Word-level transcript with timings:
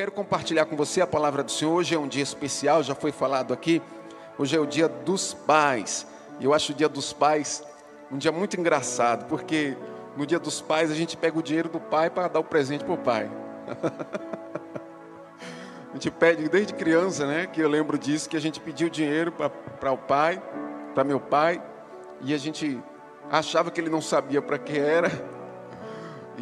quero 0.00 0.12
compartilhar 0.12 0.64
com 0.64 0.76
você 0.76 1.02
a 1.02 1.06
palavra 1.06 1.42
do 1.42 1.50
Senhor. 1.50 1.74
Hoje 1.74 1.94
é 1.94 1.98
um 1.98 2.08
dia 2.08 2.22
especial, 2.22 2.82
já 2.82 2.94
foi 2.94 3.12
falado 3.12 3.52
aqui. 3.52 3.82
Hoje 4.38 4.56
é 4.56 4.58
o 4.58 4.64
dia 4.64 4.88
dos 4.88 5.34
pais. 5.34 6.06
E 6.40 6.46
eu 6.46 6.54
acho 6.54 6.72
o 6.72 6.74
dia 6.74 6.88
dos 6.88 7.12
pais 7.12 7.62
um 8.10 8.16
dia 8.16 8.32
muito 8.32 8.58
engraçado, 8.58 9.26
porque 9.26 9.76
no 10.16 10.24
dia 10.24 10.38
dos 10.38 10.58
pais 10.58 10.90
a 10.90 10.94
gente 10.94 11.18
pega 11.18 11.38
o 11.38 11.42
dinheiro 11.42 11.68
do 11.68 11.78
pai 11.78 12.08
para 12.08 12.28
dar 12.28 12.40
o 12.40 12.44
presente 12.44 12.82
para 12.82 12.94
o 12.94 12.96
pai. 12.96 13.30
a 15.90 15.92
gente 15.92 16.10
pede 16.10 16.48
desde 16.48 16.72
criança, 16.72 17.26
né? 17.26 17.46
Que 17.46 17.60
eu 17.60 17.68
lembro 17.68 17.98
disso, 17.98 18.26
que 18.26 18.38
a 18.38 18.40
gente 18.40 18.58
pediu 18.58 18.88
dinheiro 18.88 19.30
para 19.30 19.92
o 19.92 19.98
pai, 19.98 20.42
para 20.94 21.04
meu 21.04 21.20
pai, 21.20 21.62
e 22.22 22.32
a 22.32 22.38
gente 22.38 22.82
achava 23.30 23.70
que 23.70 23.78
ele 23.78 23.90
não 23.90 24.00
sabia 24.00 24.40
para 24.40 24.58
que 24.58 24.78
era, 24.78 25.10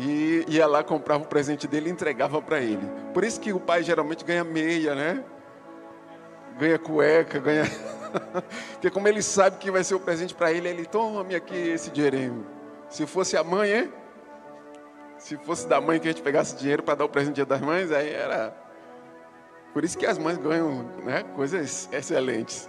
e 0.01 0.45
ia 0.47 0.65
lá, 0.65 0.85
comprava 0.85 1.25
o 1.25 1.27
presente 1.27 1.67
dele 1.67 1.89
e 1.89 1.93
entregava 1.93 2.41
para 2.41 2.61
ele. 2.61 2.89
Por 3.13 3.25
isso 3.25 3.41
que 3.41 3.53
o 3.53 3.59
pai 3.59 3.83
geralmente 3.83 4.25
ganha 4.25 4.45
meia, 4.45 4.95
né? 4.95 5.25
Ganha 6.57 6.79
cueca, 6.79 7.41
ganha. 7.41 7.65
Porque 8.73 8.91
como 8.91 9.09
ele 9.09 9.21
sabe 9.21 9.57
que 9.59 9.73
vai 9.73 9.83
ser 9.83 9.97
o 9.97 10.01
presente 10.01 10.35
para 10.35 10.53
ele, 10.53 10.69
ele 10.69 10.87
toma-me 10.87 11.35
aqui 11.35 11.57
esse 11.57 11.91
dinheirinho. 11.91 12.47
Se 12.89 13.07
fosse 13.07 13.37
a 13.37 13.43
mãe, 13.43 13.73
hein? 13.73 13.93
Se 15.19 15.37
fosse 15.39 15.67
da 15.67 15.81
mãe 15.81 15.99
que 15.99 16.07
a 16.07 16.13
gente 16.13 16.23
pegasse 16.23 16.55
dinheiro 16.55 16.85
para 16.85 16.95
dar 16.95 17.05
o 17.05 17.09
presente 17.09 17.45
das 17.45 17.61
mães, 17.61 17.91
aí 17.91 18.11
era. 18.11 18.55
Por 19.75 19.85
isso 19.85 19.99
que 19.99 20.07
as 20.07 20.17
mães 20.17 20.39
ganham 20.39 20.85
né, 21.03 21.25
coisas 21.35 21.89
excelentes. 21.91 22.69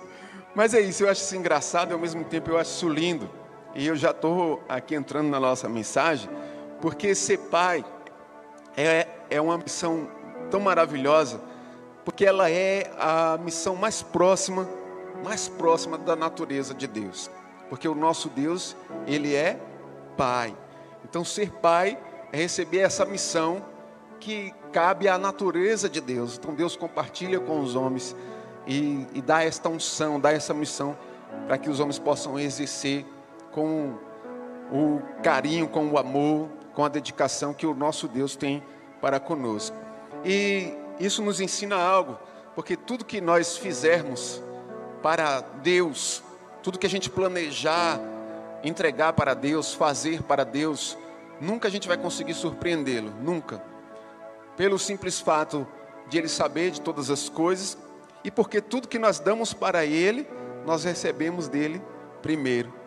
Mas 0.55 0.73
é 0.73 0.81
isso, 0.81 1.03
eu 1.03 1.09
acho 1.09 1.21
isso 1.21 1.35
engraçado 1.35 1.91
e 1.91 1.93
ao 1.93 1.99
mesmo 1.99 2.23
tempo 2.23 2.49
eu 2.49 2.57
acho 2.57 2.71
isso 2.71 2.89
lindo. 2.89 3.29
E 3.75 3.85
eu 3.85 3.95
já 3.95 4.09
estou 4.09 4.63
aqui 4.67 4.95
entrando 4.95 5.29
na 5.29 5.39
nossa 5.39 5.69
mensagem, 5.69 6.27
porque 6.81 7.13
ser 7.13 7.37
pai 7.37 7.83
é, 8.75 9.07
é 9.29 9.41
uma 9.41 9.57
missão 9.57 10.07
tão 10.49 10.59
maravilhosa, 10.59 11.41
porque 12.03 12.25
ela 12.25 12.49
é 12.49 12.91
a 12.97 13.37
missão 13.37 13.75
mais 13.75 14.01
próxima, 14.01 14.67
mais 15.23 15.47
próxima 15.47 15.97
da 15.97 16.15
natureza 16.15 16.73
de 16.73 16.87
Deus. 16.87 17.29
Porque 17.69 17.87
o 17.87 17.93
nosso 17.93 18.29
Deus, 18.29 18.75
ele 19.05 19.35
é 19.35 19.59
pai. 20.17 20.55
Então 21.03 21.23
ser 21.23 21.51
pai 21.51 21.97
é 22.31 22.37
receber 22.37 22.79
essa 22.79 23.05
missão 23.05 23.63
que 24.19 24.53
cabe 24.71 25.07
à 25.07 25.17
natureza 25.17 25.89
de 25.89 26.01
Deus. 26.01 26.37
Então 26.37 26.53
Deus 26.55 26.75
compartilha 26.75 27.39
com 27.39 27.59
os 27.59 27.75
homens 27.75 28.15
e, 28.65 29.07
e 29.13 29.21
dá 29.21 29.43
esta 29.43 29.69
unção, 29.69 30.19
dá 30.19 30.31
essa 30.31 30.53
missão 30.53 30.97
para 31.47 31.57
que 31.57 31.69
os 31.69 31.79
homens 31.79 31.99
possam 31.99 32.39
exercer 32.39 33.05
com 33.51 33.97
o 34.71 35.01
carinho, 35.23 35.67
com 35.67 35.87
o 35.89 35.97
amor, 35.97 36.49
com 36.73 36.83
a 36.83 36.89
dedicação 36.89 37.53
que 37.53 37.65
o 37.65 37.73
nosso 37.73 38.07
Deus 38.07 38.35
tem 38.35 38.63
para 39.01 39.19
conosco. 39.19 39.75
E 40.23 40.73
isso 40.99 41.21
nos 41.21 41.39
ensina 41.39 41.75
algo, 41.75 42.19
porque 42.55 42.75
tudo 42.75 43.05
que 43.05 43.21
nós 43.21 43.57
fizermos 43.57 44.41
para 45.01 45.41
Deus, 45.41 46.23
tudo 46.61 46.77
que 46.77 46.85
a 46.85 46.89
gente 46.89 47.09
planejar, 47.09 47.99
entregar 48.63 49.13
para 49.13 49.33
Deus, 49.33 49.73
fazer 49.73 50.23
para 50.23 50.43
Deus, 50.43 50.97
nunca 51.39 51.67
a 51.67 51.71
gente 51.71 51.87
vai 51.87 51.97
conseguir 51.97 52.33
surpreendê-lo, 52.33 53.11
nunca. 53.21 53.63
Pelo 54.57 54.77
simples 54.77 55.19
fato 55.19 55.65
de 56.09 56.17
Ele 56.17 56.27
saber 56.27 56.71
de 56.71 56.81
todas 56.81 57.09
as 57.09 57.29
coisas 57.29 57.77
e 58.23 58.29
porque 58.29 58.59
tudo 58.59 58.87
que 58.87 58.99
nós 58.99 59.19
damos 59.19 59.53
para 59.53 59.85
Ele, 59.85 60.27
nós 60.65 60.83
recebemos 60.83 61.47
dele 61.47 61.81
primeiro. 62.21 62.78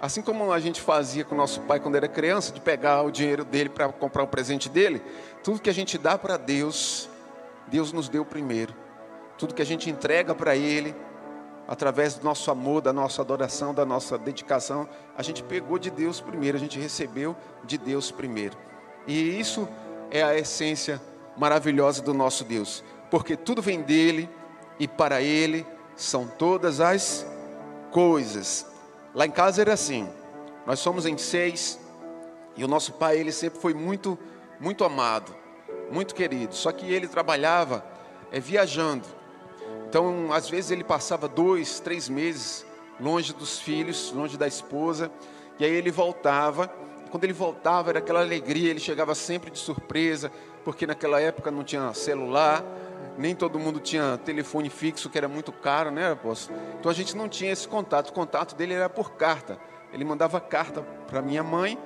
Assim 0.00 0.22
como 0.22 0.52
a 0.52 0.60
gente 0.60 0.80
fazia 0.80 1.24
com 1.24 1.34
nosso 1.34 1.60
pai 1.62 1.80
quando 1.80 1.96
era 1.96 2.06
criança, 2.06 2.52
de 2.52 2.60
pegar 2.60 3.02
o 3.02 3.10
dinheiro 3.10 3.44
dele 3.44 3.68
para 3.68 3.88
comprar 3.88 4.22
o 4.22 4.28
presente 4.28 4.68
dele, 4.68 5.02
tudo 5.42 5.60
que 5.60 5.68
a 5.68 5.74
gente 5.74 5.98
dá 5.98 6.16
para 6.16 6.36
Deus, 6.36 7.08
Deus 7.66 7.92
nos 7.92 8.08
deu 8.08 8.24
primeiro. 8.24 8.72
Tudo 9.36 9.54
que 9.54 9.62
a 9.62 9.66
gente 9.66 9.90
entrega 9.90 10.34
para 10.36 10.54
Ele, 10.54 10.94
através 11.66 12.14
do 12.14 12.24
nosso 12.24 12.48
amor, 12.50 12.80
da 12.80 12.92
nossa 12.92 13.22
adoração, 13.22 13.74
da 13.74 13.84
nossa 13.84 14.16
dedicação, 14.16 14.88
a 15.16 15.22
gente 15.22 15.42
pegou 15.42 15.78
de 15.78 15.90
Deus 15.90 16.20
primeiro, 16.20 16.56
a 16.56 16.60
gente 16.60 16.78
recebeu 16.78 17.36
de 17.64 17.76
Deus 17.76 18.12
primeiro. 18.12 18.56
E 19.04 19.38
isso 19.38 19.68
é 20.12 20.22
a 20.22 20.36
essência 20.36 21.00
maravilhosa 21.36 22.02
do 22.02 22.14
nosso 22.14 22.44
Deus, 22.44 22.84
porque 23.10 23.36
tudo 23.36 23.60
vem 23.60 23.82
dele 23.82 24.30
e 24.78 24.86
para 24.86 25.20
Ele 25.20 25.66
são 25.96 26.26
todas 26.26 26.80
as 26.80 27.26
coisas. 27.90 28.66
Lá 29.18 29.26
em 29.26 29.32
casa 29.32 29.60
era 29.60 29.72
assim. 29.72 30.08
Nós 30.64 30.78
somos 30.78 31.04
em 31.04 31.18
seis 31.18 31.76
e 32.56 32.62
o 32.62 32.68
nosso 32.68 32.92
pai 32.92 33.18
ele 33.18 33.32
sempre 33.32 33.58
foi 33.58 33.74
muito, 33.74 34.16
muito 34.60 34.84
amado, 34.84 35.34
muito 35.90 36.14
querido. 36.14 36.54
Só 36.54 36.70
que 36.70 36.86
ele 36.86 37.08
trabalhava 37.08 37.84
é, 38.30 38.38
viajando. 38.38 39.04
Então, 39.88 40.32
às 40.32 40.48
vezes 40.48 40.70
ele 40.70 40.84
passava 40.84 41.26
dois, 41.26 41.80
três 41.80 42.08
meses 42.08 42.64
longe 43.00 43.32
dos 43.32 43.58
filhos, 43.58 44.12
longe 44.12 44.36
da 44.36 44.46
esposa. 44.46 45.10
E 45.58 45.64
aí 45.64 45.72
ele 45.72 45.90
voltava. 45.90 46.68
Quando 47.10 47.24
ele 47.24 47.32
voltava 47.32 47.90
era 47.90 47.98
aquela 47.98 48.20
alegria. 48.20 48.70
Ele 48.70 48.78
chegava 48.78 49.16
sempre 49.16 49.50
de 49.50 49.58
surpresa, 49.58 50.30
porque 50.64 50.86
naquela 50.86 51.20
época 51.20 51.50
não 51.50 51.64
tinha 51.64 51.92
celular 51.92 52.64
nem 53.18 53.34
todo 53.34 53.58
mundo 53.58 53.80
tinha 53.80 54.16
telefone 54.24 54.70
fixo, 54.70 55.10
que 55.10 55.18
era 55.18 55.28
muito 55.28 55.52
caro, 55.52 55.90
né, 55.90 56.12
apóstolo? 56.12 56.58
Então 56.78 56.90
a 56.90 56.94
gente 56.94 57.16
não 57.16 57.28
tinha 57.28 57.52
esse 57.52 57.66
contato. 57.66 58.10
O 58.10 58.12
contato 58.12 58.54
dele 58.54 58.74
era 58.74 58.88
por 58.88 59.12
carta. 59.12 59.58
Ele 59.92 60.04
mandava 60.04 60.40
carta 60.40 60.82
para 61.06 61.20
minha 61.20 61.42
mãe, 61.42 61.78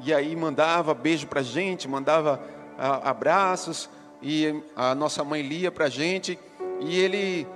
e 0.00 0.14
aí 0.14 0.34
mandava 0.34 0.94
beijo 0.94 1.26
para 1.26 1.40
a 1.40 1.42
gente, 1.42 1.86
mandava 1.86 2.40
abraços, 2.78 3.90
e 4.22 4.62
a 4.74 4.94
nossa 4.94 5.22
mãe 5.22 5.42
lia 5.42 5.70
para 5.70 5.86
a 5.86 5.88
gente, 5.90 6.38
e 6.80 6.98
ele 6.98 7.46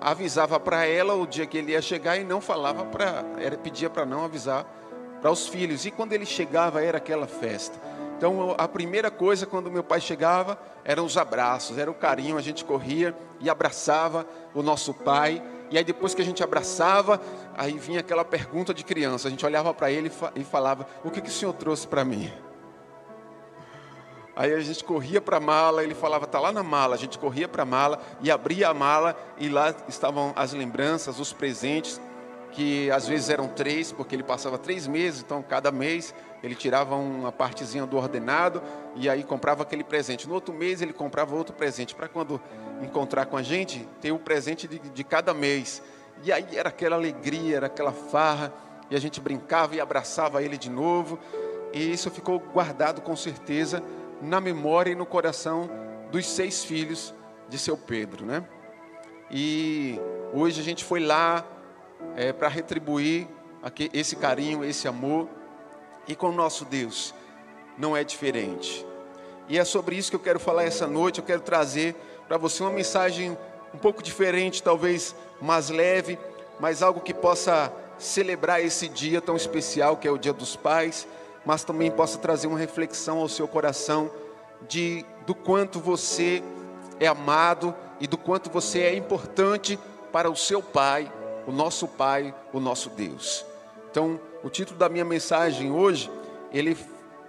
avisava 0.00 0.58
para 0.60 0.86
ela 0.86 1.14
o 1.14 1.26
dia 1.26 1.44
que 1.44 1.58
ele 1.58 1.72
ia 1.72 1.82
chegar 1.82 2.16
e 2.16 2.24
não 2.24 2.40
falava 2.40 2.84
para, 2.84 3.24
pedia 3.62 3.90
para 3.90 4.06
não 4.06 4.24
avisar 4.24 4.64
para 5.20 5.30
os 5.30 5.48
filhos. 5.48 5.84
E 5.84 5.90
quando 5.90 6.12
ele 6.12 6.24
chegava 6.24 6.82
era 6.82 6.98
aquela 6.98 7.26
festa. 7.26 7.78
Então, 8.18 8.52
a 8.58 8.66
primeira 8.66 9.12
coisa 9.12 9.46
quando 9.46 9.70
meu 9.70 9.84
pai 9.84 10.00
chegava 10.00 10.58
eram 10.84 11.04
os 11.04 11.16
abraços, 11.16 11.78
era 11.78 11.88
o 11.88 11.94
carinho, 11.94 12.36
a 12.36 12.40
gente 12.40 12.64
corria 12.64 13.16
e 13.38 13.48
abraçava 13.48 14.26
o 14.52 14.60
nosso 14.60 14.92
pai. 14.92 15.40
E 15.70 15.78
aí, 15.78 15.84
depois 15.84 16.16
que 16.16 16.22
a 16.22 16.24
gente 16.24 16.42
abraçava, 16.42 17.20
aí 17.56 17.78
vinha 17.78 18.00
aquela 18.00 18.24
pergunta 18.24 18.74
de 18.74 18.82
criança. 18.82 19.28
A 19.28 19.30
gente 19.30 19.46
olhava 19.46 19.72
para 19.72 19.92
ele 19.92 20.10
e 20.34 20.42
falava: 20.42 20.84
O 21.04 21.12
que, 21.12 21.20
que 21.20 21.28
o 21.28 21.32
senhor 21.32 21.52
trouxe 21.52 21.86
para 21.86 22.04
mim? 22.04 22.32
Aí 24.34 24.52
a 24.52 24.60
gente 24.60 24.82
corria 24.82 25.20
para 25.20 25.36
a 25.36 25.40
mala, 25.40 25.84
ele 25.84 25.94
falava: 25.94 26.24
Está 26.24 26.40
lá 26.40 26.50
na 26.50 26.64
mala. 26.64 26.96
A 26.96 26.98
gente 26.98 27.20
corria 27.20 27.46
para 27.46 27.62
a 27.62 27.66
mala 27.66 28.00
e 28.20 28.32
abria 28.32 28.68
a 28.68 28.74
mala, 28.74 29.16
e 29.38 29.48
lá 29.48 29.72
estavam 29.86 30.32
as 30.34 30.52
lembranças, 30.52 31.20
os 31.20 31.32
presentes 31.32 32.00
que 32.52 32.90
às 32.90 33.06
vezes 33.06 33.28
eram 33.30 33.48
três, 33.48 33.92
porque 33.92 34.14
ele 34.14 34.22
passava 34.22 34.58
três 34.58 34.86
meses, 34.86 35.22
então 35.22 35.42
cada 35.42 35.70
mês 35.70 36.14
ele 36.42 36.54
tirava 36.54 36.94
uma 36.94 37.32
partezinha 37.32 37.84
do 37.86 37.96
ordenado 37.96 38.62
e 38.94 39.08
aí 39.08 39.24
comprava 39.24 39.62
aquele 39.62 39.84
presente. 39.84 40.28
No 40.28 40.34
outro 40.34 40.54
mês 40.54 40.80
ele 40.80 40.92
comprava 40.92 41.34
outro 41.34 41.54
presente, 41.54 41.94
para 41.94 42.08
quando 42.08 42.40
encontrar 42.82 43.26
com 43.26 43.36
a 43.36 43.42
gente, 43.42 43.88
ter 44.00 44.12
o 44.12 44.18
presente 44.18 44.68
de, 44.68 44.78
de 44.78 45.04
cada 45.04 45.34
mês. 45.34 45.82
E 46.22 46.32
aí 46.32 46.56
era 46.56 46.68
aquela 46.68 46.96
alegria, 46.96 47.56
era 47.56 47.66
aquela 47.66 47.92
farra, 47.92 48.52
e 48.90 48.96
a 48.96 49.00
gente 49.00 49.20
brincava 49.20 49.74
e 49.74 49.80
abraçava 49.80 50.42
ele 50.42 50.56
de 50.56 50.70
novo, 50.70 51.18
e 51.72 51.92
isso 51.92 52.10
ficou 52.10 52.38
guardado 52.38 53.00
com 53.02 53.14
certeza 53.14 53.82
na 54.20 54.40
memória 54.40 54.90
e 54.90 54.94
no 54.94 55.06
coração 55.06 55.68
dos 56.10 56.26
seis 56.26 56.64
filhos 56.64 57.14
de 57.48 57.58
seu 57.58 57.76
Pedro, 57.76 58.24
né? 58.24 58.44
E 59.30 60.00
hoje 60.32 60.60
a 60.60 60.64
gente 60.64 60.84
foi 60.84 61.00
lá 61.00 61.46
é, 62.16 62.32
para 62.32 62.48
retribuir 62.48 63.28
aqui, 63.62 63.90
esse 63.92 64.16
carinho, 64.16 64.64
esse 64.64 64.88
amor. 64.88 65.28
E 66.08 66.16
com 66.16 66.30
o 66.30 66.32
nosso 66.32 66.64
Deus 66.64 67.14
não 67.76 67.96
é 67.96 68.02
diferente. 68.02 68.84
E 69.48 69.58
é 69.58 69.64
sobre 69.64 69.94
isso 69.94 70.10
que 70.10 70.16
eu 70.16 70.20
quero 70.20 70.40
falar 70.40 70.64
essa 70.64 70.86
noite. 70.86 71.20
Eu 71.20 71.24
quero 71.24 71.42
trazer 71.42 71.94
para 72.26 72.36
você 72.36 72.62
uma 72.62 72.72
mensagem 72.72 73.36
um 73.72 73.78
pouco 73.78 74.02
diferente, 74.02 74.62
talvez 74.62 75.14
mais 75.40 75.68
leve, 75.68 76.18
mas 76.58 76.82
algo 76.82 77.00
que 77.00 77.14
possa 77.14 77.72
celebrar 77.98 78.64
esse 78.64 78.88
dia 78.88 79.20
tão 79.20 79.36
especial 79.36 79.96
que 79.96 80.08
é 80.08 80.10
o 80.10 80.18
Dia 80.18 80.32
dos 80.32 80.56
Pais, 80.56 81.06
mas 81.44 81.62
também 81.62 81.90
possa 81.90 82.18
trazer 82.18 82.46
uma 82.46 82.58
reflexão 82.58 83.18
ao 83.18 83.28
seu 83.28 83.46
coração 83.46 84.10
de 84.68 85.04
do 85.26 85.34
quanto 85.34 85.78
você 85.78 86.42
é 86.98 87.06
amado 87.06 87.74
e 88.00 88.06
do 88.06 88.16
quanto 88.16 88.50
você 88.50 88.80
é 88.80 88.96
importante 88.96 89.78
para 90.10 90.30
o 90.30 90.36
seu 90.36 90.62
pai 90.62 91.12
o 91.48 91.52
nosso 91.52 91.88
Pai, 91.88 92.34
o 92.52 92.60
nosso 92.60 92.90
Deus. 92.90 93.42
Então, 93.90 94.20
o 94.42 94.48
título 94.48 94.78
da 94.78 94.88
minha 94.88 95.04
mensagem 95.04 95.70
hoje, 95.70 96.10
ele, 96.52 96.76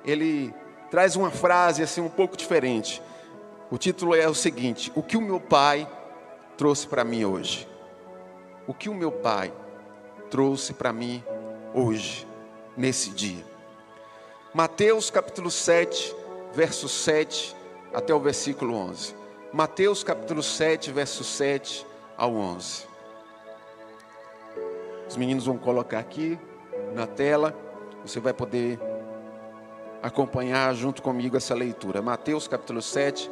ele 0.05 0.53
traz 0.91 1.15
uma 1.15 1.31
frase 1.31 1.81
assim 1.81 2.01
um 2.01 2.09
pouco 2.09 2.37
diferente. 2.37 3.01
O 3.71 3.77
título 3.77 4.15
é 4.15 4.27
o 4.27 4.35
seguinte: 4.35 4.91
O 4.95 5.01
que 5.01 5.17
o 5.17 5.21
meu 5.21 5.39
Pai 5.39 5.89
trouxe 6.57 6.87
para 6.87 7.03
mim 7.03 7.25
hoje? 7.25 7.67
O 8.67 8.73
que 8.73 8.89
o 8.89 8.93
meu 8.93 9.11
Pai 9.11 9.51
trouxe 10.29 10.73
para 10.73 10.93
mim 10.93 11.23
hoje, 11.73 12.27
nesse 12.77 13.09
dia? 13.09 13.43
Mateus 14.53 15.09
capítulo 15.09 15.49
7, 15.49 16.15
verso 16.53 16.87
7 16.87 17.55
até 17.93 18.13
o 18.13 18.19
versículo 18.19 18.75
11. 18.75 19.15
Mateus 19.51 20.03
capítulo 20.03 20.43
7, 20.43 20.91
verso 20.91 21.23
7 21.23 21.85
ao 22.15 22.35
11. 22.35 22.87
Os 25.07 25.17
meninos 25.17 25.45
vão 25.45 25.57
colocar 25.57 25.97
aqui 25.97 26.37
na 26.93 27.07
tela, 27.07 27.55
você 28.03 28.19
vai 28.19 28.33
poder 28.33 28.79
acompanhar 30.01 30.73
junto 30.73 31.01
comigo 31.01 31.37
essa 31.37 31.53
leitura. 31.53 32.01
Mateus 32.01 32.47
capítulo 32.47 32.81
7, 32.81 33.29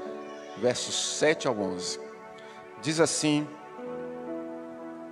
versos 0.58 1.18
7 1.18 1.48
ao 1.48 1.58
11. 1.58 2.00
Diz 2.82 3.00
assim 3.00 3.48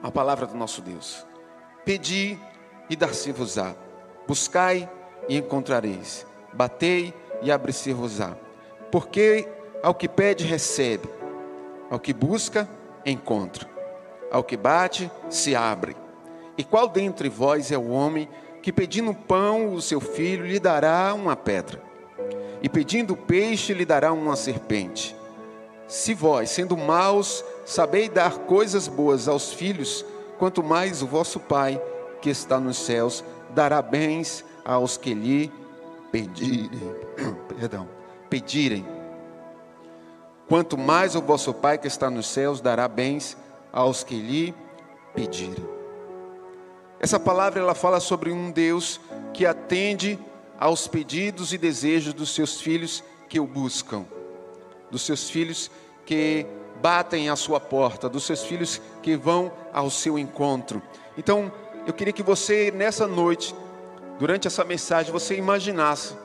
a 0.04 0.12
palavra 0.12 0.46
do 0.46 0.56
nosso 0.56 0.82
Deus: 0.82 1.26
Pedi 1.84 2.40
e 2.90 2.96
dar-se-vos-á, 2.96 3.74
buscai 4.28 4.90
e 5.28 5.38
encontrareis, 5.38 6.26
batei 6.54 7.14
e 7.42 7.52
abre-se-vos-á. 7.52 8.36
Porque 8.92 9.48
ao 9.82 9.94
que 9.94 10.08
pede, 10.08 10.46
recebe, 10.46 11.10
ao 11.90 12.00
que 12.00 12.14
busca, 12.14 12.68
encontra, 13.06 13.70
ao 14.32 14.44
que 14.44 14.58
bate, 14.58 15.12
se 15.30 15.56
abre. 15.56 15.96
E 16.58 16.64
qual 16.64 16.88
dentre 16.88 17.30
vós 17.30 17.72
é 17.72 17.78
o 17.78 17.90
homem 17.90 18.30
que 18.62 18.72
pedindo 18.72 19.14
pão 19.14 19.74
o 19.74 19.82
seu 19.82 20.00
filho 20.00 20.46
lhe 20.46 20.60
dará 20.60 21.14
uma 21.14 21.36
pedra? 21.36 21.82
E 22.62 22.70
pedindo 22.70 23.16
peixe 23.16 23.74
lhe 23.74 23.86
dará 23.86 24.12
uma 24.12 24.36
serpente? 24.36 25.16
Se 25.88 26.14
vós, 26.14 26.50
sendo 26.50 26.76
maus, 26.76 27.44
sabeis 27.66 28.10
dar 28.10 28.40
coisas 28.40 28.88
boas 28.88 29.28
aos 29.28 29.54
filhos, 29.54 30.04
quanto 30.40 30.64
mais 30.64 31.02
o 31.02 31.08
vosso 31.08 31.40
Pai, 31.40 31.80
que 32.22 32.30
está 32.30 32.60
nos 32.60 32.78
céus, 32.78 33.24
dará 33.52 33.82
bens 33.82 34.44
aos 34.64 34.98
que 34.98 35.14
lhe 35.14 35.52
pedirem. 36.12 36.72
Perdão, 37.60 37.88
pedirem. 38.30 38.86
Quanto 40.48 40.78
mais 40.78 41.16
o 41.16 41.22
vosso 41.22 41.54
Pai 41.54 41.78
que 41.78 41.88
está 41.88 42.10
nos 42.10 42.28
céus 42.28 42.62
dará 42.62 42.88
bens 42.88 43.38
aos 43.72 44.04
que 44.04 44.16
lhe 44.16 44.56
pedirem. 45.14 45.75
Essa 47.06 47.20
palavra 47.20 47.60
ela 47.60 47.76
fala 47.76 48.00
sobre 48.00 48.32
um 48.32 48.50
Deus 48.50 49.00
que 49.32 49.46
atende 49.46 50.20
aos 50.60 50.88
pedidos 50.88 51.54
e 51.54 51.58
desejos 51.60 52.16
dos 52.16 52.34
seus 52.34 52.60
filhos 52.60 53.04
que 53.30 53.40
o 53.40 53.46
buscam, 53.46 54.04
dos 54.90 55.04
seus 55.04 55.30
filhos 55.30 55.70
que 56.04 56.48
batem 56.82 57.30
à 57.30 57.36
sua 57.36 57.60
porta, 57.60 58.10
dos 58.10 58.24
seus 58.24 58.44
filhos 58.44 58.82
que 59.04 59.16
vão 59.16 59.54
ao 59.72 59.92
seu 59.92 60.18
encontro. 60.18 60.82
Então, 61.16 61.52
eu 61.86 61.94
queria 61.94 62.12
que 62.12 62.24
você 62.24 62.72
nessa 62.72 63.06
noite, 63.06 63.54
durante 64.18 64.48
essa 64.48 64.64
mensagem, 64.64 65.12
você 65.12 65.36
imaginasse 65.36 66.16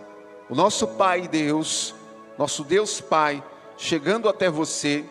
o 0.49 0.55
nosso 0.55 0.88
Pai 0.88 1.29
Deus, 1.29 1.94
nosso 2.38 2.65
Deus 2.65 3.03
Pai, 3.03 3.44
chegando 3.77 4.31
até 4.31 4.49
você, 4.49 5.05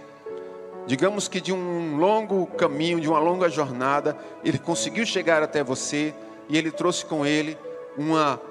digamos 0.85 1.27
que 1.27 1.39
de 1.39 1.53
um 1.53 1.97
longo 1.97 2.45
caminho, 2.47 2.99
de 2.99 3.07
uma 3.07 3.19
longa 3.19 3.49
jornada, 3.49 4.17
ele 4.43 4.57
conseguiu 4.57 5.05
chegar 5.05 5.43
até 5.43 5.63
você 5.63 6.13
e 6.47 6.57
ele 6.57 6.71
trouxe 6.71 7.05
com 7.05 7.25
ele 7.25 7.57
uma 7.97 8.41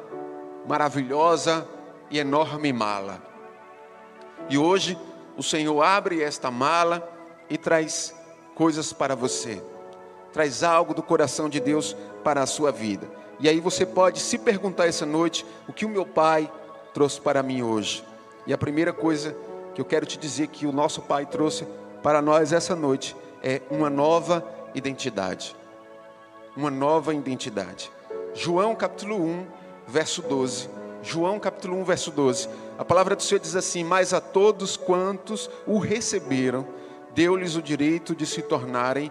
maravilhosa 0.67 1.67
e 2.11 2.19
enorme 2.19 2.73
mala. 2.73 3.23
E 4.49 4.57
hoje 4.57 4.99
o 5.37 5.43
Senhor 5.43 5.83
abre 5.83 6.23
esta 6.23 6.51
mala 6.51 7.09
e 7.51 7.57
traz 7.57 8.15
coisas 8.55 8.93
para 8.93 9.15
você, 9.15 9.63
traz 10.33 10.63
algo 10.63 10.95
do 10.95 11.03
coração 11.03 11.49
de 11.49 11.61
Deus 11.61 11.97
para 12.23 12.43
a 12.43 12.47
sua 12.47 12.71
vida. 12.71 13.09
E 13.41 13.49
aí 13.49 13.61
você 13.61 13.87
pode 13.87 14.21
se 14.21 14.39
perguntar 14.39 14.87
essa 14.87 15.07
noite: 15.07 15.47
o 15.69 15.73
que 15.73 15.85
o 15.85 15.89
meu 15.89 16.05
Pai 16.05 16.51
trouxe 16.93 17.21
para 17.21 17.43
mim 17.43 17.63
hoje? 17.63 18.05
E 18.47 18.53
a 18.53 18.59
primeira 18.59 18.93
coisa 18.93 19.37
que 19.75 19.81
eu 19.81 19.85
quero 19.85 20.07
te 20.07 20.19
dizer 20.19 20.49
que 20.49 20.67
o 20.67 20.73
nosso 20.73 21.03
Pai 21.03 21.25
trouxe 21.27 21.67
para 22.03 22.23
nós 22.23 22.53
essa 22.53 22.75
noite 22.75 23.17
é 23.43 23.63
uma 23.71 23.91
nova 23.91 24.45
identidade. 24.75 25.57
Uma 26.57 26.71
nova 26.71 27.15
identidade. 27.15 27.91
João 28.35 28.75
capítulo 28.75 29.17
1, 29.17 29.47
verso 29.87 30.23
12. 30.23 30.69
João 31.03 31.39
capítulo 31.39 31.77
1, 31.81 31.85
verso 31.85 32.11
12. 32.11 32.49
A 32.79 32.85
palavra 32.85 33.17
do 33.17 33.23
Senhor 33.23 33.41
diz 33.41 33.57
assim: 33.57 33.85
Mas 33.85 34.13
a 34.13 34.21
todos 34.21 34.77
quantos 34.77 35.49
o 35.67 35.79
receberam, 35.79 36.67
deu-lhes 37.15 37.57
o 37.57 37.63
direito 37.63 38.15
de 38.15 38.27
se 38.27 38.43
tornarem 38.43 39.11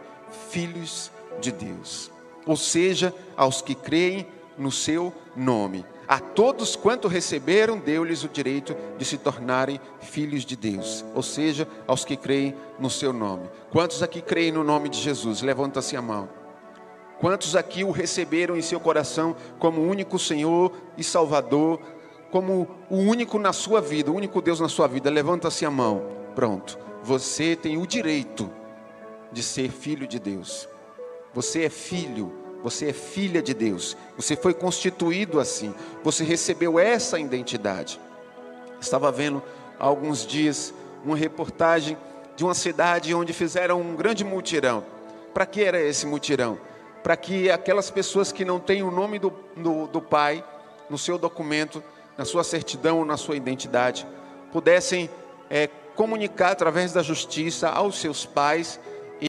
filhos 0.50 1.12
de 1.40 1.52
Deus. 1.52 2.12
Ou 2.46 2.56
seja, 2.56 3.14
aos 3.36 3.62
que 3.62 3.76
creem 3.76 4.28
no 4.58 4.72
seu 4.72 5.14
nome. 5.36 5.86
A 6.08 6.20
todos 6.20 6.76
quanto 6.78 7.10
receberam, 7.10 7.78
deu-lhes 7.78 8.24
o 8.24 8.30
direito 8.30 8.74
de 8.98 9.04
se 9.04 9.18
tornarem 9.18 9.80
filhos 10.00 10.46
de 10.46 10.56
Deus. 10.56 11.04
Ou 11.14 11.22
seja, 11.22 11.68
aos 11.86 12.06
que 12.06 12.16
creem 12.16 12.56
no 12.80 12.90
seu 12.90 13.12
nome. 13.12 13.50
Quantos 13.72 14.02
aqui 14.02 14.22
creem 14.22 14.54
no 14.54 14.64
nome 14.64 14.88
de 14.88 15.00
Jesus? 15.00 15.42
Levanta-se 15.42 15.98
a 15.98 16.02
mão. 16.02 16.30
Quantos 17.20 17.56
aqui 17.58 17.84
o 17.84 17.92
receberam 17.92 18.56
em 18.56 18.62
seu 18.62 18.80
coração 18.80 19.36
como 19.60 19.82
único 19.82 20.18
Senhor 20.18 20.72
e 20.98 21.04
Salvador, 21.04 21.80
como 22.32 22.70
o 22.90 22.98
único 22.98 23.38
na 23.38 23.52
sua 23.52 23.82
vida, 23.82 24.10
o 24.10 24.16
único 24.16 24.42
Deus 24.42 24.62
na 24.62 24.70
sua 24.70 24.88
vida? 24.88 25.10
Levanta-se 25.10 25.66
a 25.66 25.72
mão. 25.72 26.04
Pronto. 26.34 26.80
Você 27.04 27.54
tem 27.56 27.78
o 27.78 27.86
direito 27.86 28.50
de 29.32 29.44
ser 29.44 29.72
filho 29.72 30.08
de 30.08 30.20
Deus. 30.20 30.70
Você 31.34 31.66
é 31.66 31.70
filho, 31.70 32.32
você 32.64 32.90
é 32.90 32.94
filha 32.94 33.42
de 33.42 33.54
Deus. 33.54 33.96
Você 34.16 34.36
foi 34.36 34.54
constituído 34.54 35.40
assim. 35.40 35.74
Você 36.04 36.24
recebeu 36.24 36.80
essa 36.80 37.20
identidade. 37.20 38.00
Estava 38.80 39.12
vendo 39.12 39.42
há 39.80 39.86
alguns 39.86 40.26
dias 40.26 40.74
uma 41.04 41.16
reportagem 41.16 41.98
de 42.36 42.44
uma 42.44 42.54
cidade 42.54 43.14
onde 43.14 43.34
fizeram 43.34 43.82
um 43.82 43.96
grande 43.96 44.24
mutirão. 44.24 44.84
Para 45.34 45.46
que 45.46 45.64
era 45.64 45.80
esse 45.80 46.06
mutirão? 46.06 46.60
para 47.08 47.16
que 47.16 47.50
aquelas 47.50 47.90
pessoas 47.90 48.34
que 48.34 48.44
não 48.44 48.60
têm 48.60 48.84
o 48.84 48.92
nome 48.92 49.18
do, 49.18 49.34
do, 49.56 49.88
do 49.88 50.02
pai 50.02 50.44
no 50.90 50.98
seu 50.98 51.18
documento, 51.18 51.82
na 52.18 52.26
sua 52.26 52.44
certidão, 52.44 53.06
na 53.06 53.16
sua 53.16 53.38
identidade, 53.38 54.06
pudessem 54.52 55.10
é, 55.50 55.68
comunicar 55.96 56.52
através 56.52 56.92
da 56.92 57.02
justiça 57.02 57.70
aos 57.70 57.98
seus 57.98 58.26
pais 58.26 58.78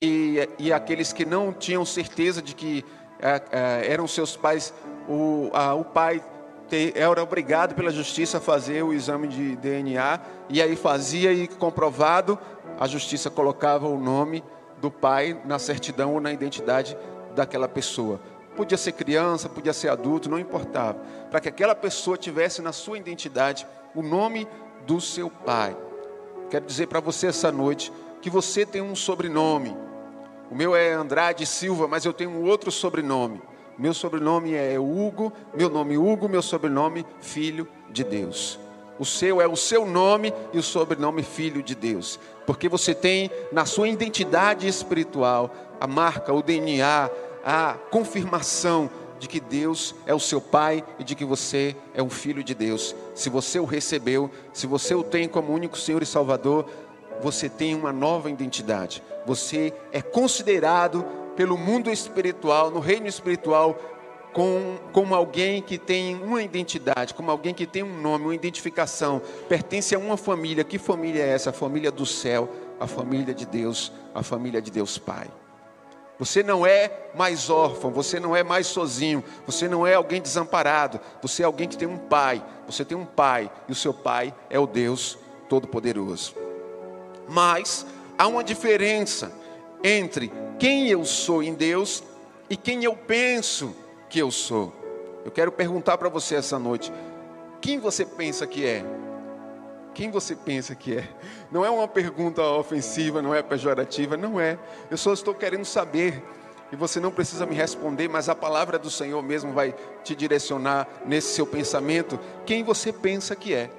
e, 0.02 0.48
e 0.58 0.72
aqueles 0.72 1.12
que 1.12 1.24
não 1.24 1.52
tinham 1.52 1.84
certeza 1.84 2.42
de 2.42 2.52
que 2.52 2.84
eram 3.20 4.06
seus 4.06 4.36
pais, 4.36 4.72
o, 5.08 5.50
a, 5.52 5.74
o 5.74 5.84
pai 5.84 6.22
te, 6.68 6.92
era 6.94 7.22
obrigado 7.22 7.74
pela 7.74 7.90
justiça 7.90 8.38
a 8.38 8.40
fazer 8.40 8.82
o 8.82 8.92
exame 8.92 9.26
de 9.26 9.56
DNA 9.56 10.20
e 10.48 10.62
aí 10.62 10.76
fazia 10.76 11.32
e 11.32 11.48
comprovado, 11.48 12.38
a 12.78 12.86
justiça 12.86 13.30
colocava 13.30 13.88
o 13.88 13.98
nome 13.98 14.44
do 14.80 14.90
pai 14.90 15.40
na 15.44 15.58
certidão 15.58 16.14
ou 16.14 16.20
na 16.20 16.32
identidade 16.32 16.96
daquela 17.34 17.68
pessoa. 17.68 18.20
Podia 18.56 18.76
ser 18.76 18.92
criança, 18.92 19.48
podia 19.48 19.72
ser 19.72 19.88
adulto, 19.88 20.28
não 20.28 20.38
importava. 20.38 20.98
Para 21.30 21.40
que 21.40 21.48
aquela 21.48 21.74
pessoa 21.74 22.16
tivesse 22.16 22.60
na 22.60 22.72
sua 22.72 22.98
identidade 22.98 23.66
o 23.94 24.02
nome 24.02 24.48
do 24.86 25.00
seu 25.00 25.30
pai. 25.30 25.76
Quero 26.50 26.64
dizer 26.64 26.86
para 26.86 27.00
você 27.00 27.28
essa 27.28 27.52
noite 27.52 27.92
que 28.20 28.30
você 28.30 28.66
tem 28.66 28.82
um 28.82 28.96
sobrenome. 28.96 29.76
O 30.50 30.54
meu 30.54 30.74
é 30.74 30.92
Andrade 30.92 31.44
Silva, 31.44 31.86
mas 31.86 32.04
eu 32.04 32.12
tenho 32.12 32.30
um 32.30 32.42
outro 32.42 32.70
sobrenome. 32.70 33.40
Meu 33.76 33.92
sobrenome 33.92 34.54
é 34.54 34.78
Hugo, 34.78 35.32
meu 35.54 35.68
nome 35.68 35.94
é 35.94 35.98
Hugo, 35.98 36.28
meu 36.28 36.42
sobrenome 36.42 37.04
Filho 37.20 37.68
de 37.90 38.02
Deus. 38.02 38.58
O 38.98 39.04
seu 39.04 39.40
é 39.40 39.46
o 39.46 39.54
seu 39.54 39.86
nome 39.86 40.32
e 40.52 40.58
o 40.58 40.62
sobrenome 40.62 41.22
Filho 41.22 41.62
de 41.62 41.74
Deus. 41.74 42.18
Porque 42.46 42.68
você 42.68 42.94
tem 42.94 43.30
na 43.52 43.66
sua 43.66 43.88
identidade 43.88 44.66
espiritual 44.66 45.54
a 45.80 45.86
marca, 45.86 46.32
o 46.32 46.42
DNA, 46.42 47.10
a 47.44 47.74
confirmação 47.90 48.90
de 49.18 49.28
que 49.28 49.40
Deus 49.40 49.94
é 50.06 50.14
o 50.14 50.20
seu 50.20 50.40
Pai 50.40 50.84
e 50.98 51.04
de 51.04 51.14
que 51.14 51.24
você 51.24 51.76
é 51.94 52.02
um 52.02 52.10
filho 52.10 52.42
de 52.42 52.54
Deus. 52.54 52.96
Se 53.14 53.28
você 53.28 53.60
o 53.60 53.64
recebeu, 53.64 54.30
se 54.52 54.66
você 54.66 54.94
o 54.94 55.02
tem 55.02 55.28
como 55.28 55.52
único 55.52 55.78
Senhor 55.78 56.02
e 56.02 56.06
Salvador, 56.06 56.68
você 57.20 57.48
tem 57.48 57.74
uma 57.74 57.92
nova 57.92 58.30
identidade. 58.30 59.02
Você 59.26 59.72
é 59.92 60.00
considerado 60.00 61.04
pelo 61.36 61.56
mundo 61.56 61.90
espiritual, 61.90 62.70
no 62.70 62.80
reino 62.80 63.06
espiritual, 63.06 63.78
com, 64.32 64.78
como 64.92 65.14
alguém 65.14 65.62
que 65.62 65.78
tem 65.78 66.16
uma 66.16 66.42
identidade, 66.42 67.14
como 67.14 67.30
alguém 67.30 67.54
que 67.54 67.66
tem 67.66 67.82
um 67.82 68.00
nome, 68.00 68.24
uma 68.24 68.34
identificação, 68.34 69.22
pertence 69.48 69.94
a 69.94 69.98
uma 69.98 70.16
família. 70.16 70.64
Que 70.64 70.78
família 70.78 71.22
é 71.22 71.28
essa? 71.28 71.50
A 71.50 71.52
família 71.52 71.90
do 71.90 72.04
céu, 72.04 72.48
a 72.78 72.86
família 72.86 73.34
de 73.34 73.46
Deus, 73.46 73.92
a 74.14 74.22
família 74.22 74.60
de 74.60 74.70
Deus 74.70 74.98
Pai. 74.98 75.28
Você 76.18 76.42
não 76.42 76.66
é 76.66 77.10
mais 77.14 77.48
órfão, 77.48 77.92
você 77.92 78.18
não 78.18 78.34
é 78.34 78.42
mais 78.42 78.66
sozinho, 78.66 79.22
você 79.46 79.68
não 79.68 79.86
é 79.86 79.94
alguém 79.94 80.20
desamparado, 80.20 80.98
você 81.22 81.42
é 81.42 81.46
alguém 81.46 81.68
que 81.68 81.78
tem 81.78 81.86
um 81.86 81.96
pai, 81.96 82.44
você 82.66 82.84
tem 82.84 82.98
um 82.98 83.04
pai, 83.04 83.48
e 83.68 83.72
o 83.72 83.74
seu 83.74 83.94
pai 83.94 84.34
é 84.50 84.58
o 84.58 84.66
Deus 84.66 85.16
Todo-Poderoso. 85.48 86.47
Mas 87.28 87.86
há 88.16 88.26
uma 88.26 88.42
diferença 88.42 89.32
entre 89.82 90.32
quem 90.58 90.88
eu 90.88 91.04
sou 91.04 91.42
em 91.42 91.54
Deus 91.54 92.02
e 92.48 92.56
quem 92.56 92.84
eu 92.84 92.96
penso 92.96 93.74
que 94.08 94.18
eu 94.18 94.30
sou. 94.30 94.72
Eu 95.24 95.30
quero 95.30 95.52
perguntar 95.52 95.98
para 95.98 96.08
você 96.08 96.36
essa 96.36 96.58
noite: 96.58 96.92
quem 97.60 97.78
você 97.78 98.04
pensa 98.04 98.46
que 98.46 98.64
é? 98.64 98.84
Quem 99.94 100.10
você 100.10 100.36
pensa 100.36 100.74
que 100.74 100.96
é? 100.96 101.08
Não 101.50 101.64
é 101.64 101.70
uma 101.70 101.88
pergunta 101.88 102.42
ofensiva, 102.42 103.20
não 103.20 103.34
é 103.34 103.42
pejorativa, 103.42 104.16
não 104.16 104.40
é. 104.40 104.58
Eu 104.90 104.96
só 104.96 105.12
estou 105.12 105.34
querendo 105.34 105.64
saber. 105.64 106.22
E 106.70 106.76
você 106.76 107.00
não 107.00 107.10
precisa 107.10 107.46
me 107.46 107.54
responder, 107.54 108.08
mas 108.08 108.28
a 108.28 108.34
palavra 108.34 108.78
do 108.78 108.90
Senhor 108.90 109.22
mesmo 109.22 109.52
vai 109.52 109.74
te 110.04 110.14
direcionar 110.14 110.86
nesse 111.06 111.34
seu 111.34 111.46
pensamento. 111.46 112.20
Quem 112.44 112.62
você 112.62 112.92
pensa 112.92 113.34
que 113.34 113.54
é? 113.54 113.70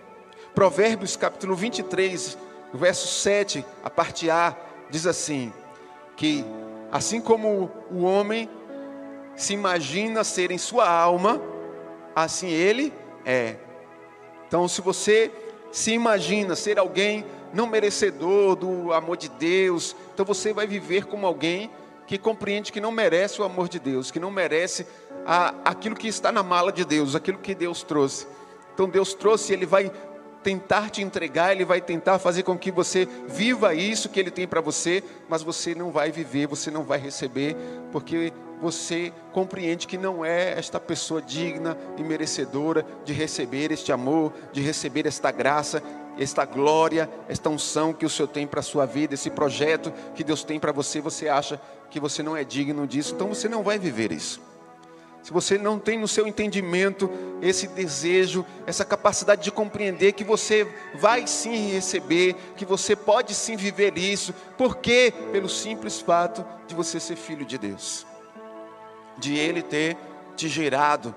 Provérbios 0.56 1.16
capítulo 1.16 1.56
23, 1.56 2.36
verso 2.74 3.08
7, 3.08 3.66
a 3.84 3.90
parte 3.90 4.30
A, 4.30 4.56
diz 4.90 5.08
assim: 5.08 5.54
que 6.16 6.44
assim 6.92 7.22
como 7.22 7.72
o 7.90 8.04
homem 8.04 8.50
se 9.36 9.54
imagina 9.54 10.24
ser 10.24 10.52
em 10.52 10.58
sua 10.58 10.90
alma, 10.90 11.42
assim 12.16 12.50
ele 12.50 12.94
é. 13.26 13.56
Então, 14.48 14.68
se 14.68 14.82
você 14.82 15.32
se 15.72 15.94
imagina 15.94 16.56
ser 16.56 16.78
alguém 16.78 17.26
não 17.54 17.68
merecedor 17.68 18.56
do 18.56 18.92
amor 18.92 19.16
de 19.16 19.30
Deus, 19.30 19.96
então 20.14 20.26
você 20.26 20.52
vai 20.52 20.68
viver 20.68 21.06
como 21.06 21.26
alguém 21.26 21.72
que 22.06 22.18
compreende 22.18 22.72
que 22.72 22.82
não 22.82 22.92
merece 22.92 23.40
o 23.40 23.44
amor 23.44 23.70
de 23.70 23.80
Deus, 23.80 24.12
que 24.12 24.20
não 24.20 24.32
merece 24.32 24.86
a, 25.26 25.54
aquilo 25.64 25.96
que 25.96 26.08
está 26.08 26.32
na 26.32 26.44
mala 26.44 26.72
de 26.72 26.84
Deus, 26.84 27.16
aquilo 27.16 27.38
que 27.38 27.54
Deus 27.54 27.84
trouxe. 27.84 28.28
Então 28.74 28.90
Deus 28.90 29.14
trouxe, 29.14 29.54
Ele 29.54 29.66
vai 29.66 29.92
tentar 30.44 30.90
te 30.90 31.02
entregar, 31.02 31.52
Ele 31.52 31.66
vai 31.66 31.82
tentar 31.82 32.20
fazer 32.20 32.44
com 32.44 32.58
que 32.58 32.72
você 32.72 33.08
viva 33.28 33.74
isso 33.74 34.10
que 34.10 34.20
Ele 34.20 34.32
tem 34.32 34.48
para 34.48 34.62
você, 34.62 35.04
mas 35.28 35.44
você 35.44 35.76
não 35.76 35.92
vai 35.92 36.12
viver, 36.12 36.48
você 36.48 36.72
não 36.72 36.84
vai 36.84 37.00
receber, 37.00 37.56
porque 37.92 38.34
você 38.62 39.14
compreende 39.32 39.88
que 39.88 39.98
não 39.98 40.24
é 40.24 40.58
esta 40.58 40.80
pessoa 40.80 41.22
digna 41.22 41.78
e 41.98 42.04
merecedora 42.04 42.86
de 43.06 43.14
receber 43.14 43.72
este 43.72 43.92
amor, 43.92 44.34
de 44.52 44.62
receber 44.62 45.06
esta 45.06 45.32
graça, 45.32 45.82
esta 46.18 46.44
glória, 46.46 47.10
esta 47.30 47.50
unção 47.50 47.94
que 47.94 48.06
o 48.06 48.10
Senhor 48.10 48.28
tem 48.28 48.46
para 48.46 48.60
a 48.60 48.64
sua 48.64 48.86
vida, 48.86 49.14
esse 49.14 49.30
projeto 49.30 49.94
que 50.14 50.24
Deus 50.24 50.44
tem 50.44 50.60
para 50.60 50.72
você, 50.72 51.00
você 51.00 51.30
acha 51.30 51.60
que 51.90 52.00
você 52.00 52.22
não 52.22 52.36
é 52.36 52.44
digno 52.44 52.86
disso, 52.86 53.16
então 53.16 53.30
você 53.30 53.48
não 53.48 53.64
vai 53.64 53.80
viver 53.80 54.12
isso. 54.12 54.49
Se 55.22 55.34
você 55.34 55.58
não 55.58 55.78
tem 55.78 56.00
no 56.00 56.08
seu 56.08 56.26
entendimento 56.26 57.10
esse 57.42 57.68
desejo, 57.68 58.46
essa 58.66 58.86
capacidade 58.86 59.44
de 59.44 59.52
compreender 59.52 60.14
que 60.14 60.24
você 60.24 60.68
vai 60.96 61.28
sim 61.28 61.72
receber, 61.72 62.36
que 62.56 62.66
você 62.66 62.96
pode 62.96 63.34
sim 63.36 63.56
viver 63.56 63.98
isso, 63.98 64.34
por 64.58 64.78
quê? 64.78 65.14
Pelo 65.32 65.50
simples 65.50 66.00
fato 66.00 66.46
de 66.68 66.74
você 66.74 67.00
ser 67.00 67.16
filho 67.16 67.46
de 67.46 67.58
Deus 67.58 68.10
de 69.20 69.38
Ele 69.38 69.62
ter 69.62 69.98
te 70.36 70.48
gerado 70.48 71.14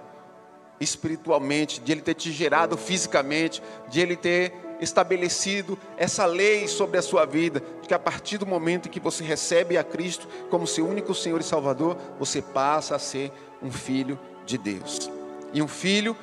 espiritualmente, 0.80 1.80
de 1.80 1.92
Ele 1.92 2.00
ter 2.00 2.14
te 2.14 2.32
gerado 2.32 2.76
fisicamente, 2.76 3.62
de 3.88 4.00
Ele 4.00 4.16
ter 4.16 4.52
estabelecido 4.82 5.78
essa 5.96 6.26
lei 6.26 6.66
sobre 6.66 6.98
a 6.98 7.02
sua 7.02 7.24
vida, 7.24 7.62
de 7.80 7.88
que 7.88 7.94
a 7.94 7.98
partir 7.98 8.38
do 8.38 8.46
momento 8.46 8.88
em 8.88 8.90
que 8.90 9.00
você 9.00 9.22
recebe 9.22 9.78
a 9.78 9.84
Cristo 9.84 10.26
como 10.50 10.66
seu 10.66 10.86
único 10.86 11.14
Senhor 11.14 11.40
e 11.40 11.44
Salvador, 11.44 11.96
você 12.18 12.42
passa 12.42 12.96
a 12.96 12.98
ser 12.98 13.32
um 13.62 13.70
filho 13.70 14.18
de 14.44 14.58
Deus. 14.58 15.10
E 15.52 15.62
um 15.62 15.68
filho 15.68 16.16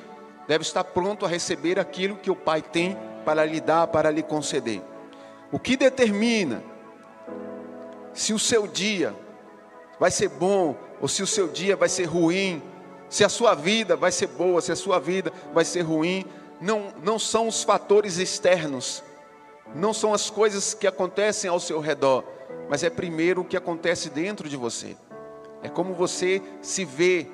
deve 0.46 0.62
estar 0.62 0.84
pronto 0.84 1.24
a 1.24 1.28
receber 1.28 1.78
aquilo 1.78 2.16
que 2.16 2.30
o 2.30 2.36
Pai 2.36 2.60
tem 2.60 2.96
para 3.24 3.44
lhe 3.44 3.60
dar, 3.60 3.86
para 3.86 4.10
lhe 4.10 4.22
conceder. 4.22 4.82
O 5.50 5.58
que 5.58 5.76
determina 5.76 6.62
se 8.12 8.32
o 8.32 8.38
seu 8.38 8.66
dia 8.66 9.14
vai 9.98 10.10
ser 10.10 10.28
bom 10.28 10.76
ou 11.00 11.08
se 11.08 11.22
o 11.22 11.26
seu 11.26 11.48
dia 11.48 11.76
vai 11.76 11.88
ser 11.88 12.04
ruim, 12.04 12.62
se 13.08 13.24
a 13.24 13.28
sua 13.28 13.54
vida 13.54 13.96
vai 13.96 14.12
ser 14.12 14.26
boa, 14.28 14.60
se 14.60 14.70
a 14.70 14.76
sua 14.76 14.98
vida 14.98 15.32
vai 15.52 15.64
ser 15.64 15.82
ruim, 15.82 16.24
não, 16.60 16.92
não 17.02 17.18
são 17.18 17.48
os 17.48 17.62
fatores 17.62 18.18
externos, 18.18 19.02
não 19.74 19.94
são 19.94 20.12
as 20.12 20.28
coisas 20.28 20.74
que 20.74 20.86
acontecem 20.86 21.48
ao 21.48 21.58
seu 21.58 21.80
redor, 21.80 22.24
mas 22.68 22.82
é 22.82 22.90
primeiro 22.90 23.40
o 23.40 23.44
que 23.44 23.56
acontece 23.56 24.10
dentro 24.10 24.48
de 24.48 24.56
você. 24.56 24.96
É 25.62 25.68
como 25.68 25.94
você 25.94 26.42
se 26.60 26.84
vê 26.84 27.26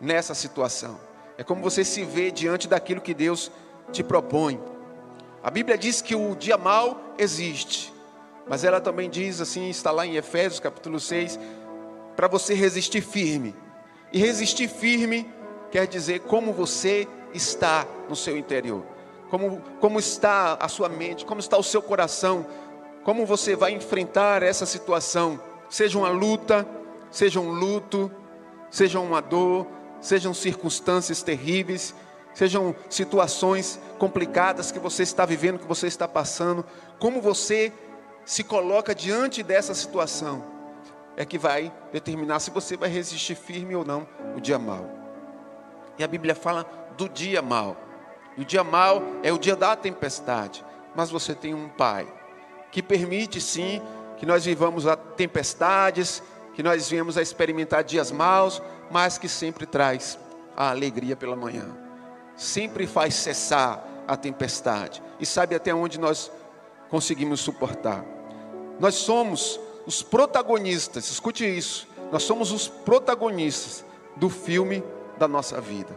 nessa 0.00 0.34
situação, 0.34 0.98
é 1.38 1.44
como 1.44 1.62
você 1.62 1.84
se 1.84 2.02
vê 2.04 2.30
diante 2.30 2.66
daquilo 2.66 3.00
que 3.00 3.14
Deus 3.14 3.50
te 3.92 4.02
propõe. 4.02 4.60
A 5.42 5.50
Bíblia 5.50 5.76
diz 5.76 6.00
que 6.00 6.14
o 6.14 6.34
dia 6.34 6.56
mal 6.56 7.14
existe, 7.18 7.92
mas 8.48 8.64
ela 8.64 8.80
também 8.80 9.08
diz 9.08 9.40
assim, 9.40 9.68
está 9.68 9.90
lá 9.90 10.06
em 10.06 10.16
Efésios 10.16 10.60
capítulo 10.60 10.98
6, 10.98 11.38
para 12.16 12.28
você 12.28 12.54
resistir 12.54 13.00
firme. 13.00 13.54
E 14.12 14.18
resistir 14.18 14.68
firme 14.68 15.28
quer 15.70 15.86
dizer 15.86 16.20
como 16.20 16.52
você 16.52 17.08
está 17.32 17.86
no 18.08 18.16
seu 18.16 18.36
interior, 18.36 18.82
como, 19.30 19.60
como 19.80 19.98
está 19.98 20.54
a 20.54 20.68
sua 20.68 20.88
mente, 20.88 21.24
como 21.24 21.40
está 21.40 21.56
o 21.56 21.62
seu 21.62 21.82
coração, 21.82 22.46
como 23.04 23.26
você 23.26 23.56
vai 23.56 23.72
enfrentar 23.72 24.42
essa 24.42 24.66
situação, 24.66 25.40
seja 25.68 25.98
uma 25.98 26.08
luta, 26.08 26.66
seja 27.10 27.40
um 27.40 27.50
luto, 27.50 28.10
seja 28.70 29.00
uma 29.00 29.20
dor, 29.20 29.66
sejam 30.00 30.32
circunstâncias 30.32 31.22
terríveis, 31.22 31.94
sejam 32.34 32.74
situações 32.88 33.78
complicadas 33.98 34.70
que 34.70 34.78
você 34.78 35.02
está 35.02 35.24
vivendo, 35.24 35.58
que 35.58 35.66
você 35.66 35.86
está 35.86 36.06
passando, 36.06 36.64
como 36.98 37.20
você 37.20 37.72
se 38.24 38.44
coloca 38.44 38.94
diante 38.94 39.42
dessa 39.42 39.74
situação 39.74 40.52
é 41.16 41.24
que 41.24 41.38
vai 41.38 41.72
determinar 41.92 42.40
se 42.40 42.50
você 42.50 42.76
vai 42.76 42.88
resistir 42.88 43.34
firme 43.34 43.74
ou 43.74 43.84
não 43.84 44.06
o 44.36 44.40
dia 44.40 44.58
mal. 44.58 45.01
E 45.98 46.04
a 46.04 46.08
Bíblia 46.08 46.34
fala 46.34 46.66
do 46.96 47.08
dia 47.08 47.42
mal. 47.42 47.76
E 48.36 48.42
o 48.42 48.44
dia 48.44 48.64
mal 48.64 49.02
é 49.22 49.32
o 49.32 49.38
dia 49.38 49.56
da 49.56 49.76
tempestade. 49.76 50.64
Mas 50.94 51.10
você 51.10 51.34
tem 51.34 51.54
um 51.54 51.68
Pai 51.68 52.06
que 52.70 52.82
permite 52.82 53.40
sim 53.40 53.82
que 54.16 54.24
nós 54.24 54.44
vivamos 54.44 54.86
a 54.86 54.96
tempestades, 54.96 56.22
que 56.54 56.62
nós 56.62 56.88
venhamos 56.88 57.18
a 57.18 57.22
experimentar 57.22 57.84
dias 57.84 58.10
maus, 58.10 58.62
mas 58.90 59.18
que 59.18 59.28
sempre 59.28 59.66
traz 59.66 60.18
a 60.56 60.70
alegria 60.70 61.16
pela 61.16 61.36
manhã. 61.36 61.66
Sempre 62.36 62.86
faz 62.86 63.14
cessar 63.14 63.86
a 64.06 64.16
tempestade 64.16 65.02
e 65.20 65.26
sabe 65.26 65.54
até 65.54 65.74
onde 65.74 65.98
nós 65.98 66.30
conseguimos 66.88 67.40
suportar. 67.40 68.04
Nós 68.78 68.94
somos 68.94 69.60
os 69.86 70.02
protagonistas, 70.02 71.10
escute 71.10 71.44
isso, 71.44 71.88
nós 72.10 72.22
somos 72.22 72.52
os 72.52 72.68
protagonistas 72.68 73.84
do 74.16 74.28
filme 74.28 74.82
da 75.22 75.28
nossa 75.28 75.60
vida. 75.60 75.96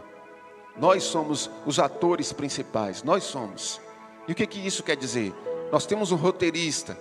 Nós 0.76 1.02
somos 1.02 1.50
os 1.66 1.80
atores 1.80 2.32
principais, 2.32 3.02
nós 3.02 3.24
somos. 3.24 3.80
E 4.28 4.32
o 4.32 4.34
que, 4.36 4.46
que 4.46 4.64
isso 4.64 4.84
quer 4.84 4.96
dizer? 4.96 5.34
Nós 5.72 5.84
temos 5.84 6.12
um 6.12 6.16
roteirista 6.16 6.96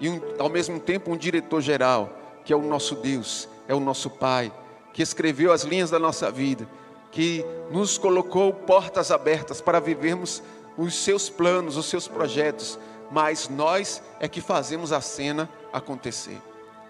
e 0.00 0.08
um, 0.08 0.20
ao 0.40 0.48
mesmo 0.48 0.80
tempo 0.80 1.12
um 1.12 1.16
diretor 1.16 1.60
geral, 1.60 2.10
que 2.44 2.52
é 2.52 2.56
o 2.56 2.62
nosso 2.62 2.96
Deus, 2.96 3.48
é 3.68 3.74
o 3.74 3.78
nosso 3.78 4.10
Pai, 4.10 4.52
que 4.92 5.00
escreveu 5.00 5.52
as 5.52 5.62
linhas 5.62 5.90
da 5.90 5.98
nossa 6.00 6.28
vida, 6.28 6.68
que 7.12 7.44
nos 7.70 7.96
colocou 7.96 8.52
portas 8.52 9.12
abertas 9.12 9.60
para 9.60 9.78
vivermos 9.78 10.42
os 10.76 10.96
seus 10.96 11.30
planos, 11.30 11.76
os 11.76 11.86
seus 11.86 12.08
projetos, 12.08 12.80
mas 13.12 13.48
nós 13.48 14.02
é 14.18 14.26
que 14.26 14.40
fazemos 14.40 14.92
a 14.92 15.00
cena 15.00 15.48
acontecer. 15.72 16.40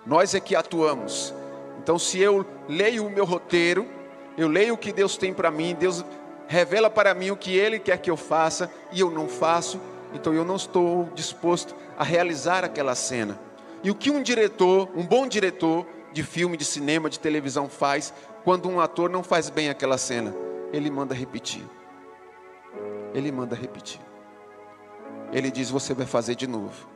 Nós 0.07 0.35
é 0.35 0.41
que 0.41 0.57
atuamos. 0.57 1.35
Então, 1.83 1.99
se 1.99 2.19
eu 2.19 2.47
leio 2.67 3.07
o 3.07 3.11
meu 3.11 3.27
roteiro, 3.27 4.00
eu 4.41 4.49
leio 4.49 4.75
o 4.75 4.79
que 4.79 4.93
Deus 4.93 5.17
tem 5.17 5.35
para 5.35 5.51
mim, 5.51 5.77
Deus 5.79 6.05
revela 6.47 6.89
para 6.89 7.15
mim 7.15 7.31
o 7.31 7.37
que 7.37 7.57
Ele 7.57 7.79
quer 7.79 7.99
que 7.99 8.11
eu 8.11 8.17
faça 8.17 8.71
e 8.91 9.01
eu 9.01 9.11
não 9.11 9.29
faço, 9.29 9.81
então 10.15 10.33
eu 10.33 10.45
não 10.45 10.57
estou 10.57 11.09
disposto 11.15 11.75
a 11.99 12.03
realizar 12.03 12.65
aquela 12.65 12.95
cena. 12.95 13.39
E 13.83 13.91
o 13.91 13.95
que 13.95 14.11
um 14.11 14.23
diretor, 14.23 14.89
um 14.97 15.07
bom 15.07 15.27
diretor 15.27 15.87
de 16.13 16.23
filme, 16.23 16.57
de 16.57 16.65
cinema, 16.65 17.11
de 17.11 17.21
televisão 17.21 17.69
faz 17.69 18.13
quando 18.43 18.69
um 18.69 18.81
ator 18.81 19.11
não 19.11 19.23
faz 19.23 19.51
bem 19.51 19.69
aquela 19.69 19.99
cena? 19.99 20.35
Ele 20.73 20.91
manda 20.91 21.15
repetir. 21.15 21.65
Ele 23.13 23.31
manda 23.31 23.55
repetir. 23.55 24.01
Ele 25.33 25.51
diz: 25.51 25.71
Você 25.71 25.93
vai 25.93 26.07
fazer 26.07 26.35
de 26.35 26.47
novo. 26.47 26.89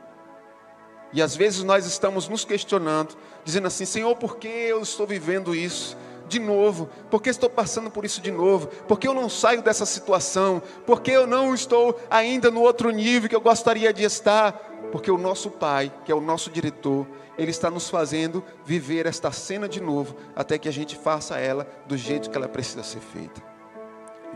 E 1.13 1.21
às 1.21 1.35
vezes 1.35 1.63
nós 1.63 1.85
estamos 1.85 2.27
nos 2.27 2.43
questionando, 2.43 3.15
dizendo 3.43 3.67
assim: 3.67 3.85
Senhor, 3.85 4.15
por 4.15 4.37
que 4.37 4.47
eu 4.47 4.81
estou 4.81 5.05
vivendo 5.05 5.55
isso? 5.55 5.95
De 6.27 6.39
novo, 6.39 6.89
por 7.09 7.21
que 7.21 7.29
estou 7.29 7.49
passando 7.49 7.91
por 7.91 8.03
isso 8.03 8.19
de 8.19 8.31
novo? 8.31 8.67
Por 8.87 8.99
que 8.99 9.07
eu 9.07 9.13
não 9.13 9.29
saio 9.29 9.61
dessa 9.61 9.85
situação? 9.85 10.61
Por 10.85 11.01
que 11.01 11.11
eu 11.11 11.27
não 11.27 11.53
estou 11.53 11.99
ainda 12.09 12.49
no 12.49 12.61
outro 12.61 12.89
nível 12.89 13.29
que 13.29 13.35
eu 13.35 13.41
gostaria 13.41 13.93
de 13.93 14.03
estar? 14.03 14.53
Porque 14.91 15.11
o 15.11 15.17
nosso 15.17 15.51
Pai, 15.51 15.93
que 16.03 16.11
é 16.11 16.15
o 16.15 16.21
nosso 16.21 16.49
diretor, 16.49 17.07
Ele 17.37 17.51
está 17.51 17.69
nos 17.69 17.89
fazendo 17.89 18.43
viver 18.65 19.05
esta 19.05 19.31
cena 19.31 19.69
de 19.69 19.79
novo, 19.79 20.15
até 20.35 20.57
que 20.57 20.69
a 20.69 20.73
gente 20.73 20.95
faça 20.95 21.37
ela 21.37 21.67
do 21.85 21.95
jeito 21.95 22.29
que 22.29 22.37
ela 22.37 22.47
precisa 22.47 22.83
ser 22.83 22.99
feita 22.99 23.41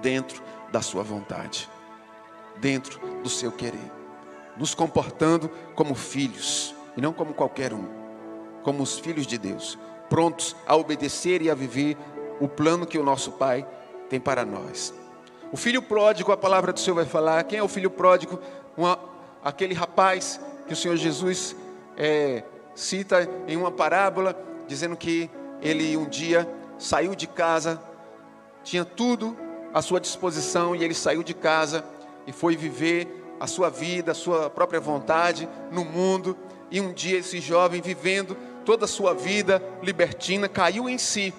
dentro 0.01 0.43
da 0.71 0.81
Sua 0.81 1.01
vontade 1.01 1.69
dentro 2.59 2.99
do 3.21 3.29
seu 3.29 3.51
querer, 3.51 3.91
nos 4.57 4.75
comportando 4.75 5.49
como 5.75 5.95
filhos 5.95 6.75
e 6.95 7.01
não 7.01 7.13
como 7.13 7.33
qualquer 7.33 7.73
um, 7.73 7.85
como 8.63 8.83
os 8.83 8.99
filhos 8.99 9.25
de 9.25 9.37
Deus, 9.37 9.77
prontos 10.09 10.55
a 10.65 10.75
obedecer 10.75 11.41
e 11.41 11.49
a 11.49 11.55
viver 11.55 11.95
o 12.39 12.47
plano 12.47 12.85
que 12.85 12.97
o 12.97 13.03
nosso 13.03 13.33
Pai 13.33 13.65
tem 14.09 14.19
para 14.19 14.43
nós. 14.43 14.93
O 15.51 15.57
filho 15.57 15.81
pródigo, 15.81 16.31
a 16.31 16.37
palavra 16.37 16.73
do 16.73 16.79
Senhor 16.79 16.95
vai 16.95 17.05
falar, 17.05 17.43
quem 17.43 17.59
é 17.59 17.63
o 17.63 17.67
filho 17.67 17.89
pródigo? 17.89 18.39
Uma, 18.77 18.99
aquele 19.43 19.73
rapaz 19.73 20.39
que 20.67 20.73
o 20.73 20.75
Senhor 20.75 20.95
Jesus 20.95 21.55
é, 21.97 22.43
cita 22.75 23.27
em 23.47 23.57
uma 23.57 23.71
parábola, 23.71 24.35
dizendo 24.67 24.95
que 24.95 25.29
ele 25.61 25.97
um 25.97 26.07
dia 26.07 26.47
saiu 26.77 27.13
de 27.13 27.27
casa, 27.27 27.81
tinha 28.63 28.85
tudo 28.85 29.35
à 29.73 29.81
sua 29.81 29.99
disposição 29.99 30.75
e 30.75 30.83
ele 30.83 30.93
saiu 30.93 31.23
de 31.23 31.33
casa 31.33 31.83
e 32.25 32.31
foi 32.31 32.55
viver 32.55 33.07
a 33.39 33.47
sua 33.47 33.69
vida, 33.69 34.11
a 34.11 34.15
sua 34.15 34.49
própria 34.49 34.79
vontade 34.79 35.49
no 35.71 35.83
mundo. 35.83 36.37
E 36.71 36.79
um 36.79 36.93
dia 36.93 37.17
esse 37.17 37.39
jovem 37.39 37.81
vivendo 37.81 38.37
toda 38.65 38.85
a 38.85 38.87
sua 38.87 39.13
vida 39.13 39.61
libertina 39.81 40.47
caiu 40.47 40.89
em 40.89 40.97
si. 40.97 41.33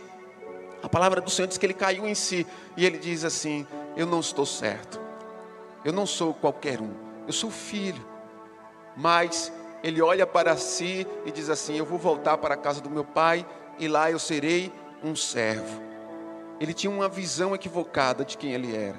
A 0.83 0.89
palavra 0.89 1.21
do 1.21 1.31
Senhor 1.31 1.47
diz 1.47 1.59
que 1.59 1.67
ele 1.67 1.75
caiu 1.75 2.07
em 2.07 2.15
si 2.15 2.47
e 2.77 2.87
ele 2.87 2.99
diz 2.99 3.25
assim: 3.25 3.67
Eu 3.97 4.07
não 4.07 4.21
estou 4.21 4.47
certo. 4.47 5.00
Eu 5.85 5.93
não 5.93 6.07
sou 6.07 6.33
qualquer 6.35 6.81
um. 6.81 6.93
Eu 7.27 7.33
sou 7.33 7.50
filho. 7.50 8.05
Mas 8.97 9.53
ele 9.83 10.03
olha 10.03 10.27
para 10.27 10.57
si 10.57 11.07
e 11.25 11.31
diz 11.31 11.50
assim: 11.50 11.77
Eu 11.77 11.85
vou 11.85 11.99
voltar 11.99 12.39
para 12.39 12.55
a 12.55 12.57
casa 12.57 12.81
do 12.81 12.91
meu 12.91 13.05
pai 13.05 13.47
e 13.79 13.89
lá 13.89 14.11
eu 14.11 14.19
serei 14.19 14.73
um 15.03 15.15
servo. 15.15 15.81
Ele 16.61 16.75
tinha 16.75 16.91
uma 16.91 17.09
visão 17.09 17.55
equivocada 17.55 18.25
de 18.25 18.37
quem 18.37 18.53
ele 18.53 18.75
era. 18.77 18.99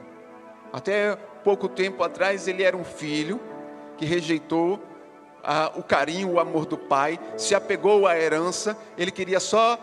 Até 0.73 1.15
pouco 1.43 1.67
tempo 1.67 2.03
atrás, 2.03 2.47
ele 2.47 2.63
era 2.63 2.75
um 2.75 2.83
filho 2.83 3.39
que 3.97 4.05
rejeitou 4.05 4.81
o 5.75 5.83
carinho, 5.83 6.31
o 6.31 6.39
amor 6.39 6.65
do 6.65 6.77
pai, 6.77 7.19
se 7.37 7.55
apegou 7.55 8.05
à 8.07 8.17
herança, 8.17 8.77
ele 8.97 9.11
queria 9.11 9.39
só 9.39 9.79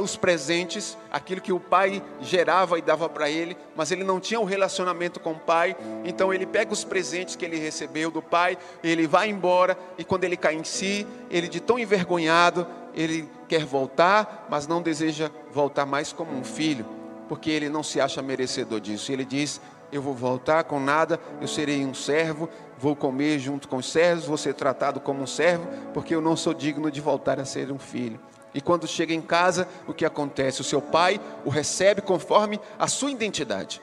os 0.00 0.16
presentes, 0.16 0.96
aquilo 1.10 1.40
que 1.40 1.52
o 1.52 1.60
pai 1.60 2.02
gerava 2.20 2.78
e 2.78 2.82
dava 2.82 3.08
para 3.08 3.28
ele, 3.28 3.56
mas 3.74 3.90
ele 3.90 4.04
não 4.04 4.20
tinha 4.20 4.40
um 4.40 4.44
relacionamento 4.44 5.18
com 5.20 5.32
o 5.32 5.38
pai, 5.38 5.76
então 6.04 6.32
ele 6.32 6.46
pega 6.46 6.72
os 6.72 6.84
presentes 6.84 7.36
que 7.36 7.44
ele 7.44 7.58
recebeu 7.58 8.10
do 8.10 8.22
pai, 8.22 8.56
ele 8.82 9.06
vai 9.06 9.28
embora, 9.28 9.76
e 9.98 10.04
quando 10.04 10.24
ele 10.24 10.36
cai 10.36 10.54
em 10.54 10.64
si, 10.64 11.06
ele 11.30 11.48
de 11.48 11.60
tão 11.60 11.78
envergonhado, 11.78 12.66
ele 12.94 13.28
quer 13.48 13.64
voltar, 13.64 14.46
mas 14.50 14.66
não 14.66 14.82
deseja 14.82 15.30
voltar 15.50 15.86
mais 15.86 16.12
como 16.12 16.32
um 16.32 16.44
filho, 16.44 16.86
porque 17.28 17.50
ele 17.50 17.68
não 17.68 17.82
se 17.82 18.00
acha 18.00 18.20
merecedor 18.20 18.80
disso. 18.80 19.10
Ele 19.10 19.24
diz: 19.24 19.60
Eu 19.90 20.02
vou 20.02 20.14
voltar 20.14 20.64
com 20.64 20.78
nada, 20.78 21.18
eu 21.40 21.48
serei 21.48 21.84
um 21.84 21.94
servo, 21.94 22.48
vou 22.82 22.96
comer 22.96 23.38
junto 23.38 23.68
com 23.68 23.76
os 23.76 23.86
servos, 23.86 24.24
vou 24.24 24.36
ser 24.36 24.54
tratado 24.54 24.98
como 24.98 25.22
um 25.22 25.26
servo, 25.26 25.68
porque 25.94 26.12
eu 26.12 26.20
não 26.20 26.36
sou 26.36 26.52
digno 26.52 26.90
de 26.90 27.00
voltar 27.00 27.38
a 27.38 27.44
ser 27.44 27.70
um 27.70 27.78
filho. 27.78 28.18
E 28.52 28.60
quando 28.60 28.88
chega 28.88 29.14
em 29.14 29.22
casa, 29.22 29.68
o 29.86 29.94
que 29.94 30.04
acontece? 30.04 30.60
O 30.60 30.64
seu 30.64 30.82
pai 30.82 31.20
o 31.44 31.48
recebe 31.48 32.02
conforme 32.02 32.58
a 32.76 32.88
sua 32.88 33.12
identidade. 33.12 33.80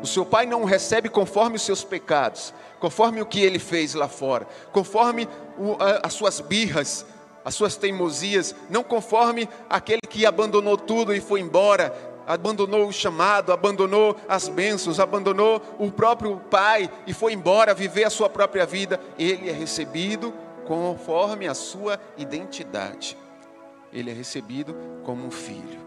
O 0.00 0.06
seu 0.06 0.24
pai 0.24 0.46
não 0.46 0.62
o 0.62 0.66
recebe 0.66 1.08
conforme 1.08 1.56
os 1.56 1.62
seus 1.62 1.82
pecados, 1.82 2.54
conforme 2.78 3.20
o 3.20 3.26
que 3.26 3.40
ele 3.40 3.58
fez 3.58 3.94
lá 3.94 4.06
fora, 4.06 4.46
conforme 4.70 5.28
o, 5.58 5.72
a, 5.82 6.06
as 6.06 6.12
suas 6.12 6.40
birras, 6.40 7.04
as 7.44 7.56
suas 7.56 7.76
teimosias, 7.76 8.54
não 8.70 8.84
conforme 8.84 9.48
aquele 9.68 10.02
que 10.08 10.24
abandonou 10.24 10.76
tudo 10.76 11.12
e 11.12 11.20
foi 11.20 11.40
embora, 11.40 11.92
abandonou 12.26 12.88
o 12.88 12.92
chamado, 12.92 13.52
abandonou 13.52 14.16
as 14.28 14.48
bênçãos, 14.48 14.98
abandonou 14.98 15.62
o 15.78 15.90
próprio 15.90 16.38
pai 16.50 16.90
e 17.06 17.14
foi 17.14 17.32
embora 17.32 17.72
viver 17.72 18.04
a 18.04 18.10
sua 18.10 18.28
própria 18.28 18.66
vida. 18.66 19.00
Ele 19.18 19.48
é 19.48 19.52
recebido 19.52 20.34
conforme 20.66 21.46
a 21.46 21.54
sua 21.54 22.00
identidade. 22.16 23.16
Ele 23.92 24.10
é 24.10 24.14
recebido 24.14 24.76
como 25.04 25.24
um 25.24 25.30
filho. 25.30 25.86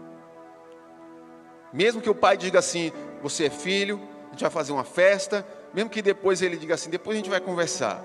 Mesmo 1.72 2.00
que 2.00 2.10
o 2.10 2.14
pai 2.14 2.36
diga 2.36 2.58
assim: 2.58 2.90
Você 3.22 3.46
é 3.46 3.50
filho, 3.50 4.00
a 4.28 4.30
gente 4.30 4.40
vai 4.40 4.50
fazer 4.50 4.72
uma 4.72 4.84
festa. 4.84 5.46
Mesmo 5.72 5.90
que 5.90 6.02
depois 6.02 6.42
ele 6.42 6.56
diga 6.56 6.74
assim: 6.74 6.90
Depois 6.90 7.14
a 7.14 7.18
gente 7.18 7.30
vai 7.30 7.40
conversar. 7.40 8.02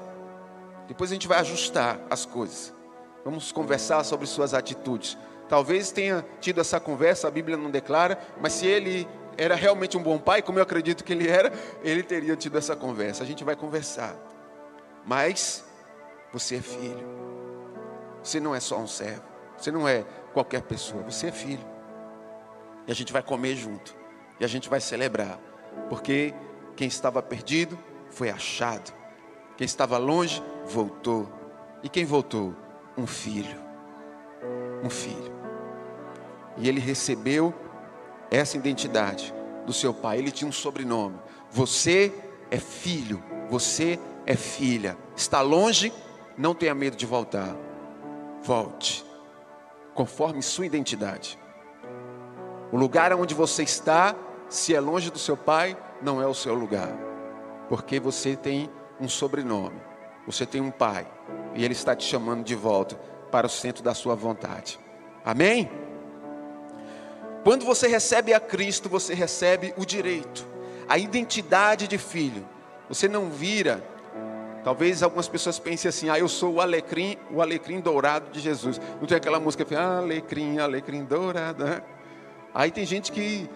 Depois 0.88 1.10
a 1.10 1.13
gente 1.13 1.28
vai 1.28 1.39
ajustar 1.39 2.00
as 2.10 2.26
coisas. 2.26 2.74
Vamos 3.24 3.52
conversar 3.52 4.04
sobre 4.04 4.28
suas 4.28 4.54
atitudes. 4.54 5.17
Talvez 5.47 5.91
tenha 5.91 6.25
tido 6.39 6.62
essa 6.62 6.79
conversa, 6.79 7.27
a 7.27 7.31
Bíblia 7.31 7.55
não 7.55 7.69
declara, 7.69 8.19
mas 8.41 8.53
se 8.53 8.65
ele 8.65 9.08
era 9.38 9.55
realmente 9.55 9.97
um 9.97 10.03
bom 10.03 10.17
pai, 10.17 10.41
como 10.41 10.60
eu 10.60 10.63
acredito 10.63 11.03
que 11.03 11.13
ele 11.13 11.27
era, 11.27 11.51
ele 11.84 12.03
teria 12.03 12.36
tido 12.36 12.58
essa 12.58 12.75
conversa. 12.75 13.23
A 13.23 13.25
gente 13.25 13.43
vai 13.43 13.55
conversar. 13.55 14.15
Mas 15.05 15.63
você 16.34 16.55
é 16.55 16.62
filho. 16.62 17.05
Você 18.23 18.39
não 18.39 18.55
é 18.55 18.60
só 18.60 18.77
um 18.77 18.88
servo. 18.88 19.23
Você 19.58 19.71
não 19.71 19.88
é 19.88 20.03
qualquer 20.34 20.62
pessoa. 20.62 21.03
Você 21.03 21.27
é 21.27 21.31
filho. 21.31 21.65
E 22.88 22.91
a 22.91 22.95
gente 22.95 23.13
vai 23.13 23.21
comer 23.21 23.55
junto. 23.55 23.95
E 24.39 24.45
a 24.45 24.47
gente 24.47 24.69
vai 24.69 24.81
celebrar. 24.81 25.39
Porque 25.89 26.34
quem 26.75 26.88
estava 26.88 27.21
perdido 27.21 27.77
foi 28.10 28.29
achado. 28.29 28.93
Quem 29.58 29.65
estava 29.65 29.97
longe 29.97 30.41
voltou. 30.65 31.29
E 31.84 31.89
quem 31.89 32.05
voltou? 32.05 32.55
um 32.97 33.05
filho. 33.05 33.60
Um 34.84 34.89
filho. 34.89 35.35
E 36.58 36.70
ele 36.70 36.80
recebeu 36.80 37.54
essa 38.32 38.58
identidade 38.58 39.34
do 39.65 39.74
seu 39.74 39.94
pai. 39.94 40.18
Ele 40.18 40.32
tinha 40.32 40.48
um 40.48 40.54
sobrenome. 40.54 41.20
Você 41.52 42.13
é 42.50 42.58
filho, 42.58 43.24
você 43.50 44.00
é 44.26 44.36
filha. 44.36 44.98
Está 45.15 45.41
longe, 45.41 45.91
não 46.38 46.54
tenha 46.54 46.74
medo 46.74 46.96
de 46.96 47.06
voltar. 47.06 47.56
Volte, 48.44 49.06
conforme 49.94 50.41
sua 50.41 50.65
identidade. 50.65 51.39
O 52.72 52.78
lugar 52.78 53.13
onde 53.13 53.34
você 53.34 53.63
está, 53.63 54.15
se 54.50 54.76
é 54.76 54.80
longe 54.80 55.10
do 55.10 55.20
seu 55.20 55.38
pai, 55.38 55.78
não 56.02 56.22
é 56.22 56.28
o 56.28 56.34
seu 56.34 56.54
lugar, 56.54 56.89
porque 57.70 58.00
você 58.00 58.36
tem 58.36 58.70
um 59.00 59.08
sobrenome, 59.08 59.80
você 60.26 60.46
tem 60.46 60.62
um 60.62 60.72
pai, 60.72 61.08
e 61.54 61.63
Ele 61.63 61.74
está 61.74 61.96
te 61.96 62.06
chamando 62.06 62.44
de 62.44 62.56
volta 62.56 62.96
para 63.32 63.48
o 63.48 63.50
centro 63.50 63.84
da 63.84 63.94
sua 63.94 64.15
vontade. 64.15 64.80
Amém? 65.24 65.70
Quando 67.45 67.63
você 67.63 67.88
recebe 67.88 68.34
a 68.34 68.39
Cristo, 68.39 68.89
você 68.89 69.13
recebe 69.13 69.71
o 69.77 69.86
direito, 69.86 70.47
a 70.89 70.97
identidade 70.97 71.88
de 71.88 71.95
filho. 71.95 72.43
Você 72.89 73.08
não 73.08 73.29
vira. 73.29 73.84
Talvez 74.63 75.03
algumas 75.03 75.27
pessoas 75.27 75.60
pensem 75.60 75.88
assim: 75.88 76.10
ah, 76.10 76.17
eu 76.17 76.27
sou 76.27 76.55
o 76.55 76.60
alecrim, 76.60 77.17
o 77.29 77.43
alecrim 77.43 77.79
dourado 77.79 78.31
de 78.31 78.39
Jesus. 78.39 78.81
Não 78.99 79.05
tem 79.05 79.15
aquela 79.15 79.39
música 79.39 79.63
que 79.63 79.75
ah, 79.75 79.99
alecrim, 79.99 80.58
alecrim 80.58 81.05
dourado. 81.05 81.65
Né? 81.65 81.84
Aí 82.51 82.71
tem 82.71 82.84
gente 82.84 83.12
que 83.12 83.47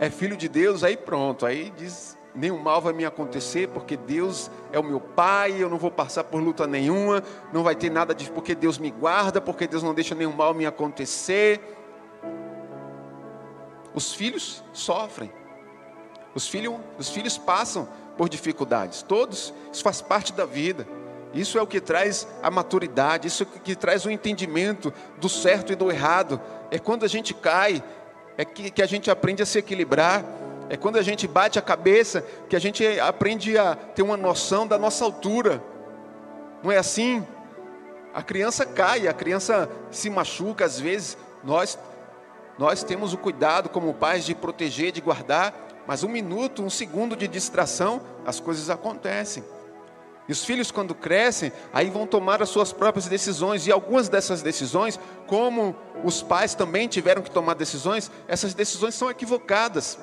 é 0.00 0.08
filho 0.08 0.34
de 0.34 0.48
Deus, 0.48 0.82
aí 0.82 0.96
pronto, 0.96 1.44
aí 1.44 1.70
diz 1.76 2.16
nenhum 2.34 2.58
mal 2.58 2.80
vai 2.80 2.94
me 2.94 3.04
acontecer, 3.04 3.68
porque 3.68 3.98
Deus 3.98 4.50
é 4.72 4.78
o 4.78 4.82
meu 4.82 5.00
Pai, 5.00 5.62
eu 5.62 5.68
não 5.68 5.76
vou 5.76 5.90
passar 5.90 6.24
por 6.24 6.40
luta 6.40 6.66
nenhuma, 6.66 7.22
não 7.52 7.62
vai 7.62 7.74
ter 7.74 7.90
nada 7.90 8.14
de. 8.14 8.30
porque 8.30 8.54
Deus 8.54 8.78
me 8.78 8.90
guarda, 8.90 9.42
porque 9.42 9.66
Deus 9.66 9.82
não 9.82 9.94
deixa 9.94 10.14
nenhum 10.14 10.32
mal 10.32 10.54
me 10.54 10.64
acontecer. 10.64 11.75
Os 13.96 14.12
filhos 14.12 14.62
sofrem, 14.74 15.32
os 16.34 16.46
filhos, 16.46 16.76
os 16.98 17.08
filhos 17.08 17.38
passam 17.38 17.88
por 18.18 18.28
dificuldades, 18.28 19.00
todos, 19.00 19.54
isso 19.72 19.82
faz 19.82 20.02
parte 20.02 20.34
da 20.34 20.44
vida. 20.44 20.86
Isso 21.32 21.58
é 21.58 21.62
o 21.62 21.66
que 21.66 21.80
traz 21.80 22.28
a 22.42 22.50
maturidade, 22.50 23.26
isso 23.26 23.42
é 23.42 23.46
o 23.46 23.60
que 23.60 23.74
traz 23.74 24.04
o 24.04 24.10
entendimento 24.10 24.92
do 25.18 25.28
certo 25.28 25.72
e 25.72 25.76
do 25.76 25.90
errado. 25.90 26.40
É 26.70 26.78
quando 26.78 27.04
a 27.04 27.08
gente 27.08 27.34
cai, 27.34 27.82
é 28.36 28.44
que, 28.44 28.70
que 28.70 28.82
a 28.82 28.86
gente 28.86 29.10
aprende 29.10 29.42
a 29.42 29.46
se 29.46 29.58
equilibrar. 29.58 30.24
É 30.68 30.76
quando 30.76 30.96
a 30.96 31.02
gente 31.02 31.26
bate 31.26 31.58
a 31.58 31.62
cabeça 31.62 32.24
que 32.48 32.56
a 32.56 32.58
gente 32.58 32.84
aprende 33.00 33.56
a 33.56 33.74
ter 33.74 34.02
uma 34.02 34.16
noção 34.16 34.66
da 34.66 34.78
nossa 34.78 35.04
altura. 35.04 35.62
Não 36.62 36.70
é 36.70 36.76
assim? 36.76 37.26
A 38.14 38.22
criança 38.22 38.66
cai, 38.66 39.08
a 39.08 39.12
criança 39.12 39.70
se 39.90 40.10
machuca 40.10 40.64
às 40.64 40.80
vezes. 40.80 41.16
Nós 41.44 41.78
nós 42.58 42.82
temos 42.82 43.12
o 43.12 43.18
cuidado 43.18 43.68
como 43.68 43.94
pais 43.94 44.24
de 44.24 44.34
proteger, 44.34 44.92
de 44.92 45.00
guardar, 45.00 45.54
mas 45.86 46.02
um 46.02 46.08
minuto, 46.08 46.62
um 46.62 46.70
segundo 46.70 47.14
de 47.14 47.28
distração, 47.28 48.00
as 48.24 48.40
coisas 48.40 48.70
acontecem. 48.70 49.44
E 50.28 50.32
os 50.32 50.44
filhos, 50.44 50.72
quando 50.72 50.94
crescem, 50.94 51.52
aí 51.72 51.88
vão 51.88 52.06
tomar 52.06 52.42
as 52.42 52.48
suas 52.48 52.72
próprias 52.72 53.06
decisões. 53.06 53.66
E 53.66 53.72
algumas 53.72 54.08
dessas 54.08 54.42
decisões, 54.42 54.98
como 55.26 55.76
os 56.02 56.22
pais 56.22 56.54
também 56.54 56.88
tiveram 56.88 57.22
que 57.22 57.30
tomar 57.30 57.54
decisões, 57.54 58.10
essas 58.26 58.52
decisões 58.52 58.94
são 58.94 59.08
equivocadas. 59.08 59.98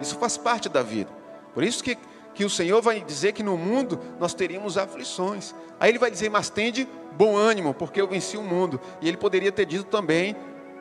Isso 0.00 0.16
faz 0.18 0.38
parte 0.38 0.68
da 0.68 0.82
vida. 0.82 1.10
Por 1.52 1.62
isso 1.62 1.84
que, 1.84 1.98
que 2.34 2.44
o 2.44 2.50
Senhor 2.50 2.80
vai 2.80 3.00
dizer 3.00 3.32
que 3.32 3.42
no 3.42 3.58
mundo 3.58 4.00
nós 4.18 4.32
teríamos 4.32 4.78
aflições. 4.78 5.54
Aí 5.78 5.90
ele 5.90 5.98
vai 5.98 6.10
dizer, 6.10 6.30
mas 6.30 6.48
tende 6.48 6.88
bom 7.12 7.36
ânimo, 7.36 7.74
porque 7.74 8.00
eu 8.00 8.08
venci 8.08 8.38
o 8.38 8.42
mundo. 8.42 8.80
E 9.02 9.08
ele 9.08 9.18
poderia 9.18 9.52
ter 9.52 9.66
dito 9.66 9.84
também, 9.84 10.34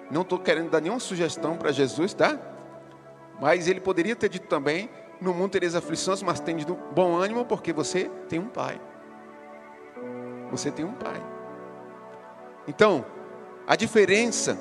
não 0.09 0.21
estou 0.21 0.39
querendo 0.39 0.69
dar 0.69 0.81
nenhuma 0.81 0.99
sugestão 0.99 1.57
para 1.57 1.71
Jesus, 1.71 2.13
tá? 2.13 2.37
Mas 3.39 3.67
ele 3.67 3.79
poderia 3.79 4.15
ter 4.15 4.29
dito 4.29 4.47
também, 4.47 4.89
no 5.19 5.33
mundo 5.33 5.51
tereis 5.51 5.75
aflições, 5.75 6.21
mas 6.21 6.39
tende 6.39 6.65
bom 6.93 7.15
ânimo, 7.15 7.45
porque 7.45 7.73
você 7.73 8.09
tem 8.29 8.39
um 8.39 8.47
pai. 8.47 8.79
Você 10.51 10.71
tem 10.71 10.85
um 10.85 10.93
pai. 10.93 11.21
Então, 12.67 13.05
a 13.67 13.75
diferença 13.75 14.57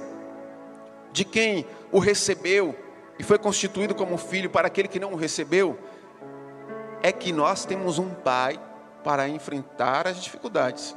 de 1.12 1.24
quem 1.24 1.66
o 1.92 1.98
recebeu 1.98 2.74
e 3.18 3.22
foi 3.22 3.38
constituído 3.38 3.94
como 3.94 4.16
filho 4.16 4.50
para 4.50 4.66
aquele 4.66 4.88
que 4.88 4.98
não 4.98 5.12
o 5.12 5.16
recebeu, 5.16 5.78
é 7.02 7.12
que 7.12 7.32
nós 7.32 7.64
temos 7.64 7.98
um 7.98 8.10
pai 8.10 8.60
para 9.04 9.28
enfrentar 9.28 10.06
as 10.06 10.20
dificuldades, 10.22 10.96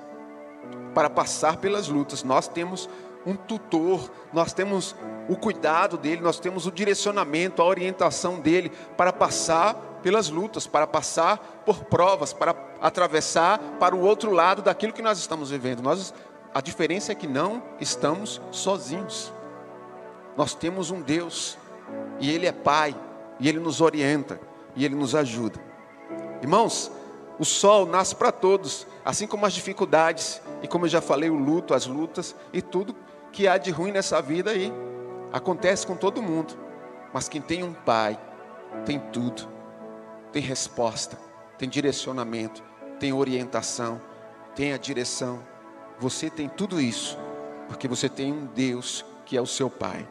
para 0.94 1.10
passar 1.10 1.58
pelas 1.58 1.88
lutas. 1.88 2.24
Nós 2.24 2.48
temos 2.48 2.90
um 2.90 3.07
tutor, 3.36 4.10
nós 4.32 4.54
temos 4.54 4.96
o 5.28 5.36
cuidado 5.36 5.98
dele, 5.98 6.22
nós 6.22 6.40
temos 6.40 6.66
o 6.66 6.72
direcionamento, 6.72 7.62
a 7.62 7.66
orientação 7.66 8.40
dele 8.40 8.72
para 8.96 9.12
passar 9.12 9.74
pelas 10.02 10.30
lutas, 10.30 10.68
para 10.68 10.88
passar 10.88 11.64
por 11.66 11.84
provas, 11.86 12.32
para 12.32 12.56
atravessar 12.80 13.60
para 13.80 13.96
o 13.96 14.02
outro 14.02 14.32
lado 14.32 14.62
daquilo 14.62 14.94
que 14.94 15.02
nós 15.02 15.18
estamos 15.18 15.50
vivendo. 15.50 15.82
Nós, 15.82 16.14
a 16.54 16.62
diferença 16.62 17.12
é 17.12 17.16
que 17.16 17.28
não 17.28 17.62
estamos 17.80 18.42
sozinhos. 18.52 19.34
Nós 20.38 20.54
temos 20.54 20.92
um 20.92 21.02
Deus 21.02 21.58
e 22.20 22.32
ele 22.32 22.46
é 22.46 22.52
Pai, 22.52 22.96
e 23.40 23.48
ele 23.48 23.60
nos 23.60 23.82
orienta 23.82 24.40
e 24.76 24.86
ele 24.86 24.96
nos 24.96 25.16
ajuda. 25.16 25.60
Irmãos, 26.42 26.92
o 27.40 27.46
sol 27.46 27.86
nasce 27.86 28.16
para 28.16 28.32
todos, 28.32 28.88
assim 29.04 29.28
como 29.28 29.46
as 29.46 29.54
dificuldades, 29.54 30.42
e 30.62 30.68
como 30.68 30.86
eu 30.86 30.90
já 30.90 31.02
falei, 31.02 31.30
o 31.30 31.36
luto, 31.36 31.74
as 31.74 31.86
lutas 31.86 32.36
e 32.52 32.62
tudo 32.62 32.96
que 33.38 33.48
há 33.48 33.60
de 33.60 33.70
ruim 33.70 33.92
nessa 33.92 34.20
vida 34.20 34.50
aí. 34.50 34.74
Acontece 35.32 35.86
com 35.86 35.96
todo 35.96 36.24
mundo. 36.24 36.58
Mas 37.14 37.30
quem 37.30 37.40
tem 37.40 37.64
um 37.64 37.72
pai, 37.72 38.20
tem 38.84 39.00
tudo. 39.00 39.48
Tem 40.32 40.42
resposta, 40.42 41.20
tem 41.56 41.70
direcionamento, 41.70 42.64
tem 43.00 43.14
orientação, 43.14 44.02
tem 44.56 44.74
a 44.74 44.78
direção. 44.78 45.46
Você 46.00 46.32
tem 46.32 46.50
tudo 46.50 46.82
isso, 46.82 47.16
porque 47.68 47.88
você 47.88 48.10
tem 48.10 48.34
um 48.34 48.48
Deus 48.48 49.06
que 49.24 49.38
é 49.38 49.42
o 49.42 49.46
seu 49.46 49.70
pai. 49.70 50.08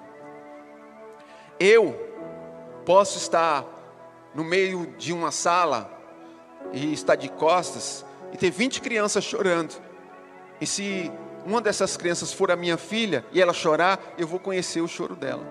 Eu 1.59 1.99
posso 2.85 3.19
estar 3.19 3.65
no 4.37 4.45
meio 4.45 4.95
de 4.97 5.13
uma 5.13 5.33
sala 5.33 5.91
e 6.73 6.93
estar 6.93 7.17
de 7.17 7.29
costas 7.29 8.07
e 8.33 8.37
ter 8.37 8.53
20 8.53 8.81
crianças 8.81 9.25
chorando. 9.25 9.75
E 10.61 10.67
se 10.67 11.11
uma 11.47 11.61
dessas 11.61 11.97
crianças 11.97 12.33
for 12.33 12.51
a 12.51 12.57
minha 12.57 12.77
filha 12.77 13.25
e 13.33 13.41
ela 13.41 13.53
chorar, 13.53 14.01
eu 14.19 14.27
vou 14.27 14.41
conhecer 14.41 14.81
o 14.81 14.89
choro 14.89 15.15
dela. 15.15 15.47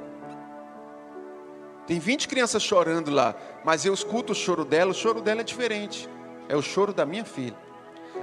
Tem 1.88 2.00
20 2.00 2.28
crianças 2.28 2.62
chorando 2.62 3.10
lá, 3.10 3.34
mas 3.64 3.86
eu 3.86 3.94
escuto 3.94 4.34
o 4.34 4.36
choro 4.36 4.66
dela, 4.66 4.92
o 4.92 4.94
choro 4.94 5.22
dela 5.22 5.40
é 5.40 5.44
diferente. 5.44 6.10
É 6.50 6.56
o 6.56 6.62
choro 6.62 6.92
da 6.92 7.06
minha 7.06 7.24
filha. 7.24 7.56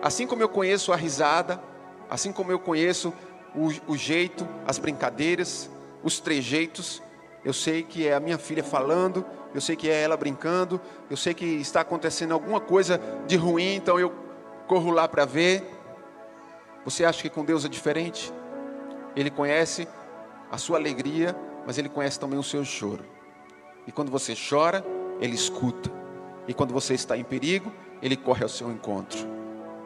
Assim 0.02 0.26
como 0.26 0.42
eu 0.42 0.48
conheço 0.48 0.92
a 0.92 0.96
risada, 0.96 1.62
assim 2.10 2.30
como 2.30 2.52
eu 2.52 2.58
conheço 2.58 3.12
o, 3.54 3.92
o 3.92 3.96
jeito, 3.96 4.46
as 4.66 4.78
brincadeiras, 4.78 5.70
os 6.02 6.20
trejeitos, 6.20 7.02
eu 7.44 7.52
sei 7.52 7.82
que 7.82 8.06
é 8.06 8.14
a 8.14 8.20
minha 8.20 8.38
filha 8.38 8.62
falando, 8.62 9.24
eu 9.54 9.60
sei 9.60 9.76
que 9.76 9.88
é 9.88 10.02
ela 10.02 10.16
brincando, 10.16 10.80
eu 11.08 11.16
sei 11.16 11.32
que 11.32 11.44
está 11.44 11.80
acontecendo 11.80 12.32
alguma 12.32 12.60
coisa 12.60 13.00
de 13.26 13.36
ruim, 13.36 13.74
então 13.74 13.98
eu 13.98 14.12
corro 14.66 14.90
lá 14.90 15.08
para 15.08 15.24
ver. 15.24 15.81
Você 16.84 17.04
acha 17.04 17.22
que 17.22 17.30
com 17.30 17.44
Deus 17.44 17.64
é 17.64 17.68
diferente? 17.68 18.32
Ele 19.14 19.30
conhece 19.30 19.86
a 20.50 20.58
sua 20.58 20.78
alegria, 20.78 21.36
mas 21.66 21.78
ele 21.78 21.88
conhece 21.88 22.18
também 22.18 22.38
o 22.38 22.42
seu 22.42 22.64
choro. 22.64 23.04
E 23.86 23.92
quando 23.92 24.10
você 24.10 24.34
chora, 24.34 24.84
ele 25.20 25.34
escuta. 25.34 25.90
E 26.46 26.54
quando 26.54 26.74
você 26.74 26.94
está 26.94 27.16
em 27.16 27.24
perigo, 27.24 27.72
ele 28.02 28.16
corre 28.16 28.42
ao 28.42 28.48
seu 28.48 28.70
encontro, 28.70 29.18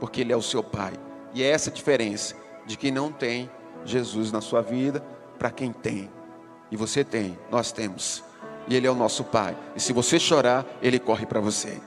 porque 0.00 0.22
ele 0.22 0.32
é 0.32 0.36
o 0.36 0.42
seu 0.42 0.62
pai. 0.62 0.94
E 1.34 1.42
é 1.42 1.48
essa 1.48 1.70
a 1.70 1.72
diferença 1.72 2.34
de 2.64 2.76
quem 2.76 2.90
não 2.90 3.12
tem 3.12 3.50
Jesus 3.84 4.32
na 4.32 4.40
sua 4.40 4.62
vida 4.62 5.04
para 5.38 5.50
quem 5.50 5.72
tem. 5.72 6.10
E 6.70 6.76
você 6.76 7.04
tem, 7.04 7.38
nós 7.50 7.72
temos. 7.72 8.24
E 8.66 8.74
ele 8.74 8.86
é 8.86 8.90
o 8.90 8.94
nosso 8.94 9.22
pai. 9.24 9.56
E 9.76 9.80
se 9.80 9.92
você 9.92 10.18
chorar, 10.18 10.64
ele 10.82 10.98
corre 10.98 11.26
para 11.26 11.40
você. 11.40 11.80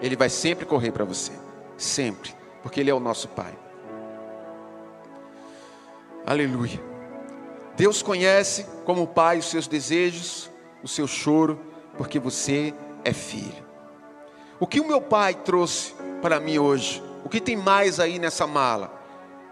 Ele 0.00 0.14
vai 0.14 0.28
sempre 0.28 0.66
correr 0.66 0.92
para 0.92 1.04
você, 1.04 1.32
sempre, 1.76 2.34
porque 2.62 2.80
ele 2.80 2.90
é 2.90 2.94
o 2.94 3.00
nosso 3.00 3.28
pai. 3.28 3.56
Aleluia. 6.26 6.82
Deus 7.76 8.02
conhece 8.02 8.66
como 8.84 9.06
pai 9.06 9.38
os 9.38 9.48
seus 9.48 9.68
desejos, 9.68 10.50
o 10.82 10.88
seu 10.88 11.06
choro, 11.06 11.60
porque 11.96 12.18
você 12.18 12.74
é 13.04 13.12
filho. 13.12 13.64
O 14.58 14.66
que 14.66 14.80
o 14.80 14.88
meu 14.88 15.00
pai 15.00 15.34
trouxe 15.34 15.94
para 16.20 16.40
mim 16.40 16.58
hoje? 16.58 17.00
O 17.24 17.28
que 17.28 17.40
tem 17.40 17.54
mais 17.54 18.00
aí 18.00 18.18
nessa 18.18 18.44
mala? 18.44 18.92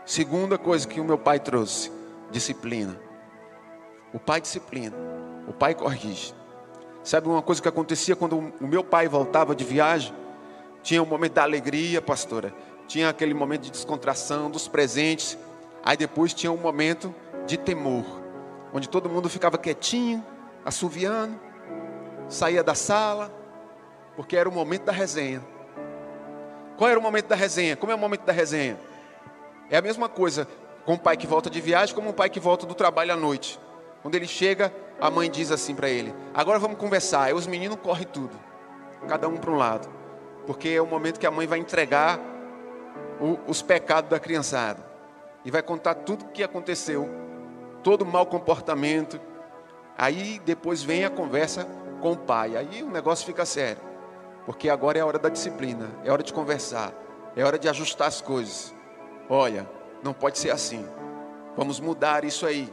Segunda 0.04 0.58
coisa 0.58 0.88
que 0.88 1.00
o 1.00 1.04
meu 1.04 1.16
pai 1.16 1.38
trouxe: 1.38 1.92
disciplina. 2.32 3.00
O 4.12 4.18
pai 4.18 4.40
disciplina, 4.40 4.96
o 5.46 5.52
pai 5.52 5.76
corrige. 5.76 6.34
Sabe 7.04 7.28
uma 7.28 7.42
coisa 7.42 7.62
que 7.62 7.68
acontecia 7.68 8.16
quando 8.16 8.52
o 8.60 8.66
meu 8.66 8.82
pai 8.82 9.06
voltava 9.06 9.54
de 9.54 9.62
viagem? 9.62 10.12
Tinha 10.82 11.00
um 11.00 11.06
momento 11.06 11.34
da 11.34 11.42
alegria, 11.44 12.02
pastora. 12.02 12.52
Tinha 12.88 13.10
aquele 13.10 13.32
momento 13.32 13.62
de 13.62 13.70
descontração, 13.70 14.50
dos 14.50 14.66
presentes. 14.66 15.38
Aí 15.84 15.98
depois 15.98 16.32
tinha 16.32 16.50
um 16.50 16.56
momento 16.56 17.14
de 17.44 17.58
temor, 17.58 18.06
onde 18.72 18.88
todo 18.88 19.10
mundo 19.10 19.28
ficava 19.28 19.58
quietinho, 19.58 20.24
assoviando, 20.64 21.38
saía 22.26 22.64
da 22.64 22.74
sala, 22.74 23.30
porque 24.16 24.34
era 24.34 24.48
o 24.48 24.52
momento 24.52 24.84
da 24.84 24.92
resenha. 24.92 25.42
Qual 26.78 26.88
era 26.88 26.98
o 26.98 27.02
momento 27.02 27.26
da 27.26 27.36
resenha? 27.36 27.76
Como 27.76 27.92
é 27.92 27.94
o 27.94 27.98
momento 27.98 28.22
da 28.22 28.32
resenha? 28.32 28.78
É 29.70 29.76
a 29.76 29.82
mesma 29.82 30.08
coisa 30.08 30.48
com 30.86 30.94
o 30.94 30.98
pai 30.98 31.18
que 31.18 31.26
volta 31.26 31.50
de 31.50 31.60
viagem, 31.60 31.94
como 31.94 32.10
o 32.10 32.14
pai 32.14 32.30
que 32.30 32.40
volta 32.40 32.64
do 32.64 32.74
trabalho 32.74 33.12
à 33.12 33.16
noite. 33.16 33.60
Quando 34.00 34.14
ele 34.14 34.26
chega, 34.26 34.72
a 34.98 35.10
mãe 35.10 35.30
diz 35.30 35.50
assim 35.50 35.74
para 35.74 35.90
ele: 35.90 36.14
Agora 36.32 36.58
vamos 36.58 36.78
conversar. 36.78 37.24
Aí 37.24 37.34
os 37.34 37.46
meninos 37.46 37.78
correm 37.82 38.06
tudo, 38.06 38.34
cada 39.06 39.28
um 39.28 39.36
para 39.36 39.50
um 39.50 39.56
lado, 39.56 39.86
porque 40.46 40.70
é 40.70 40.80
o 40.80 40.86
momento 40.86 41.20
que 41.20 41.26
a 41.26 41.30
mãe 41.30 41.46
vai 41.46 41.58
entregar 41.58 42.18
o, 43.20 43.38
os 43.46 43.60
pecados 43.60 44.08
da 44.08 44.18
criançada 44.18 44.93
e 45.44 45.50
vai 45.50 45.62
contar 45.62 45.94
tudo 45.94 46.24
o 46.24 46.28
que 46.28 46.42
aconteceu, 46.42 47.08
todo 47.82 48.02
o 48.02 48.06
mau 48.06 48.26
comportamento. 48.26 49.20
Aí 49.96 50.40
depois 50.44 50.82
vem 50.82 51.04
a 51.04 51.10
conversa 51.10 51.66
com 52.00 52.12
o 52.12 52.16
pai. 52.16 52.56
Aí 52.56 52.82
o 52.82 52.90
negócio 52.90 53.26
fica 53.26 53.44
sério, 53.44 53.82
porque 54.46 54.68
agora 54.68 54.98
é 54.98 55.02
a 55.02 55.06
hora 55.06 55.18
da 55.18 55.28
disciplina, 55.28 55.90
é 56.04 56.10
hora 56.10 56.22
de 56.22 56.32
conversar, 56.32 56.92
é 57.36 57.44
hora 57.44 57.58
de 57.58 57.68
ajustar 57.68 58.08
as 58.08 58.20
coisas. 58.20 58.74
Olha, 59.28 59.68
não 60.02 60.12
pode 60.12 60.38
ser 60.38 60.50
assim. 60.50 60.86
Vamos 61.56 61.78
mudar 61.78 62.24
isso 62.24 62.46
aí. 62.46 62.72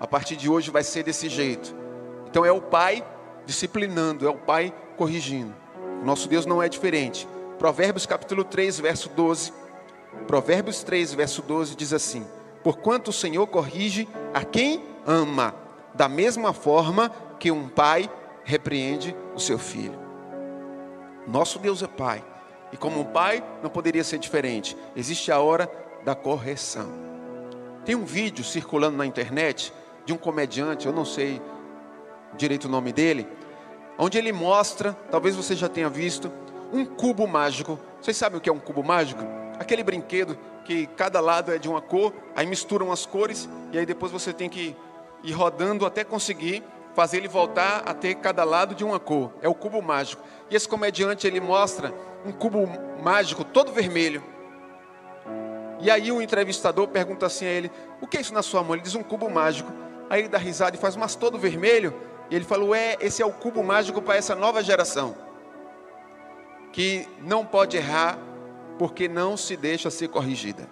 A 0.00 0.06
partir 0.06 0.36
de 0.36 0.50
hoje 0.50 0.70
vai 0.70 0.82
ser 0.82 1.04
desse 1.04 1.28
jeito. 1.28 1.74
Então 2.28 2.44
é 2.44 2.50
o 2.50 2.60
pai 2.60 3.06
disciplinando, 3.46 4.26
é 4.26 4.30
o 4.30 4.36
pai 4.36 4.74
corrigindo. 4.96 5.54
Nosso 6.02 6.28
Deus 6.28 6.44
não 6.44 6.62
é 6.62 6.68
diferente. 6.68 7.28
Provérbios 7.58 8.04
capítulo 8.04 8.44
3, 8.44 8.80
verso 8.80 9.08
12 9.10 9.63
Provérbios 10.26 10.82
3, 10.82 11.14
verso 11.14 11.42
12 11.42 11.74
diz 11.76 11.92
assim: 11.92 12.26
Porquanto 12.62 13.10
o 13.10 13.12
Senhor 13.12 13.46
corrige 13.46 14.08
a 14.32 14.44
quem 14.44 14.84
ama, 15.06 15.54
da 15.94 16.08
mesma 16.08 16.52
forma 16.52 17.10
que 17.38 17.50
um 17.50 17.68
pai 17.68 18.10
repreende 18.42 19.14
o 19.34 19.40
seu 19.40 19.58
filho. 19.58 19.98
Nosso 21.26 21.58
Deus 21.58 21.82
é 21.82 21.86
pai, 21.86 22.24
e 22.72 22.76
como 22.76 23.00
um 23.00 23.04
pai 23.04 23.44
não 23.62 23.70
poderia 23.70 24.04
ser 24.04 24.18
diferente. 24.18 24.76
Existe 24.96 25.30
a 25.30 25.40
hora 25.40 25.70
da 26.04 26.14
correção. 26.14 26.88
Tem 27.84 27.94
um 27.94 28.04
vídeo 28.04 28.44
circulando 28.44 28.96
na 28.96 29.06
internet 29.06 29.72
de 30.06 30.12
um 30.12 30.16
comediante, 30.16 30.86
eu 30.86 30.92
não 30.92 31.04
sei 31.04 31.40
direito 32.36 32.64
o 32.64 32.70
nome 32.70 32.92
dele, 32.92 33.28
onde 33.98 34.18
ele 34.18 34.32
mostra, 34.32 34.96
talvez 35.10 35.36
você 35.36 35.54
já 35.54 35.68
tenha 35.68 35.88
visto, 35.88 36.30
um 36.72 36.84
cubo 36.84 37.26
mágico. 37.26 37.78
Vocês 38.00 38.16
sabem 38.16 38.38
o 38.38 38.40
que 38.40 38.48
é 38.48 38.52
um 38.52 38.58
cubo 38.58 38.82
mágico? 38.82 39.22
Aquele 39.64 39.82
brinquedo 39.82 40.38
que 40.64 40.86
cada 40.86 41.20
lado 41.20 41.52
é 41.52 41.58
de 41.58 41.68
uma 41.68 41.80
cor, 41.80 42.12
aí 42.34 42.46
misturam 42.46 42.90
as 42.90 43.04
cores 43.04 43.48
e 43.72 43.78
aí 43.78 43.84
depois 43.84 44.10
você 44.10 44.32
tem 44.32 44.48
que 44.48 44.76
ir 45.22 45.32
rodando 45.32 45.84
até 45.84 46.04
conseguir 46.04 46.62
fazer 46.94 47.18
ele 47.18 47.28
voltar 47.28 47.82
a 47.84 47.92
ter 47.92 48.14
cada 48.16 48.44
lado 48.44 48.74
de 48.74 48.84
uma 48.84 49.00
cor. 49.00 49.32
É 49.42 49.48
o 49.48 49.54
cubo 49.54 49.82
mágico. 49.82 50.22
E 50.50 50.54
esse 50.54 50.68
comediante 50.68 51.26
ele 51.26 51.40
mostra 51.40 51.92
um 52.24 52.32
cubo 52.32 52.68
mágico 53.02 53.44
todo 53.44 53.72
vermelho. 53.72 54.22
E 55.80 55.90
aí 55.90 56.10
o 56.12 56.22
entrevistador 56.22 56.88
pergunta 56.88 57.26
assim 57.26 57.44
a 57.46 57.50
ele: 57.50 57.70
"O 58.00 58.06
que 58.06 58.16
é 58.16 58.20
isso 58.20 58.32
na 58.32 58.42
sua 58.42 58.62
mão?" 58.62 58.74
Ele 58.74 58.82
diz: 58.82 58.94
"Um 58.94 59.02
cubo 59.02 59.28
mágico". 59.28 59.70
Aí 60.08 60.20
ele 60.20 60.28
dá 60.28 60.38
risada 60.38 60.76
e 60.76 60.78
faz: 60.78 60.96
"Mas 60.96 61.16
todo 61.16 61.38
vermelho?" 61.38 61.92
E 62.30 62.36
ele 62.36 62.44
falou: 62.44 62.74
"É, 62.74 62.96
esse 63.00 63.20
é 63.20 63.26
o 63.26 63.32
cubo 63.32 63.62
mágico 63.62 64.00
para 64.00 64.16
essa 64.16 64.34
nova 64.34 64.62
geração." 64.62 65.16
Que 66.72 67.08
não 67.20 67.44
pode 67.44 67.76
errar 67.76 68.18
porque 68.78 69.08
não 69.08 69.36
se 69.36 69.56
deixa 69.56 69.90
ser 69.90 70.08
corrigida. 70.08 70.68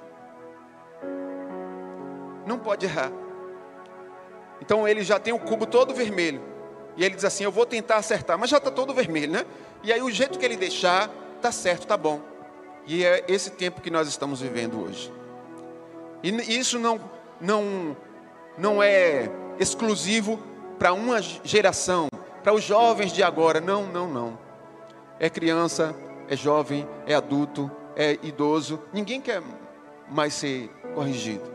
Não 2.47 2.59
pode 2.59 2.87
errar. 2.87 3.12
Então 4.61 4.87
ele 4.87 5.03
já 5.03 5.19
tem 5.19 5.33
o 5.33 5.38
cubo 5.38 5.67
todo 5.67 5.95
vermelho. 5.95 6.41
E 6.97 7.05
ele 7.05 7.15
diz 7.15 7.25
assim: 7.25 7.45
Eu 7.45 7.53
vou 7.53 7.67
tentar 7.67 7.97
acertar, 7.97 8.38
mas 8.38 8.51
já 8.51 8.59
está 8.59 8.71
todo 8.71 8.95
vermelho, 8.95 9.33
né? 9.33 9.47
E 9.83 9.93
aí 9.93 10.03
o 10.03 10.11
jeito 10.11 10.38
que 10.38 10.45
ele 10.45 10.57
deixar, 10.57 11.09
tá 11.41 11.51
certo, 11.51 11.87
tá 11.87 11.97
bom. 11.97 12.21
E 12.87 13.05
é 13.05 13.25
esse 13.29 13.51
tempo 13.51 13.81
que 13.81 13.91
nós 13.91 14.09
estamos 14.09 14.41
vivendo 14.41 14.83
hoje. 14.83 15.12
E 16.23 16.31
isso 16.57 16.79
não, 16.79 17.01
não, 17.41 17.97
não 18.57 18.83
é 18.83 19.31
exclusivo 19.59 20.38
para 20.79 20.93
uma 20.93 21.21
geração, 21.21 22.09
para 22.43 22.53
os 22.53 22.62
jovens 22.62 23.12
de 23.12 23.23
agora. 23.23 23.61
Não, 23.61 23.87
não, 23.87 24.09
não. 24.09 24.38
É 25.19 25.31
criança, 25.31 25.95
é 26.29 26.37
jovem, 26.37 26.88
é 27.07 27.15
adulto, 27.15 27.71
é 27.96 28.18
idoso, 28.22 28.81
ninguém 28.92 29.20
quer 29.20 29.42
mais 30.09 30.35
ser 30.35 30.68
corrigido. 30.94 31.50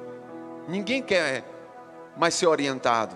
Ninguém 0.68 1.02
quer 1.02 1.44
mais 2.18 2.34
ser 2.34 2.48
orientado. 2.48 3.16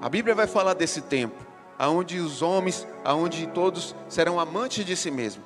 A 0.00 0.08
Bíblia 0.08 0.34
vai 0.34 0.46
falar 0.46 0.74
desse 0.74 1.00
tempo, 1.00 1.36
aonde 1.78 2.18
os 2.18 2.42
homens, 2.42 2.86
aonde 3.04 3.46
todos 3.48 3.94
serão 4.08 4.40
amantes 4.40 4.84
de 4.84 4.96
si 4.96 5.10
mesmo. 5.10 5.42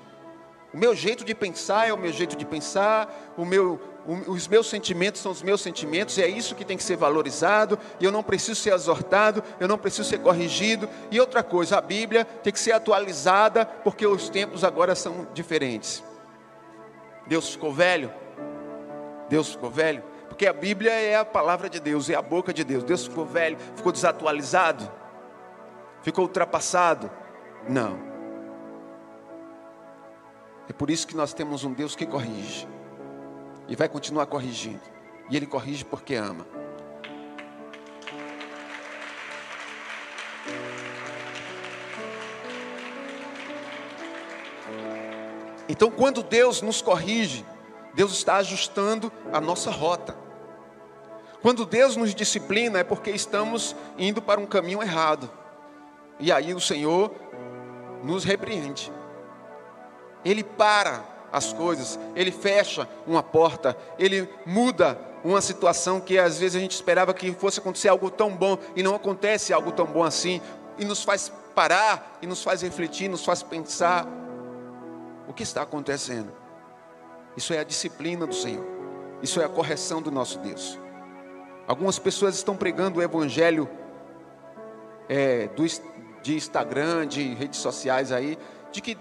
O 0.72 0.76
meu 0.76 0.94
jeito 0.94 1.24
de 1.24 1.34
pensar 1.34 1.88
é 1.88 1.92
o 1.92 1.98
meu 1.98 2.12
jeito 2.12 2.36
de 2.36 2.44
pensar, 2.44 3.32
o 3.36 3.44
meu, 3.44 3.80
os 4.26 4.46
meus 4.48 4.68
sentimentos 4.68 5.20
são 5.20 5.32
os 5.32 5.42
meus 5.42 5.60
sentimentos, 5.60 6.18
e 6.18 6.22
é 6.22 6.28
isso 6.28 6.54
que 6.54 6.64
tem 6.64 6.76
que 6.76 6.82
ser 6.82 6.96
valorizado, 6.96 7.78
e 7.98 8.04
eu 8.04 8.12
não 8.12 8.22
preciso 8.22 8.60
ser 8.60 8.74
exortado, 8.74 9.42
eu 9.58 9.66
não 9.66 9.78
preciso 9.78 10.08
ser 10.08 10.18
corrigido. 10.18 10.88
E 11.10 11.18
outra 11.20 11.42
coisa, 11.42 11.78
a 11.78 11.80
Bíblia 11.80 12.24
tem 12.24 12.52
que 12.52 12.60
ser 12.60 12.72
atualizada, 12.72 13.64
porque 13.64 14.06
os 14.06 14.28
tempos 14.28 14.62
agora 14.64 14.94
são 14.94 15.26
diferentes. 15.32 16.02
Deus 17.28 17.50
ficou 17.50 17.72
velho? 17.72 18.10
Deus 19.28 19.52
ficou 19.52 19.70
velho? 19.70 20.02
Porque 20.28 20.46
a 20.46 20.52
Bíblia 20.52 20.92
é 20.92 21.16
a 21.16 21.24
palavra 21.24 21.68
de 21.68 21.78
Deus, 21.78 22.08
é 22.08 22.14
a 22.14 22.22
boca 22.22 22.52
de 22.52 22.64
Deus. 22.64 22.82
Deus 22.82 23.06
ficou 23.06 23.26
velho, 23.26 23.58
ficou 23.76 23.92
desatualizado, 23.92 24.90
ficou 26.02 26.24
ultrapassado? 26.24 27.10
Não. 27.68 27.98
É 30.68 30.72
por 30.72 30.90
isso 30.90 31.06
que 31.06 31.16
nós 31.16 31.32
temos 31.32 31.64
um 31.64 31.72
Deus 31.72 31.94
que 31.94 32.06
corrige. 32.06 32.68
E 33.66 33.76
vai 33.76 33.88
continuar 33.88 34.26
corrigindo. 34.26 34.80
E 35.30 35.36
Ele 35.36 35.46
corrige 35.46 35.84
porque 35.84 36.14
ama. 36.14 36.46
Então, 45.68 45.90
quando 45.90 46.22
Deus 46.22 46.62
nos 46.62 46.80
corrige, 46.80 47.44
Deus 47.94 48.12
está 48.12 48.36
ajustando 48.36 49.12
a 49.32 49.40
nossa 49.40 49.70
rota. 49.70 50.16
Quando 51.42 51.66
Deus 51.66 51.94
nos 51.94 52.14
disciplina, 52.14 52.78
é 52.78 52.84
porque 52.84 53.10
estamos 53.10 53.76
indo 53.98 54.22
para 54.22 54.40
um 54.40 54.46
caminho 54.46 54.82
errado. 54.82 55.30
E 56.18 56.32
aí 56.32 56.54
o 56.54 56.60
Senhor 56.60 57.12
nos 58.02 58.24
repreende. 58.24 58.92
Ele 60.24 60.42
para 60.42 61.04
as 61.32 61.52
coisas, 61.52 61.98
ele 62.16 62.32
fecha 62.32 62.88
uma 63.06 63.22
porta, 63.22 63.76
ele 63.98 64.28
muda 64.46 64.98
uma 65.22 65.40
situação 65.40 66.00
que 66.00 66.18
às 66.18 66.38
vezes 66.38 66.56
a 66.56 66.60
gente 66.60 66.72
esperava 66.72 67.12
que 67.12 67.32
fosse 67.32 67.60
acontecer 67.60 67.88
algo 67.88 68.10
tão 68.10 68.34
bom 68.34 68.56
e 68.74 68.82
não 68.82 68.94
acontece 68.94 69.52
algo 69.52 69.72
tão 69.72 69.86
bom 69.86 70.02
assim, 70.02 70.40
e 70.78 70.84
nos 70.84 71.02
faz 71.02 71.30
parar, 71.54 72.18
e 72.22 72.26
nos 72.26 72.42
faz 72.42 72.62
refletir, 72.62 73.08
nos 73.08 73.24
faz 73.24 73.42
pensar 73.42 74.06
o 75.28 75.32
que 75.32 75.42
está 75.42 75.62
acontecendo. 75.62 76.32
Isso 77.36 77.52
é 77.52 77.58
a 77.58 77.64
disciplina 77.64 78.26
do 78.26 78.34
Senhor, 78.34 78.66
isso 79.22 79.40
é 79.40 79.44
a 79.44 79.48
correção 79.48 80.02
do 80.02 80.10
nosso 80.10 80.38
Deus. 80.38 80.78
Algumas 81.66 81.98
pessoas 81.98 82.34
estão 82.34 82.56
pregando 82.56 82.98
o 82.98 83.02
evangelho 83.02 83.68
é, 85.08 85.46
do, 85.48 85.64
de 86.22 86.34
Instagram, 86.34 87.06
de 87.06 87.34
redes 87.34 87.60
sociais 87.60 88.10
aí, 88.10 88.38
de 88.72 88.80
que 88.80 88.96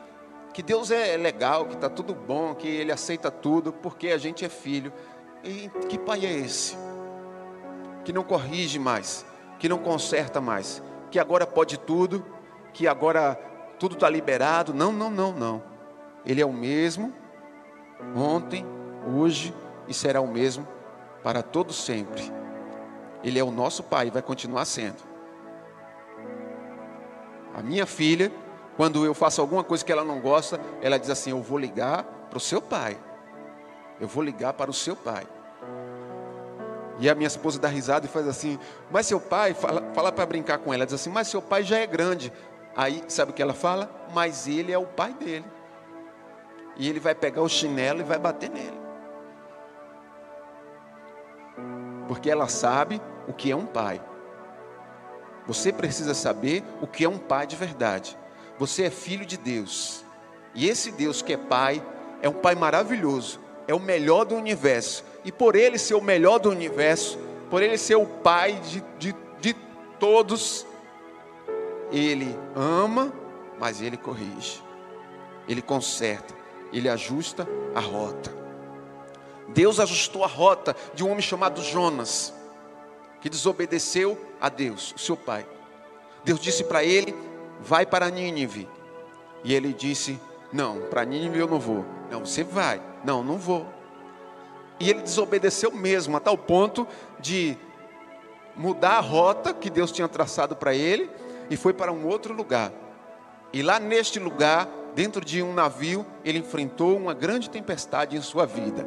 que 0.58 0.63
Deus 0.63 0.90
é 0.90 1.16
legal, 1.18 1.68
que 1.68 1.76
está 1.76 1.88
tudo 1.88 2.16
bom, 2.16 2.56
que 2.56 2.68
Ele 2.68 2.92
aceita 2.92 3.30
tudo, 3.30 3.72
porque 3.72 4.08
a 4.08 4.18
gente 4.18 4.44
é 4.44 4.50
filho. 4.50 4.92
E 5.44 5.70
que 5.88 6.00
pai 6.00 6.26
é 6.26 6.32
esse? 6.32 6.76
Que 8.04 8.12
não 8.12 8.24
corrige 8.24 8.80
mais, 8.80 9.24
que 9.60 9.70
não 9.70 9.78
conserta 9.78 10.42
mais, 10.42 10.82
que 11.12 11.20
agora 11.20 11.46
pode 11.46 11.78
tudo, 11.78 12.26
que 12.74 12.88
agora 12.88 13.36
tudo 13.78 13.94
está 13.94 14.10
liberado. 14.10 14.74
Não, 14.74 14.92
não, 14.92 15.12
não, 15.12 15.32
não. 15.32 15.63
Ele 16.28 16.42
é 16.42 16.46
o 16.46 16.54
mesmo, 16.54 17.13
ontem, 18.16 18.66
hoje 19.16 19.54
e 19.88 19.94
será 19.94 20.22
o 20.22 20.28
mesmo 20.28 20.68
para 21.24 21.42
todo 21.42 21.74
sempre. 21.74 22.22
Ele 23.24 23.40
é 23.40 23.44
o 23.44 23.50
nosso 23.50 23.82
pai 23.82 24.08
e 24.08 24.12
vai 24.12 24.22
continuar 24.22 24.66
sendo. 24.66 25.02
A 27.56 27.63
minha 27.63 27.88
filha 27.88 28.32
quando 28.78 29.04
eu 29.04 29.16
faço 29.16 29.42
alguma 29.42 29.63
coisa 29.63 29.84
que 29.84 29.92
ela 29.92 30.04
não 30.04 30.22
gosta, 30.22 30.62
ela 30.84 31.00
diz 31.00 31.10
assim: 31.10 31.32
Eu 31.32 31.42
vou 31.42 31.58
ligar 31.58 32.04
para 32.30 32.38
o 32.38 32.40
seu 32.40 32.62
pai. 32.62 32.96
Eu 34.00 34.08
vou 34.08 34.24
ligar 34.24 34.54
para 34.54 34.70
o 34.70 34.74
seu 34.74 34.96
pai. 34.96 35.26
E 37.00 37.10
a 37.10 37.16
minha 37.16 37.28
esposa 37.28 37.60
dá 37.60 37.68
risada 37.68 38.06
e 38.06 38.10
faz 38.10 38.28
assim: 38.28 38.60
Mas 38.92 39.08
seu 39.08 39.20
pai, 39.20 39.56
fala, 39.56 39.84
fala 39.96 40.12
para 40.12 40.28
brincar 40.28 40.60
com 40.60 40.72
ela, 40.72 40.86
diz 40.86 40.94
assim: 40.94 41.10
Mas 41.10 41.28
seu 41.28 41.42
pai 41.42 41.63
já 41.63 41.80
é 41.80 41.88
grande. 41.88 42.32
Aí, 42.76 43.04
sabe 43.08 43.32
o 43.32 43.34
que 43.34 43.42
ela 43.42 43.56
fala? 43.56 43.90
Mas 44.13 44.48
ele 44.48 44.72
é 44.72 44.78
o 44.78 44.86
pai 44.86 45.12
dele. 45.12 45.46
E 46.78 46.90
ele 46.90 47.00
vai 47.00 47.16
pegar 47.16 47.42
o 47.42 47.50
chinelo 47.50 48.02
e 48.02 48.04
vai 48.04 48.20
bater 48.20 48.50
nele. 48.50 48.80
Porque 52.08 52.30
ela 52.30 52.48
sabe 52.48 53.02
o 53.28 53.34
que 53.34 53.52
é 53.52 53.56
um 53.56 53.66
pai. 53.66 54.02
Você 55.48 55.72
precisa 55.72 56.13
saber 56.13 56.63
o 56.82 56.88
que 56.88 57.04
é 57.04 57.10
um 57.10 57.18
pai 57.18 57.48
de 57.48 57.56
verdade. 57.56 58.18
Você 58.58 58.84
é 58.84 58.90
filho 58.90 59.26
de 59.26 59.38
Deus. 59.38 60.04
E 60.54 60.68
esse 60.68 60.92
Deus 60.92 61.22
que 61.22 61.34
é 61.34 61.38
Pai, 61.38 61.84
é 62.22 62.28
um 62.28 62.34
Pai 62.34 62.56
maravilhoso, 62.56 63.40
é 63.68 63.76
o 63.76 63.80
melhor 63.80 64.26
do 64.26 64.36
universo. 64.36 65.06
E 65.24 65.32
por 65.32 65.56
Ele 65.56 65.78
ser 65.78 65.94
o 65.94 66.02
melhor 66.02 66.40
do 66.40 66.50
universo, 66.50 67.20
por 67.50 67.62
Ele 67.62 67.78
ser 67.78 67.96
o 67.96 68.08
Pai 68.08 68.54
de, 68.62 68.84
de, 68.98 69.16
de 69.40 69.54
todos, 70.00 70.66
Ele 71.92 72.36
ama, 72.56 73.13
mas 73.60 73.82
Ele 73.82 73.98
corrige, 73.98 74.63
Ele 75.48 75.62
conserta, 75.62 76.34
Ele 76.71 76.89
ajusta 76.89 77.47
a 77.73 77.80
rota. 77.80 78.36
Deus 79.49 79.80
ajustou 79.80 80.23
a 80.23 80.27
rota 80.27 80.75
de 80.93 81.03
um 81.03 81.10
homem 81.10 81.21
chamado 81.21 81.62
Jonas, 81.62 82.34
que 83.21 83.30
desobedeceu 83.30 84.19
a 84.41 84.49
Deus, 84.49 84.93
o 84.95 84.99
seu 84.99 85.15
pai. 85.15 85.45
Deus 86.23 86.39
disse 86.39 86.63
para 86.63 86.84
ele 86.84 87.15
vai 87.62 87.86
para 87.86 88.10
Nínive. 88.10 88.67
E 89.43 89.53
ele 89.53 89.73
disse: 89.73 90.19
Não, 90.51 90.82
para 90.89 91.06
Nínive 91.06 91.39
eu 91.39 91.47
não 91.47 91.60
vou. 91.60 91.86
Não, 92.10 92.25
você 92.25 92.43
vai. 92.43 92.82
Não, 93.03 93.23
não 93.23 93.38
vou. 93.38 93.65
E 94.80 94.89
ele 94.89 95.01
desobedeceu 95.01 95.71
mesmo, 95.71 96.15
a 96.17 96.19
tal 96.19 96.38
ponto 96.38 96.88
de 97.19 97.58
mudar 98.56 98.97
a 98.97 98.99
rota 98.99 99.53
que 99.53 99.69
Deus 99.69 99.91
tinha 99.91 100.08
traçado 100.08 100.56
para 100.56 100.73
ele 100.73 101.10
e 101.49 101.58
foi 101.58 101.73
para 101.73 101.91
um 101.91 102.08
outro 102.08 102.34
lugar. 102.34 102.71
E 103.51 103.63
lá 103.63 103.80
neste 103.80 104.19
lugar, 104.19 104.67
dentro 104.98 105.24
de 105.24 105.44
um 105.44 105.54
navio, 105.54 106.04
ele 106.26 106.40
enfrentou 106.40 106.98
uma 106.98 107.14
grande 107.14 107.52
tempestade 107.52 108.18
em 108.18 108.22
sua 108.22 108.48
vida. 108.48 108.84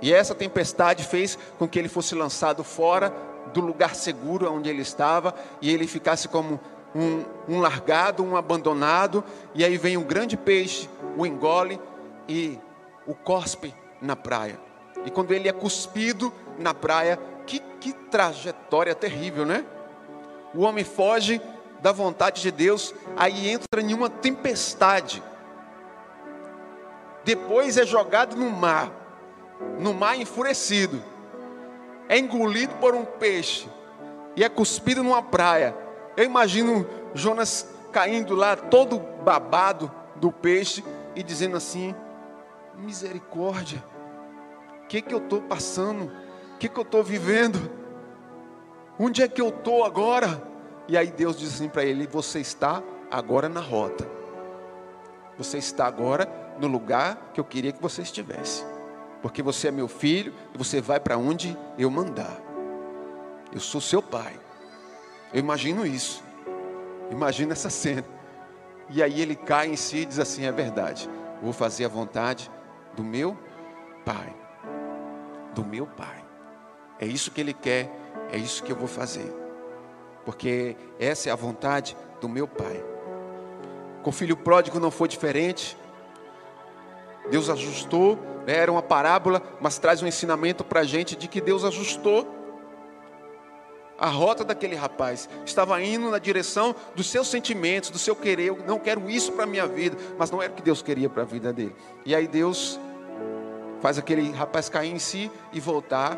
E 0.00 0.14
essa 0.14 0.36
tempestade 0.36 1.02
fez 1.02 1.36
com 1.58 1.66
que 1.66 1.80
ele 1.80 1.88
fosse 1.88 2.14
lançado 2.14 2.62
fora 2.62 3.12
do 3.52 3.60
lugar 3.60 3.96
seguro 3.96 4.48
onde 4.52 4.70
ele 4.70 4.82
estava 4.82 5.34
e 5.60 5.68
ele 5.68 5.88
ficasse 5.88 6.28
como 6.28 6.60
um, 6.94 7.24
um 7.48 7.58
largado, 7.58 8.22
um 8.22 8.36
abandonado, 8.36 9.24
e 9.52 9.64
aí 9.64 9.76
vem 9.76 9.96
um 9.96 10.04
grande 10.04 10.36
peixe, 10.36 10.88
o 11.16 11.26
engole 11.26 11.80
e 12.28 12.56
o 13.04 13.12
cospe 13.12 13.74
na 14.00 14.14
praia. 14.14 14.60
E 15.04 15.10
quando 15.10 15.32
ele 15.32 15.48
é 15.48 15.52
cuspido 15.52 16.32
na 16.56 16.72
praia, 16.72 17.18
que, 17.48 17.58
que 17.80 17.92
trajetória 17.92 18.94
terrível, 18.94 19.44
né? 19.44 19.64
O 20.54 20.60
homem 20.60 20.84
foge 20.84 21.42
da 21.82 21.92
vontade 21.92 22.42
de 22.42 22.50
Deus, 22.50 22.94
aí 23.16 23.48
entra 23.48 23.80
em 23.80 23.94
uma 23.94 24.10
tempestade. 24.10 25.22
Depois 27.24 27.76
é 27.76 27.86
jogado 27.86 28.36
no 28.36 28.50
mar, 28.50 28.90
no 29.78 29.92
mar 29.94 30.18
enfurecido. 30.18 31.02
É 32.08 32.18
engolido 32.18 32.74
por 32.76 32.94
um 32.94 33.04
peixe 33.04 33.68
e 34.36 34.44
é 34.44 34.48
cuspido 34.48 35.02
numa 35.02 35.22
praia. 35.22 35.76
Eu 36.16 36.24
imagino 36.24 36.86
Jonas 37.14 37.68
caindo 37.92 38.34
lá, 38.34 38.56
todo 38.56 38.98
babado 38.98 39.90
do 40.16 40.30
peixe, 40.32 40.84
e 41.14 41.22
dizendo 41.22 41.56
assim: 41.56 41.94
misericórdia, 42.76 43.82
o 44.82 44.86
que, 44.86 45.02
que 45.02 45.14
eu 45.14 45.18
estou 45.18 45.40
passando? 45.42 46.10
O 46.54 46.58
que, 46.58 46.68
que 46.68 46.78
eu 46.78 46.82
estou 46.82 47.02
vivendo? 47.02 47.70
Onde 48.98 49.22
é 49.22 49.28
que 49.28 49.40
eu 49.40 49.48
estou 49.48 49.84
agora? 49.84 50.49
E 50.90 50.96
aí 50.96 51.06
Deus 51.06 51.38
diz 51.38 51.54
assim 51.54 51.68
para 51.68 51.84
ele: 51.84 52.04
Você 52.08 52.40
está 52.40 52.82
agora 53.08 53.48
na 53.48 53.60
rota. 53.60 54.04
Você 55.38 55.56
está 55.56 55.86
agora 55.86 56.28
no 56.58 56.66
lugar 56.66 57.30
que 57.32 57.38
eu 57.38 57.44
queria 57.44 57.70
que 57.70 57.80
você 57.80 58.02
estivesse. 58.02 58.64
Porque 59.22 59.40
você 59.40 59.68
é 59.68 59.70
meu 59.70 59.86
filho 59.86 60.34
e 60.52 60.58
você 60.58 60.80
vai 60.80 60.98
para 60.98 61.16
onde 61.16 61.56
eu 61.78 61.88
mandar. 61.88 62.36
Eu 63.52 63.60
sou 63.60 63.80
seu 63.80 64.02
pai. 64.02 64.34
Eu 65.32 65.38
imagino 65.38 65.86
isso. 65.86 66.24
Imagina 67.08 67.52
essa 67.52 67.70
cena. 67.70 68.04
E 68.88 69.00
aí 69.00 69.20
ele 69.20 69.36
cai 69.36 69.68
em 69.68 69.76
si 69.76 69.98
e 69.98 70.06
diz 70.06 70.18
assim: 70.18 70.44
é 70.44 70.50
verdade, 70.50 71.08
vou 71.40 71.52
fazer 71.52 71.84
a 71.84 71.88
vontade 71.88 72.50
do 72.96 73.04
meu 73.04 73.38
Pai. 74.04 74.34
Do 75.54 75.64
meu 75.64 75.86
Pai. 75.86 76.24
É 76.98 77.06
isso 77.06 77.30
que 77.30 77.40
ele 77.40 77.54
quer, 77.54 77.88
é 78.32 78.36
isso 78.36 78.64
que 78.64 78.72
eu 78.72 78.76
vou 78.76 78.88
fazer. 78.88 79.49
Porque 80.30 80.76
essa 80.96 81.28
é 81.28 81.32
a 81.32 81.34
vontade 81.34 81.96
do 82.20 82.28
meu 82.28 82.46
Pai. 82.46 82.84
Com 84.00 84.10
o 84.10 84.12
filho 84.12 84.36
pródigo 84.36 84.78
não 84.78 84.88
foi 84.88 85.08
diferente. 85.08 85.76
Deus 87.28 87.50
ajustou, 87.50 88.14
né? 88.46 88.56
era 88.56 88.70
uma 88.70 88.80
parábola, 88.80 89.42
mas 89.60 89.76
traz 89.78 90.00
um 90.00 90.06
ensinamento 90.06 90.62
para 90.62 90.80
a 90.80 90.84
gente 90.84 91.16
de 91.16 91.26
que 91.26 91.40
Deus 91.40 91.64
ajustou 91.64 92.28
a 93.98 94.06
rota 94.06 94.44
daquele 94.44 94.76
rapaz. 94.76 95.28
Estava 95.44 95.82
indo 95.82 96.08
na 96.08 96.20
direção 96.20 96.76
dos 96.94 97.10
seus 97.10 97.26
sentimentos, 97.26 97.90
do 97.90 97.98
seu 97.98 98.14
querer. 98.14 98.50
Eu 98.50 98.58
não 98.68 98.78
quero 98.78 99.10
isso 99.10 99.32
para 99.32 99.42
a 99.42 99.48
minha 99.48 99.66
vida, 99.66 99.96
mas 100.16 100.30
não 100.30 100.40
era 100.40 100.52
o 100.52 100.54
que 100.54 100.62
Deus 100.62 100.80
queria 100.80 101.10
para 101.10 101.24
a 101.24 101.26
vida 101.26 101.52
dele. 101.52 101.74
E 102.06 102.14
aí 102.14 102.28
Deus 102.28 102.78
faz 103.80 103.98
aquele 103.98 104.30
rapaz 104.30 104.68
cair 104.68 104.92
em 104.92 104.98
si 105.00 105.28
e 105.52 105.58
voltar 105.58 106.16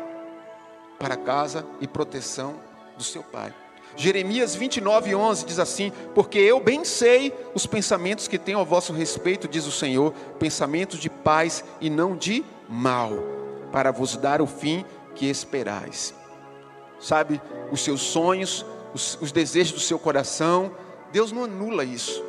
para 0.99 1.17
casa 1.17 1.65
e 1.81 1.87
proteção 1.87 2.59
do 2.95 3.03
seu 3.03 3.23
pai. 3.23 3.51
Jeremias 3.95 4.55
29, 4.55 5.15
11 5.15 5.45
diz 5.45 5.59
assim: 5.59 5.91
Porque 6.15 6.39
eu 6.39 6.59
bem 6.59 6.83
sei 6.83 7.33
os 7.53 7.65
pensamentos 7.65 8.27
que 8.27 8.37
tenho 8.37 8.59
a 8.59 8.63
vosso 8.63 8.93
respeito, 8.93 9.47
diz 9.47 9.65
o 9.65 9.71
Senhor, 9.71 10.13
pensamentos 10.39 10.99
de 10.99 11.09
paz 11.09 11.63
e 11.79 11.89
não 11.89 12.15
de 12.15 12.43
mal, 12.67 13.13
para 13.71 13.91
vos 13.91 14.15
dar 14.17 14.41
o 14.41 14.47
fim 14.47 14.83
que 15.15 15.27
esperais 15.29 16.13
sabe, 17.03 17.41
os 17.71 17.83
seus 17.83 18.01
sonhos, 18.01 18.65
os, 18.93 19.17
os 19.21 19.31
desejos 19.31 19.73
do 19.73 19.79
seu 19.79 19.99
coração. 19.99 20.71
Deus 21.11 21.31
não 21.31 21.43
anula 21.43 21.83
isso. 21.83 22.23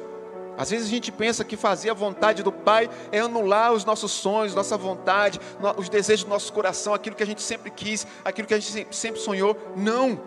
Às 0.57 0.71
vezes 0.71 0.87
a 0.87 0.91
gente 0.91 1.11
pensa 1.11 1.45
que 1.45 1.57
fazer 1.57 1.91
a 1.91 1.95
vontade 1.95 2.43
do 2.43 2.53
Pai 2.53 2.89
é 3.11 3.21
anular 3.21 3.73
os 3.73 3.85
nossos 3.85 4.13
sonhos, 4.13 4.55
nossa 4.55 4.77
vontade, 4.77 5.41
os 5.77 5.89
desejos 5.89 6.25
do 6.25 6.31
nosso 6.31 6.53
coração, 6.53 6.95
aquilo 6.95 7.17
que 7.17 7.23
a 7.23 7.27
gente 7.27 7.43
sempre 7.43 7.71
quis, 7.71 8.07
aquilo 8.25 8.47
que 8.47 8.55
a 8.55 8.59
gente 8.61 8.95
sempre 8.95 9.21
sonhou. 9.21 9.57
Não. 9.77 10.21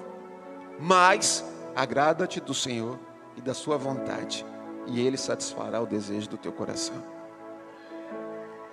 Mas 0.79 1.43
agrada-te 1.75 2.39
do 2.39 2.53
Senhor 2.53 2.99
e 3.35 3.41
da 3.41 3.53
sua 3.53 3.77
vontade, 3.77 4.45
e 4.85 4.99
Ele 4.99 5.17
satisfará 5.17 5.81
o 5.81 5.85
desejo 5.85 6.29
do 6.29 6.37
teu 6.37 6.51
coração. 6.51 7.03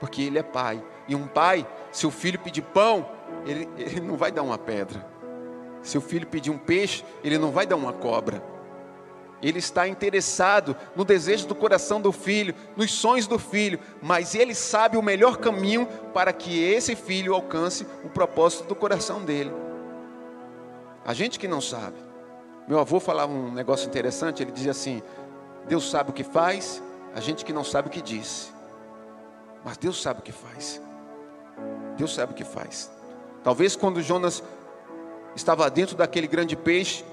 Porque 0.01 0.23
Ele 0.23 0.39
é 0.39 0.43
Pai. 0.43 0.83
E 1.07 1.15
um 1.15 1.27
pai, 1.27 1.67
se 1.93 2.07
o 2.07 2.11
filho 2.11 2.39
pedir 2.39 2.63
pão, 2.63 3.07
ele, 3.47 3.69
ele 3.77 4.01
não 4.01 4.17
vai 4.17 4.33
dar 4.33 4.43
uma 4.43 4.57
pedra. 4.57 5.07
Se 5.83 5.99
o 5.99 6.01
filho 6.01 6.27
pedir 6.27 6.51
um 6.51 6.57
peixe, 6.57 7.05
ele 7.23 7.37
não 7.37 7.51
vai 7.51 7.67
dar 7.67 7.77
uma 7.77 7.93
cobra. 7.93 8.43
Ele 9.43 9.59
está 9.59 9.87
interessado 9.87 10.75
no 10.97 11.05
desejo 11.05 11.47
do 11.47 11.55
coração 11.55 12.01
do 12.01 12.11
filho, 12.11 12.55
nos 12.75 12.91
sonhos 12.91 13.27
do 13.27 13.39
filho, 13.39 13.79
mas 14.01 14.35
ele 14.35 14.55
sabe 14.55 14.97
o 14.97 15.03
melhor 15.03 15.37
caminho 15.37 15.87
para 16.15 16.33
que 16.33 16.63
esse 16.63 16.97
filho 16.97 17.35
alcance 17.35 17.87
o 18.03 18.09
propósito 18.09 18.65
do 18.65 18.75
coração 18.75 19.23
dele. 19.23 19.53
A 21.05 21.13
gente 21.13 21.39
que 21.39 21.47
não 21.47 21.61
sabe. 21.61 21.97
Meu 22.67 22.79
avô 22.79 22.99
falava 22.99 23.33
um 23.33 23.53
negócio 23.53 23.87
interessante, 23.87 24.43
ele 24.43 24.53
dizia 24.53 24.71
assim: 24.71 25.03
Deus 25.69 25.91
sabe 25.91 26.11
o 26.11 26.13
que 26.13 26.25
faz, 26.25 26.83
a 27.15 27.21
gente 27.21 27.45
que 27.45 27.53
não 27.53 27.65
sabe 27.65 27.89
o 27.89 27.91
que 27.91 28.01
diz. 28.01 28.53
Mas 29.65 29.77
Deus 29.77 30.01
sabe 30.01 30.21
o 30.21 30.23
que 30.23 30.33
faz. 30.33 30.81
Deus 31.97 32.15
sabe 32.15 32.33
o 32.33 32.35
que 32.35 32.45
faz. 32.45 32.91
Talvez 33.43 33.77
quando 33.77 34.03
Jonas 34.03 34.43
estava 35.37 35.69
dentro 35.71 35.97
daquele 35.97 36.27
grande 36.27 36.57
peixe, 36.57 37.05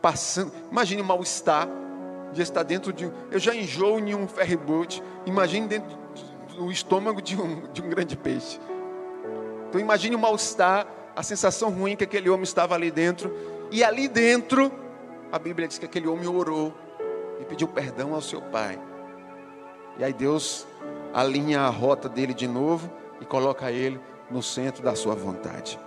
passando. 0.00 0.52
Imagine 0.70 1.02
o 1.02 1.04
mal-estar 1.04 1.68
de 2.32 2.42
estar 2.42 2.62
dentro 2.62 2.92
de 2.92 3.06
um. 3.06 3.12
Eu 3.30 3.38
já 3.38 3.54
enjoo 3.54 3.98
em 3.98 4.14
um 4.14 4.26
ferryboat. 4.26 5.02
Imagine 5.26 5.66
dentro 5.66 5.98
do 6.56 6.70
estômago 6.70 7.22
de 7.22 7.40
um, 7.40 7.70
de 7.72 7.82
um 7.82 7.88
grande 7.88 8.16
peixe. 8.16 8.60
Então 9.68 9.80
imagine 9.80 10.16
o 10.16 10.18
mal-estar, 10.18 10.86
a 11.18 11.22
sensação 11.22 11.70
ruim 11.70 11.96
que 11.96 12.04
aquele 12.04 12.30
homem 12.30 12.44
estava 12.44 12.74
ali 12.74 12.90
dentro. 12.90 13.34
E 13.70 13.82
ali 13.82 14.06
dentro, 14.08 14.72
a 15.32 15.38
Bíblia 15.38 15.66
diz 15.66 15.78
que 15.78 15.84
aquele 15.84 16.06
homem 16.06 16.28
orou 16.28 16.72
e 17.40 17.44
pediu 17.44 17.66
perdão 17.68 18.14
ao 18.14 18.22
seu 18.22 18.40
pai. 18.40 18.78
E 19.98 20.04
aí 20.04 20.12
Deus 20.12 20.66
alinha 21.12 21.62
a 21.62 21.68
rota 21.68 22.08
dele 22.08 22.32
de 22.32 22.46
novo 22.46 22.90
e 23.20 23.24
coloca 23.24 23.72
ele 23.72 24.00
no 24.30 24.42
centro 24.42 24.82
da 24.82 24.94
sua 24.94 25.14
vontade 25.14 25.78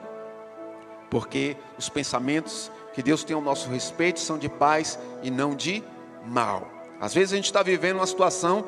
porque 1.11 1.57
os 1.77 1.89
pensamentos 1.89 2.71
que 2.93 3.03
Deus 3.03 3.23
tem 3.23 3.35
ao 3.35 3.41
nosso 3.41 3.69
respeito 3.69 4.19
são 4.19 4.37
de 4.37 4.47
paz 4.47 4.97
e 5.21 5.29
não 5.29 5.53
de 5.53 5.83
mal. 6.25 6.71
Às 6.99 7.13
vezes 7.13 7.33
a 7.33 7.35
gente 7.35 7.45
está 7.45 7.61
vivendo 7.61 7.97
uma 7.97 8.07
situação 8.07 8.65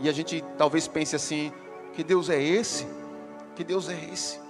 e 0.00 0.08
a 0.08 0.12
gente 0.12 0.44
talvez 0.58 0.88
pense 0.88 1.14
assim: 1.14 1.52
que 1.94 2.02
Deus 2.02 2.28
é 2.28 2.42
esse? 2.42 2.86
Que 3.54 3.62
Deus 3.62 3.88
é 3.88 3.96
esse? 4.12 4.43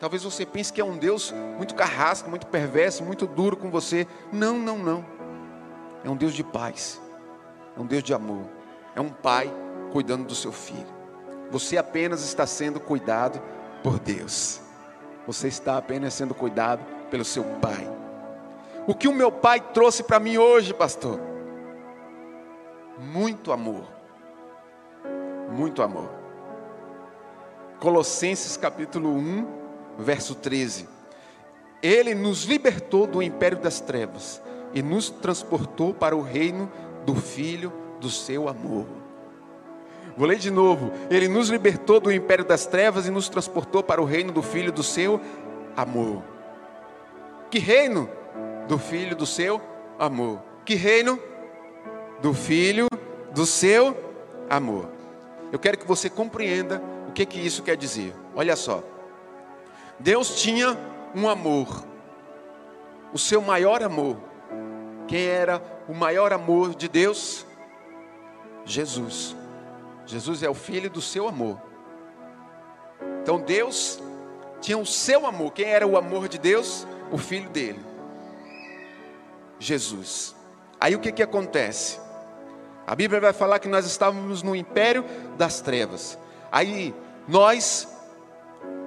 Talvez 0.00 0.22
você 0.22 0.46
pense 0.46 0.72
que 0.72 0.80
é 0.80 0.84
um 0.84 0.96
Deus 0.96 1.32
muito 1.56 1.74
carrasco, 1.74 2.30
muito 2.30 2.46
perverso, 2.46 3.02
muito 3.02 3.26
duro 3.26 3.56
com 3.56 3.70
você. 3.70 4.06
Não, 4.32 4.56
não, 4.58 4.78
não. 4.78 5.04
É 6.04 6.08
um 6.10 6.16
Deus 6.16 6.32
de 6.32 6.44
paz, 6.44 7.00
é 7.76 7.80
um 7.80 7.86
Deus 7.86 8.02
de 8.02 8.14
amor, 8.14 8.44
é 8.94 9.00
um 9.00 9.08
pai 9.08 9.52
cuidando 9.92 10.24
do 10.24 10.34
seu 10.34 10.52
filho. 10.52 10.86
Você 11.50 11.76
apenas 11.76 12.22
está 12.22 12.46
sendo 12.46 12.78
cuidado 12.78 13.42
por 13.82 13.98
Deus. 13.98 14.60
Você 15.26 15.48
está 15.48 15.76
apenas 15.76 16.14
sendo 16.14 16.34
cuidado 16.34 16.84
pelo 17.10 17.24
seu 17.24 17.42
pai. 17.60 17.90
O 18.86 18.94
que 18.94 19.08
o 19.08 19.12
meu 19.12 19.32
pai 19.32 19.60
trouxe 19.60 20.02
para 20.02 20.20
mim 20.20 20.38
hoje, 20.38 20.72
pastor? 20.72 21.20
Muito 22.98 23.52
amor. 23.52 23.84
Muito 25.50 25.82
amor. 25.82 26.08
Colossenses 27.80 28.56
capítulo 28.56 29.10
1, 29.10 29.57
verso 29.98 30.34
13. 30.34 30.88
Ele 31.82 32.14
nos 32.14 32.44
libertou 32.44 33.06
do 33.06 33.22
império 33.22 33.58
das 33.58 33.80
trevas 33.80 34.40
e 34.72 34.82
nos 34.82 35.10
transportou 35.10 35.92
para 35.92 36.16
o 36.16 36.22
reino 36.22 36.70
do 37.04 37.14
Filho 37.14 37.72
do 38.00 38.10
seu 38.10 38.48
amor. 38.48 38.86
Vou 40.16 40.26
ler 40.26 40.38
de 40.38 40.50
novo. 40.50 40.92
Ele 41.10 41.28
nos 41.28 41.48
libertou 41.48 42.00
do 42.00 42.12
império 42.12 42.44
das 42.44 42.66
trevas 42.66 43.06
e 43.06 43.10
nos 43.10 43.28
transportou 43.28 43.82
para 43.82 44.02
o 44.02 44.04
reino 44.04 44.32
do 44.32 44.42
Filho 44.42 44.72
do 44.72 44.82
seu 44.82 45.20
amor. 45.76 46.22
Que 47.50 47.58
reino? 47.58 48.08
Do 48.66 48.78
Filho 48.78 49.14
do 49.14 49.24
seu 49.24 49.60
amor. 49.98 50.42
Que 50.64 50.74
reino? 50.74 51.18
Do 52.20 52.34
Filho 52.34 52.88
do 53.32 53.46
seu 53.46 53.96
amor. 54.50 54.88
Eu 55.52 55.58
quero 55.58 55.78
que 55.78 55.86
você 55.86 56.10
compreenda 56.10 56.82
o 57.08 57.12
que, 57.12 57.24
que 57.24 57.38
isso 57.38 57.62
quer 57.62 57.76
dizer. 57.76 58.12
Olha 58.34 58.56
só. 58.56 58.82
Deus 60.00 60.40
tinha 60.40 60.76
um 61.14 61.28
amor, 61.28 61.84
o 63.12 63.18
seu 63.18 63.40
maior 63.40 63.82
amor. 63.82 64.16
Quem 65.06 65.24
era 65.24 65.62
o 65.88 65.94
maior 65.94 66.32
amor 66.32 66.74
de 66.74 66.88
Deus? 66.88 67.46
Jesus. 68.64 69.34
Jesus 70.06 70.42
é 70.42 70.48
o 70.48 70.54
filho 70.54 70.88
do 70.90 71.00
seu 71.00 71.26
amor. 71.26 71.60
Então 73.22 73.40
Deus 73.40 74.00
tinha 74.60 74.78
o 74.78 74.86
seu 74.86 75.26
amor. 75.26 75.52
Quem 75.52 75.66
era 75.66 75.86
o 75.86 75.96
amor 75.96 76.28
de 76.28 76.38
Deus? 76.38 76.86
O 77.10 77.18
filho 77.18 77.48
dele. 77.50 77.80
Jesus. 79.58 80.34
Aí 80.80 80.94
o 80.94 81.00
que 81.00 81.10
que 81.10 81.22
acontece? 81.22 81.98
A 82.86 82.94
Bíblia 82.94 83.20
vai 83.20 83.32
falar 83.32 83.58
que 83.58 83.68
nós 83.68 83.84
estávamos 83.84 84.42
no 84.42 84.54
império 84.54 85.04
das 85.36 85.60
trevas. 85.60 86.18
Aí 86.50 86.94
nós 87.26 87.88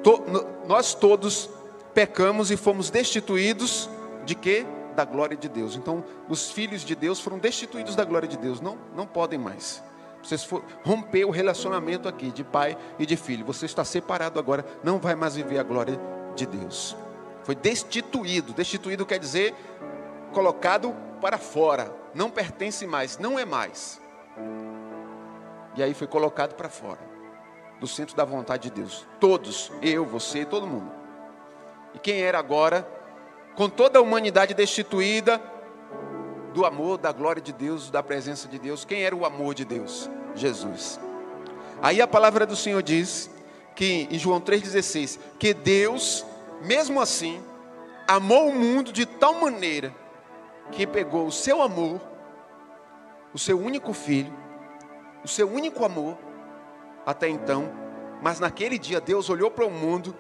to, 0.03 0.23
nós 0.67 0.93
todos 0.93 1.49
pecamos 1.93 2.51
e 2.51 2.57
fomos 2.57 2.89
destituídos 2.89 3.89
de 4.25 4.35
quê? 4.35 4.65
Da 4.95 5.05
glória 5.05 5.37
de 5.37 5.47
Deus. 5.47 5.75
Então, 5.75 6.03
os 6.29 6.51
filhos 6.51 6.81
de 6.81 6.95
Deus 6.95 7.19
foram 7.19 7.39
destituídos 7.39 7.95
da 7.95 8.03
glória 8.03 8.27
de 8.27 8.37
Deus, 8.37 8.59
não 8.59 8.77
não 8.95 9.05
podem 9.05 9.39
mais. 9.39 9.83
Você 10.23 10.35
rompeu 10.83 11.29
o 11.29 11.31
relacionamento 11.31 12.07
aqui 12.07 12.31
de 12.31 12.43
pai 12.43 12.77
e 12.99 13.05
de 13.05 13.17
filho. 13.17 13.43
Você 13.45 13.65
está 13.65 13.83
separado 13.83 14.39
agora, 14.39 14.63
não 14.83 14.99
vai 14.99 15.15
mais 15.15 15.35
viver 15.35 15.57
a 15.57 15.63
glória 15.63 15.99
de 16.35 16.45
Deus. 16.45 16.95
Foi 17.43 17.55
destituído. 17.55 18.53
Destituído 18.53 19.05
quer 19.05 19.17
dizer 19.17 19.55
colocado 20.32 20.95
para 21.19 21.39
fora. 21.39 21.91
Não 22.13 22.30
pertence 22.30 22.86
mais, 22.86 23.17
não 23.17 23.39
é 23.39 23.45
mais. 23.45 23.99
E 25.76 25.82
aí 25.82 25.93
foi 25.95 26.05
colocado 26.05 26.53
para 26.53 26.69
fora 26.69 27.11
do 27.82 27.88
centro 27.88 28.15
da 28.15 28.23
vontade 28.23 28.69
de 28.69 28.75
Deus. 28.75 29.07
Todos, 29.19 29.71
eu, 29.82 30.05
você, 30.05 30.45
todo 30.45 30.67
mundo. 30.67 30.91
E 31.95 31.99
quem 31.99 32.21
era 32.21 32.38
agora, 32.38 32.88
com 33.55 33.67
toda 33.67 33.97
a 33.97 34.01
humanidade 34.01 34.53
destituída, 34.53 35.41
do 36.53 36.63
amor, 36.63 36.99
da 36.99 37.11
glória 37.11 37.41
de 37.41 37.51
Deus, 37.51 37.89
da 37.89 38.03
presença 38.03 38.47
de 38.47 38.59
Deus. 38.59 38.86
Quem 38.86 39.01
era 39.03 39.15
o 39.15 39.25
amor 39.25 39.55
de 39.55 39.65
Deus? 39.65 40.09
Jesus. 40.36 40.99
Aí 41.82 41.99
a 41.99 42.07
palavra 42.07 42.45
do 42.45 42.55
Senhor 42.55 42.84
diz 42.84 43.32
que 43.75 44.07
em 44.11 44.19
João 44.19 44.39
3,16, 44.39 45.19
que 45.39 45.51
Deus, 45.51 46.23
mesmo 46.61 47.01
assim, 47.01 47.41
amou 48.07 48.49
o 48.49 48.55
mundo 48.55 48.91
de 48.91 49.07
tal 49.07 49.34
maneira 49.36 49.91
que 50.71 50.86
pegou 50.86 51.25
o 51.25 51.32
seu 51.32 51.63
amor, 51.63 51.99
o 53.34 53.39
seu 53.39 53.59
único 53.59 53.91
filho, 53.91 54.32
o 55.23 55.27
seu 55.27 55.49
único 55.49 55.84
amor, 55.84 56.17
até 57.06 57.28
então, 57.28 57.72
mas 58.22 58.39
naquele 58.39 58.78
dia 58.78 59.02
Deus 59.02 59.30
olhou 59.30 59.49
para 59.49 59.66
o 59.66 59.72
mundo 59.72 60.16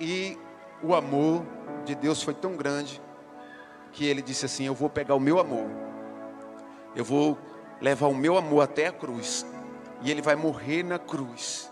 e 0.00 0.38
o 0.82 0.94
amor 0.94 1.44
de 1.84 1.94
Deus 1.94 2.22
foi 2.22 2.34
tão 2.34 2.56
grande 2.56 3.00
que 3.92 4.06
ele 4.06 4.22
disse 4.22 4.46
assim: 4.46 4.66
Eu 4.66 4.74
vou 4.74 4.88
pegar 4.88 5.14
o 5.14 5.20
meu 5.20 5.38
amor, 5.38 5.68
eu 6.96 7.04
vou 7.04 7.38
levar 7.80 8.06
o 8.06 8.14
meu 8.14 8.36
amor 8.36 8.62
até 8.62 8.86
a 8.86 8.92
cruz, 8.92 9.44
e 10.02 10.10
ele 10.10 10.22
vai 10.22 10.34
morrer 10.34 10.82
na 10.82 10.98
cruz, 10.98 11.70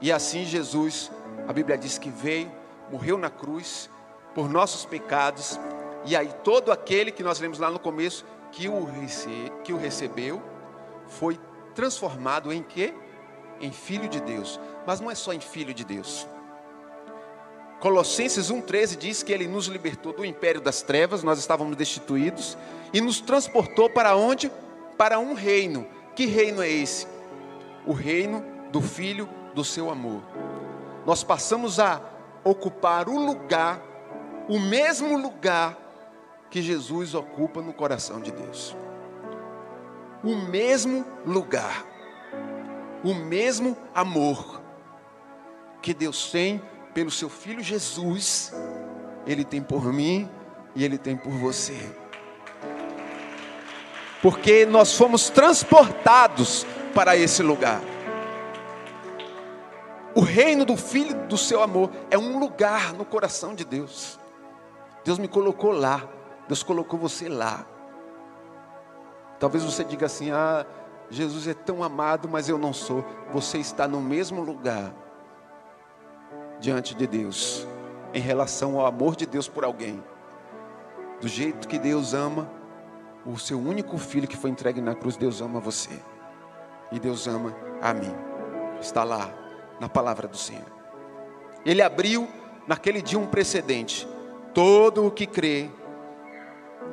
E 0.00 0.12
assim 0.12 0.44
Jesus, 0.44 1.10
a 1.48 1.52
Bíblia 1.52 1.76
diz 1.76 1.98
que 1.98 2.10
veio, 2.10 2.50
morreu 2.90 3.18
na 3.18 3.30
cruz 3.30 3.90
por 4.34 4.48
nossos 4.48 4.84
pecados, 4.84 5.58
e 6.04 6.14
aí 6.14 6.32
todo 6.44 6.70
aquele 6.70 7.10
que 7.10 7.22
nós 7.22 7.40
lemos 7.40 7.58
lá 7.58 7.70
no 7.70 7.78
começo 7.78 8.24
que 8.52 8.68
o, 8.68 8.86
que 9.64 9.72
o 9.72 9.76
recebeu 9.76 10.40
foi 11.06 11.38
transformado 11.74 12.52
em 12.52 12.62
quê? 12.62 12.94
Em 13.60 13.72
filho 13.72 14.08
de 14.08 14.20
Deus. 14.20 14.58
Mas 14.86 15.00
não 15.00 15.10
é 15.10 15.14
só 15.14 15.32
em 15.32 15.40
filho 15.40 15.74
de 15.74 15.84
Deus. 15.84 16.26
Colossenses 17.80 18.50
1,13 18.50 18.96
diz 18.96 19.22
que 19.22 19.32
ele 19.32 19.46
nos 19.46 19.66
libertou 19.66 20.12
do 20.12 20.24
império 20.24 20.60
das 20.60 20.82
trevas, 20.82 21.22
nós 21.22 21.38
estávamos 21.38 21.76
destituídos, 21.76 22.58
e 22.92 23.00
nos 23.00 23.20
transportou 23.20 23.88
para 23.88 24.16
onde? 24.16 24.50
Para 24.96 25.20
um 25.20 25.32
reino. 25.32 25.86
Que 26.16 26.26
reino 26.26 26.60
é 26.60 26.68
esse? 26.68 27.06
O 27.86 27.92
reino 27.92 28.44
do 28.72 28.80
Filho 28.80 29.28
do 29.54 29.64
seu 29.64 29.90
amor. 29.90 30.22
Nós 31.06 31.22
passamos 31.22 31.78
a 31.78 32.02
ocupar 32.42 33.08
o 33.08 33.18
lugar, 33.18 33.80
o 34.48 34.58
mesmo 34.58 35.16
lugar 35.16 35.78
que 36.50 36.60
Jesus 36.60 37.14
ocupa 37.14 37.62
no 37.62 37.72
coração 37.72 38.20
de 38.20 38.32
Deus. 38.32 38.76
O 40.24 40.34
mesmo 40.34 41.04
lugar, 41.24 41.86
o 43.04 43.14
mesmo 43.14 43.76
amor 43.94 44.60
que 45.80 45.94
Deus 45.94 46.30
tem 46.30 46.60
pelo 46.92 47.10
seu 47.10 47.28
filho 47.28 47.62
Jesus, 47.62 48.52
ele 49.26 49.44
tem 49.44 49.62
por 49.62 49.92
mim 49.92 50.28
e 50.74 50.84
ele 50.84 50.98
tem 50.98 51.16
por 51.16 51.32
você. 51.32 51.78
Porque 54.20 54.66
nós 54.66 54.96
fomos 54.96 55.30
transportados 55.30 56.66
para 56.94 57.16
esse 57.16 57.42
lugar. 57.42 57.80
O 60.14 60.20
reino 60.20 60.64
do 60.64 60.76
filho 60.76 61.14
do 61.28 61.38
seu 61.38 61.62
amor 61.62 61.90
é 62.10 62.18
um 62.18 62.38
lugar 62.40 62.92
no 62.92 63.04
coração 63.04 63.54
de 63.54 63.64
Deus. 63.64 64.18
Deus 65.04 65.18
me 65.18 65.28
colocou 65.28 65.70
lá. 65.70 66.08
Deus 66.48 66.62
colocou 66.62 66.98
você 66.98 67.28
lá. 67.28 67.64
Talvez 69.38 69.62
você 69.62 69.84
diga 69.84 70.06
assim: 70.06 70.32
"Ah, 70.32 70.66
Jesus 71.10 71.48
é 71.48 71.54
tão 71.54 71.82
amado, 71.82 72.28
mas 72.28 72.48
eu 72.48 72.58
não 72.58 72.72
sou". 72.72 73.04
Você 73.32 73.58
está 73.58 73.88
no 73.88 74.00
mesmo 74.00 74.42
lugar 74.42 74.92
diante 76.60 76.94
de 76.94 77.06
Deus, 77.06 77.66
em 78.12 78.20
relação 78.20 78.78
ao 78.78 78.86
amor 78.86 79.16
de 79.16 79.26
Deus 79.26 79.48
por 79.48 79.64
alguém. 79.64 80.02
Do 81.20 81.28
jeito 81.28 81.68
que 81.68 81.78
Deus 81.78 82.14
ama 82.14 82.50
o 83.26 83.38
seu 83.38 83.58
único 83.58 83.98
filho 83.98 84.28
que 84.28 84.36
foi 84.36 84.50
entregue 84.50 84.80
na 84.80 84.94
cruz, 84.94 85.16
Deus 85.16 85.40
ama 85.40 85.60
você. 85.60 86.00
E 86.90 86.98
Deus 86.98 87.26
ama 87.26 87.54
a 87.82 87.92
mim. 87.92 88.14
Está 88.80 89.04
lá 89.04 89.30
na 89.80 89.88
palavra 89.88 90.26
do 90.26 90.36
Senhor. 90.36 90.66
Ele 91.64 91.82
abriu 91.82 92.28
naquele 92.66 93.02
dia 93.02 93.18
um 93.18 93.26
precedente. 93.26 94.08
Todo 94.54 95.06
o 95.06 95.10
que 95.10 95.26
crê 95.26 95.70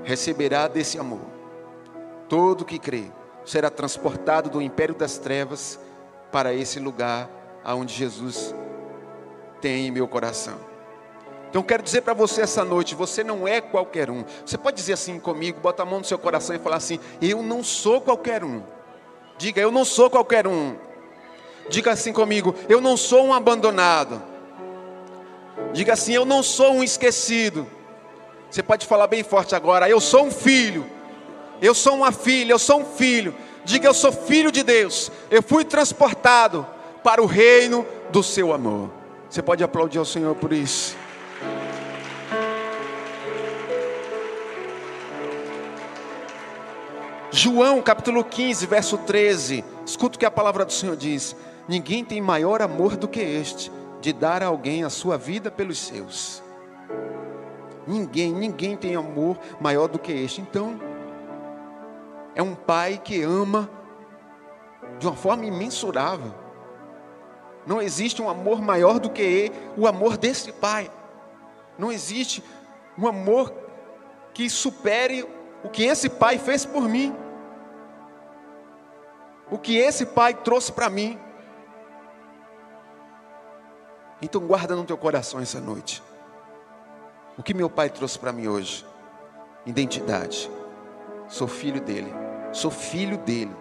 receberá 0.04 0.68
desse 0.68 1.00
amor. 1.00 1.22
Todo 2.28 2.62
o 2.62 2.66
que 2.66 2.80
crê 2.80 3.12
será 3.46 3.70
transportado 3.70 4.50
do 4.50 4.62
império 4.62 4.96
das 4.96 5.18
trevas 5.18 5.80
para 6.32 6.54
esse 6.54 6.80
lugar 6.80 7.30
aonde 7.64 7.94
Jesus 7.94 8.54
tem 9.62 9.88
em 9.88 9.92
meu 9.92 10.08
coração. 10.08 10.56
Então 11.50 11.64
quero 11.64 11.82
dizer 11.82 12.02
para 12.02 12.14
você 12.14 12.42
essa 12.42 12.66
noite, 12.66 12.96
você 12.96 13.24
não 13.24 13.48
é 13.48 13.62
qualquer 13.62 14.10
um. 14.10 14.26
Você 14.46 14.58
pode 14.58 14.76
dizer 14.76 14.94
assim 14.94 15.20
comigo, 15.20 15.60
bota 15.62 15.84
a 15.84 15.86
mão 15.86 16.00
no 16.00 16.06
seu 16.06 16.18
coração 16.18 16.56
e 16.56 16.60
falar 16.60 16.78
assim: 16.78 17.00
eu 17.22 17.42
não 17.42 17.64
sou 17.64 18.02
qualquer 18.02 18.44
um. 18.44 18.62
Diga, 19.38 19.62
eu 19.62 19.72
não 19.72 19.86
sou 19.86 20.10
qualquer 20.10 20.48
um. 20.48 20.76
Diga 21.70 21.92
assim 21.92 22.14
comigo, 22.14 22.54
eu 22.70 22.80
não 22.80 22.96
sou 22.98 23.26
um 23.26 23.34
abandonado. 23.34 24.22
Diga 25.74 25.94
assim, 25.94 26.14
eu 26.14 26.26
não 26.26 26.44
sou 26.44 26.74
um 26.74 26.84
esquecido. 26.84 27.68
Você 28.50 28.62
pode 28.62 28.86
falar 28.86 29.08
bem 29.08 29.24
forte 29.24 29.56
agora, 29.56 29.90
eu 29.90 30.00
sou 30.00 30.26
um 30.26 30.32
filho. 30.32 30.86
Eu 31.62 31.74
sou 31.74 31.96
uma 31.96 32.12
filha, 32.12 32.52
eu 32.52 32.60
sou 32.60 32.82
um 32.82 32.86
filho. 32.86 33.34
Diga, 33.64 33.88
eu 33.88 33.94
sou 33.94 34.12
filho 34.12 34.52
de 34.52 34.64
Deus. 34.64 35.12
Eu 35.30 35.42
fui 35.42 35.64
transportado 35.64 36.66
para 37.04 37.22
o 37.22 37.26
reino 37.26 37.86
do 38.12 38.22
seu 38.22 38.54
amor. 38.54 38.90
Você 39.30 39.42
pode 39.42 39.64
aplaudir 39.64 39.98
ao 39.98 40.06
Senhor 40.06 40.36
por 40.36 40.54
isso. 40.54 40.96
João 47.32 47.82
capítulo 47.82 48.24
15, 48.24 48.66
verso 48.66 48.98
13. 49.00 49.64
Escuta 49.86 50.16
o 50.16 50.20
que 50.20 50.26
a 50.26 50.32
palavra 50.32 50.64
do 50.64 50.72
Senhor 50.72 50.96
diz: 50.96 51.36
Ninguém 51.68 52.06
tem 52.06 52.22
maior 52.22 52.62
amor 52.62 52.96
do 52.96 53.08
que 53.08 53.20
este, 53.20 53.72
de 54.00 54.14
dar 54.14 54.42
a 54.42 54.48
alguém 54.48 54.84
a 54.84 54.90
sua 54.90 55.18
vida 55.18 55.52
pelos 55.52 55.78
seus. 55.80 56.42
Ninguém, 57.86 58.32
ninguém 58.32 58.78
tem 58.78 58.96
amor 58.96 59.38
maior 59.60 59.88
do 59.88 60.00
que 60.00 60.12
este. 60.12 60.40
Então, 60.40 60.80
é 62.36 62.44
um 62.44 62.54
pai 62.54 63.02
que 63.04 63.24
ama 63.24 63.70
de 65.00 65.08
uma 65.08 65.16
forma 65.16 65.46
imensurável. 65.46 66.34
Não 67.66 67.82
existe 67.82 68.22
um 68.22 68.30
amor 68.30 68.62
maior 68.62 69.00
do 69.00 69.10
que 69.10 69.52
o 69.76 69.88
amor 69.88 70.18
desse 70.18 70.52
Pai. 70.52 70.92
Não 71.78 71.92
existe 71.92 72.44
um 72.98 73.08
amor 73.08 73.52
que 74.34 74.50
supere 74.50 75.28
o 75.64 75.70
que 75.70 75.84
esse 75.84 76.10
Pai 76.10 76.38
fez 76.38 76.66
por 76.66 76.88
mim. 76.88 77.16
O 79.50 79.58
que 79.58 79.78
esse 79.78 80.06
Pai 80.06 80.34
trouxe 80.34 80.72
para 80.72 80.90
mim. 80.90 81.20
Então 84.22 84.42
guarda 84.42 84.76
no 84.76 84.86
teu 84.86 84.98
coração 84.98 85.40
essa 85.40 85.60
noite. 85.60 86.04
O 87.38 87.44
que 87.44 87.54
meu 87.54 87.70
Pai 87.70 87.90
trouxe 87.90 88.18
para 88.18 88.32
mim 88.32 88.48
hoje? 88.48 88.86
Identidade. 89.66 90.50
Sou 91.28 91.48
filho 91.48 91.82
dele. 91.82 92.25
Sou 92.56 92.72
filho 92.72 93.18
dele. 93.18 93.56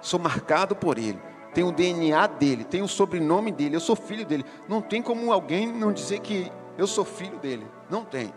Sou 0.00 0.18
marcado 0.18 0.74
por 0.74 0.98
ele 0.98 1.20
tem 1.52 1.64
o 1.64 1.72
DNA 1.72 2.26
dele, 2.26 2.64
tem 2.64 2.82
o 2.82 2.88
sobrenome 2.88 3.50
dele, 3.50 3.76
eu 3.76 3.80
sou 3.80 3.96
filho 3.96 4.24
dele. 4.24 4.44
Não 4.68 4.80
tem 4.80 5.02
como 5.02 5.32
alguém 5.32 5.66
não 5.66 5.92
dizer 5.92 6.20
que 6.20 6.50
eu 6.78 6.86
sou 6.86 7.04
filho 7.04 7.38
dele. 7.38 7.66
Não 7.88 8.04
tem. 8.04 8.32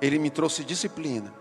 Ele 0.00 0.18
me 0.18 0.30
trouxe 0.30 0.62
disciplina. 0.62 1.32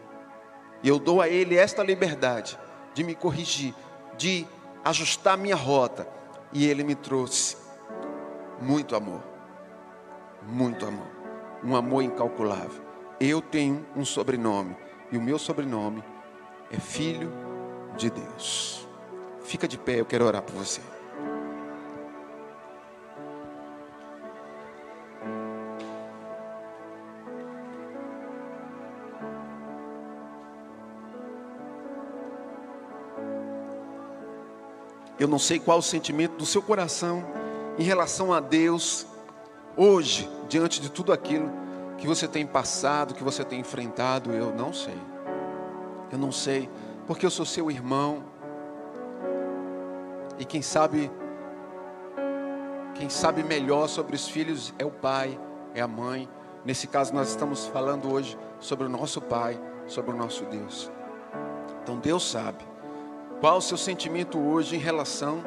E 0.82 0.88
eu 0.88 1.00
dou 1.00 1.22
a 1.22 1.28
ele 1.28 1.58
esta 1.58 1.84
liberdade 1.84 2.58
de 2.94 3.04
me 3.04 3.14
corrigir, 3.14 3.74
de 4.18 4.48
ajustar 4.86 5.38
minha 5.38 5.56
rota. 5.56 6.08
E 6.54 6.66
ele 6.66 6.84
me 6.84 6.96
trouxe 6.96 7.58
muito 8.62 8.96
amor. 8.96 9.22
Muito 10.42 10.86
amor. 10.86 11.08
Um 11.64 11.76
amor 11.76 12.04
incalculável. 12.04 12.82
Eu 13.20 13.42
tenho 13.42 13.86
um 13.96 14.06
sobrenome. 14.06 14.78
E 15.12 15.18
o 15.18 15.22
meu 15.22 15.40
sobrenome 15.40 16.04
é 16.72 16.78
Filho 16.78 17.32
de 17.96 18.10
Deus. 18.10 18.86
Fica 19.42 19.68
de 19.68 19.78
pé, 19.78 20.02
eu 20.02 20.06
quero 20.06 20.26
orar 20.26 20.42
por 20.42 20.54
você. 20.56 20.82
Eu 35.20 35.28
não 35.28 35.40
sei 35.40 35.60
qual 35.60 35.80
o 35.80 35.82
sentimento 35.82 36.36
do 36.38 36.46
seu 36.46 36.62
coração 36.62 37.24
em 37.78 37.84
relação 37.84 38.34
a 38.34 38.40
Deus 38.40 39.08
hoje, 39.76 40.30
diante 40.48 40.80
de 40.82 40.92
tudo 40.92 41.12
aquilo 41.14 41.67
que 41.98 42.08
você 42.08 42.28
tem 42.28 42.46
passado, 42.46 43.14
que 43.14 43.24
você 43.24 43.44
tem 43.44 43.60
enfrentado, 43.60 44.32
eu 44.32 44.54
não 44.54 44.72
sei. 44.72 44.98
Eu 46.12 46.18
não 46.18 46.32
sei 46.32 46.70
porque 47.08 47.26
eu 47.26 47.32
sou 47.32 47.46
seu 47.46 47.72
irmão. 47.72 48.24
E 50.38 50.46
quem 50.46 50.62
sabe, 50.62 51.10
quem 52.94 53.10
sabe 53.10 53.42
melhor 53.42 53.88
sobre 53.88 54.16
os 54.16 54.28
filhos 54.28 54.74
é 54.78 54.86
o 54.86 54.92
pai, 54.92 55.40
é 55.74 55.82
a 55.82 55.88
mãe. 55.88 56.30
Nesse 56.64 56.86
caso, 56.86 57.14
nós 57.14 57.30
estamos 57.30 57.66
falando 57.68 58.12
hoje 58.12 58.38
sobre 58.60 58.86
o 58.86 58.90
nosso 58.90 59.22
pai, 59.22 59.60
sobre 59.88 60.12
o 60.12 60.18
nosso 60.18 60.44
Deus. 60.46 60.92
Então, 61.82 61.98
Deus 61.98 62.30
sabe 62.30 62.64
qual 63.40 63.58
o 63.58 63.62
seu 63.62 63.78
sentimento 63.78 64.38
hoje 64.38 64.76
em 64.76 64.80
relação 64.80 65.42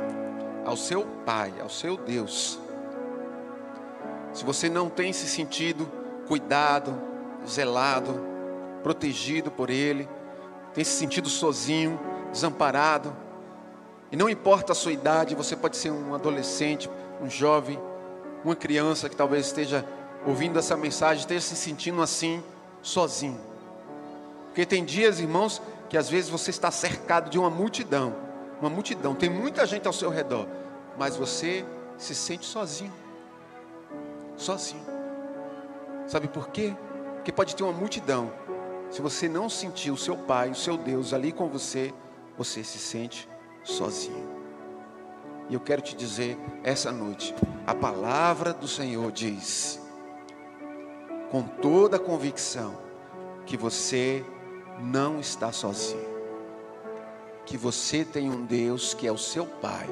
ao 0.64 0.76
seu 0.76 1.06
pai, 1.26 1.52
ao 1.60 1.68
seu 1.68 1.96
Deus. 1.96 2.58
Se 4.32 4.44
você 4.44 4.68
não 4.70 4.88
tem 4.88 5.12
se 5.12 5.28
sentido 5.28 5.99
cuidado, 6.30 6.96
zelado, 7.44 8.20
protegido 8.84 9.50
por 9.50 9.68
Ele, 9.68 10.08
tem 10.72 10.84
se 10.84 10.92
sentido 10.92 11.28
sozinho, 11.28 11.98
desamparado. 12.30 13.12
E 14.12 14.16
não 14.16 14.30
importa 14.30 14.70
a 14.70 14.74
sua 14.76 14.92
idade, 14.92 15.34
você 15.34 15.56
pode 15.56 15.76
ser 15.76 15.90
um 15.90 16.14
adolescente, 16.14 16.88
um 17.20 17.28
jovem, 17.28 17.80
uma 18.44 18.54
criança 18.54 19.08
que 19.08 19.16
talvez 19.16 19.46
esteja 19.46 19.84
ouvindo 20.24 20.56
essa 20.56 20.76
mensagem, 20.76 21.18
esteja 21.18 21.40
se 21.40 21.56
sentindo 21.56 22.00
assim, 22.00 22.40
sozinho. 22.80 23.40
Porque 24.46 24.64
tem 24.64 24.84
dias, 24.84 25.18
irmãos, 25.18 25.60
que 25.88 25.98
às 25.98 26.08
vezes 26.08 26.30
você 26.30 26.50
está 26.50 26.70
cercado 26.70 27.28
de 27.28 27.40
uma 27.40 27.50
multidão, 27.50 28.14
uma 28.60 28.70
multidão, 28.70 29.16
tem 29.16 29.28
muita 29.28 29.66
gente 29.66 29.88
ao 29.88 29.92
seu 29.92 30.10
redor, 30.10 30.46
mas 30.96 31.16
você 31.16 31.64
se 31.98 32.14
sente 32.14 32.46
sozinho. 32.46 32.92
Sozinho. 34.36 34.99
Sabe 36.10 36.26
por 36.26 36.48
quê? 36.48 36.74
Porque 37.14 37.30
pode 37.30 37.54
ter 37.54 37.62
uma 37.62 37.72
multidão. 37.72 38.32
Se 38.90 39.00
você 39.00 39.28
não 39.28 39.48
sentir 39.48 39.92
o 39.92 39.96
seu 39.96 40.16
Pai, 40.16 40.50
o 40.50 40.56
seu 40.56 40.76
Deus 40.76 41.14
ali 41.14 41.30
com 41.30 41.48
você, 41.48 41.94
você 42.36 42.64
se 42.64 42.78
sente 42.78 43.28
sozinho. 43.62 44.28
E 45.48 45.54
eu 45.54 45.60
quero 45.60 45.80
te 45.80 45.94
dizer 45.94 46.36
essa 46.64 46.90
noite, 46.90 47.32
a 47.64 47.76
palavra 47.76 48.52
do 48.52 48.66
Senhor 48.66 49.12
diz, 49.12 49.80
com 51.30 51.44
toda 51.44 51.96
a 51.96 52.00
convicção, 52.00 52.76
que 53.46 53.56
você 53.56 54.24
não 54.80 55.20
está 55.20 55.52
sozinho. 55.52 56.10
Que 57.46 57.56
você 57.56 58.04
tem 58.04 58.28
um 58.28 58.44
Deus 58.44 58.94
que 58.94 59.06
é 59.06 59.12
o 59.12 59.16
seu 59.16 59.46
Pai, 59.46 59.86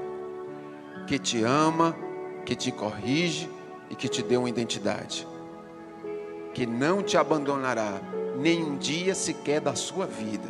que 1.06 1.16
te 1.16 1.44
ama, 1.44 1.94
que 2.44 2.56
te 2.56 2.72
corrige 2.72 3.48
e 3.88 3.94
que 3.94 4.08
te 4.08 4.20
deu 4.20 4.40
uma 4.40 4.50
identidade. 4.50 5.28
Que 6.59 6.66
não 6.66 7.04
te 7.04 7.16
abandonará 7.16 8.00
nem 8.36 8.64
um 8.64 8.76
dia 8.76 9.14
sequer 9.14 9.61
da 9.61 9.76
sua 9.76 10.06
vida. 10.06 10.48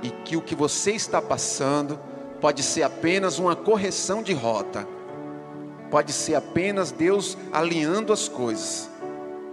E 0.00 0.08
que 0.08 0.36
o 0.36 0.40
que 0.40 0.54
você 0.54 0.92
está 0.92 1.20
passando 1.20 1.98
pode 2.40 2.62
ser 2.62 2.84
apenas 2.84 3.40
uma 3.40 3.56
correção 3.56 4.22
de 4.22 4.32
rota. 4.32 4.86
Pode 5.90 6.12
ser 6.12 6.36
apenas 6.36 6.92
Deus 6.92 7.36
alinhando 7.50 8.12
as 8.12 8.28
coisas, 8.28 8.88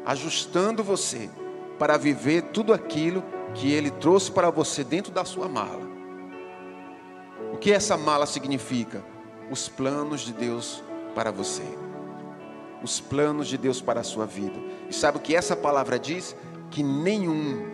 ajustando 0.06 0.84
você 0.84 1.32
para 1.80 1.98
viver 1.98 2.44
tudo 2.44 2.76
aquilo 2.76 3.24
que 3.56 3.72
Ele 3.72 3.90
trouxe 3.90 4.30
para 4.30 4.52
você 4.52 4.84
dentro 4.84 5.12
da 5.12 5.26
sua 5.26 5.50
mala. 5.50 5.82
O 7.52 7.58
que 7.58 7.72
essa 7.72 7.98
mala 7.98 8.28
significa? 8.28 9.04
Os 9.50 9.68
planos 9.68 10.22
de 10.22 10.32
Deus 10.32 10.84
para 11.16 11.32
você. 11.32 11.87
Os 12.84 13.00
planos 13.00 13.48
de 13.48 13.58
Deus 13.58 13.82
para 13.82 14.02
a 14.02 14.04
sua 14.04 14.26
vida. 14.26 14.60
E 14.90 14.94
sabe 14.94 15.18
o 15.18 15.22
que 15.22 15.36
essa 15.36 15.56
palavra 15.56 15.98
diz? 15.98 16.36
Que 16.70 16.84
nenhum, 16.84 17.66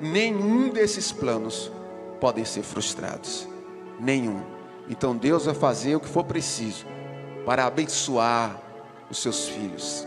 nenhum 0.00 0.68
desses 0.68 1.12
planos 1.12 1.70
podem 2.20 2.44
ser 2.44 2.62
frustrados. 2.62 3.48
Nenhum. 4.00 4.42
Então 4.88 5.16
Deus 5.16 5.46
vai 5.46 5.54
fazer 5.54 5.96
o 5.96 6.00
que 6.00 6.08
for 6.08 6.24
preciso 6.24 6.86
para 7.44 7.66
abençoar 7.66 8.60
os 9.10 9.18
seus 9.18 9.48
filhos, 9.48 10.06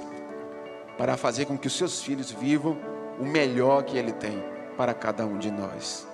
para 0.98 1.16
fazer 1.16 1.46
com 1.46 1.58
que 1.58 1.68
os 1.68 1.78
seus 1.78 2.02
filhos 2.02 2.32
vivam 2.32 2.78
o 3.20 3.26
melhor 3.26 3.84
que 3.84 3.98
Ele 3.98 4.12
tem 4.12 4.44
para 4.76 4.94
cada 4.94 5.26
um 5.26 5.38
de 5.38 5.52
nós. 5.52 6.08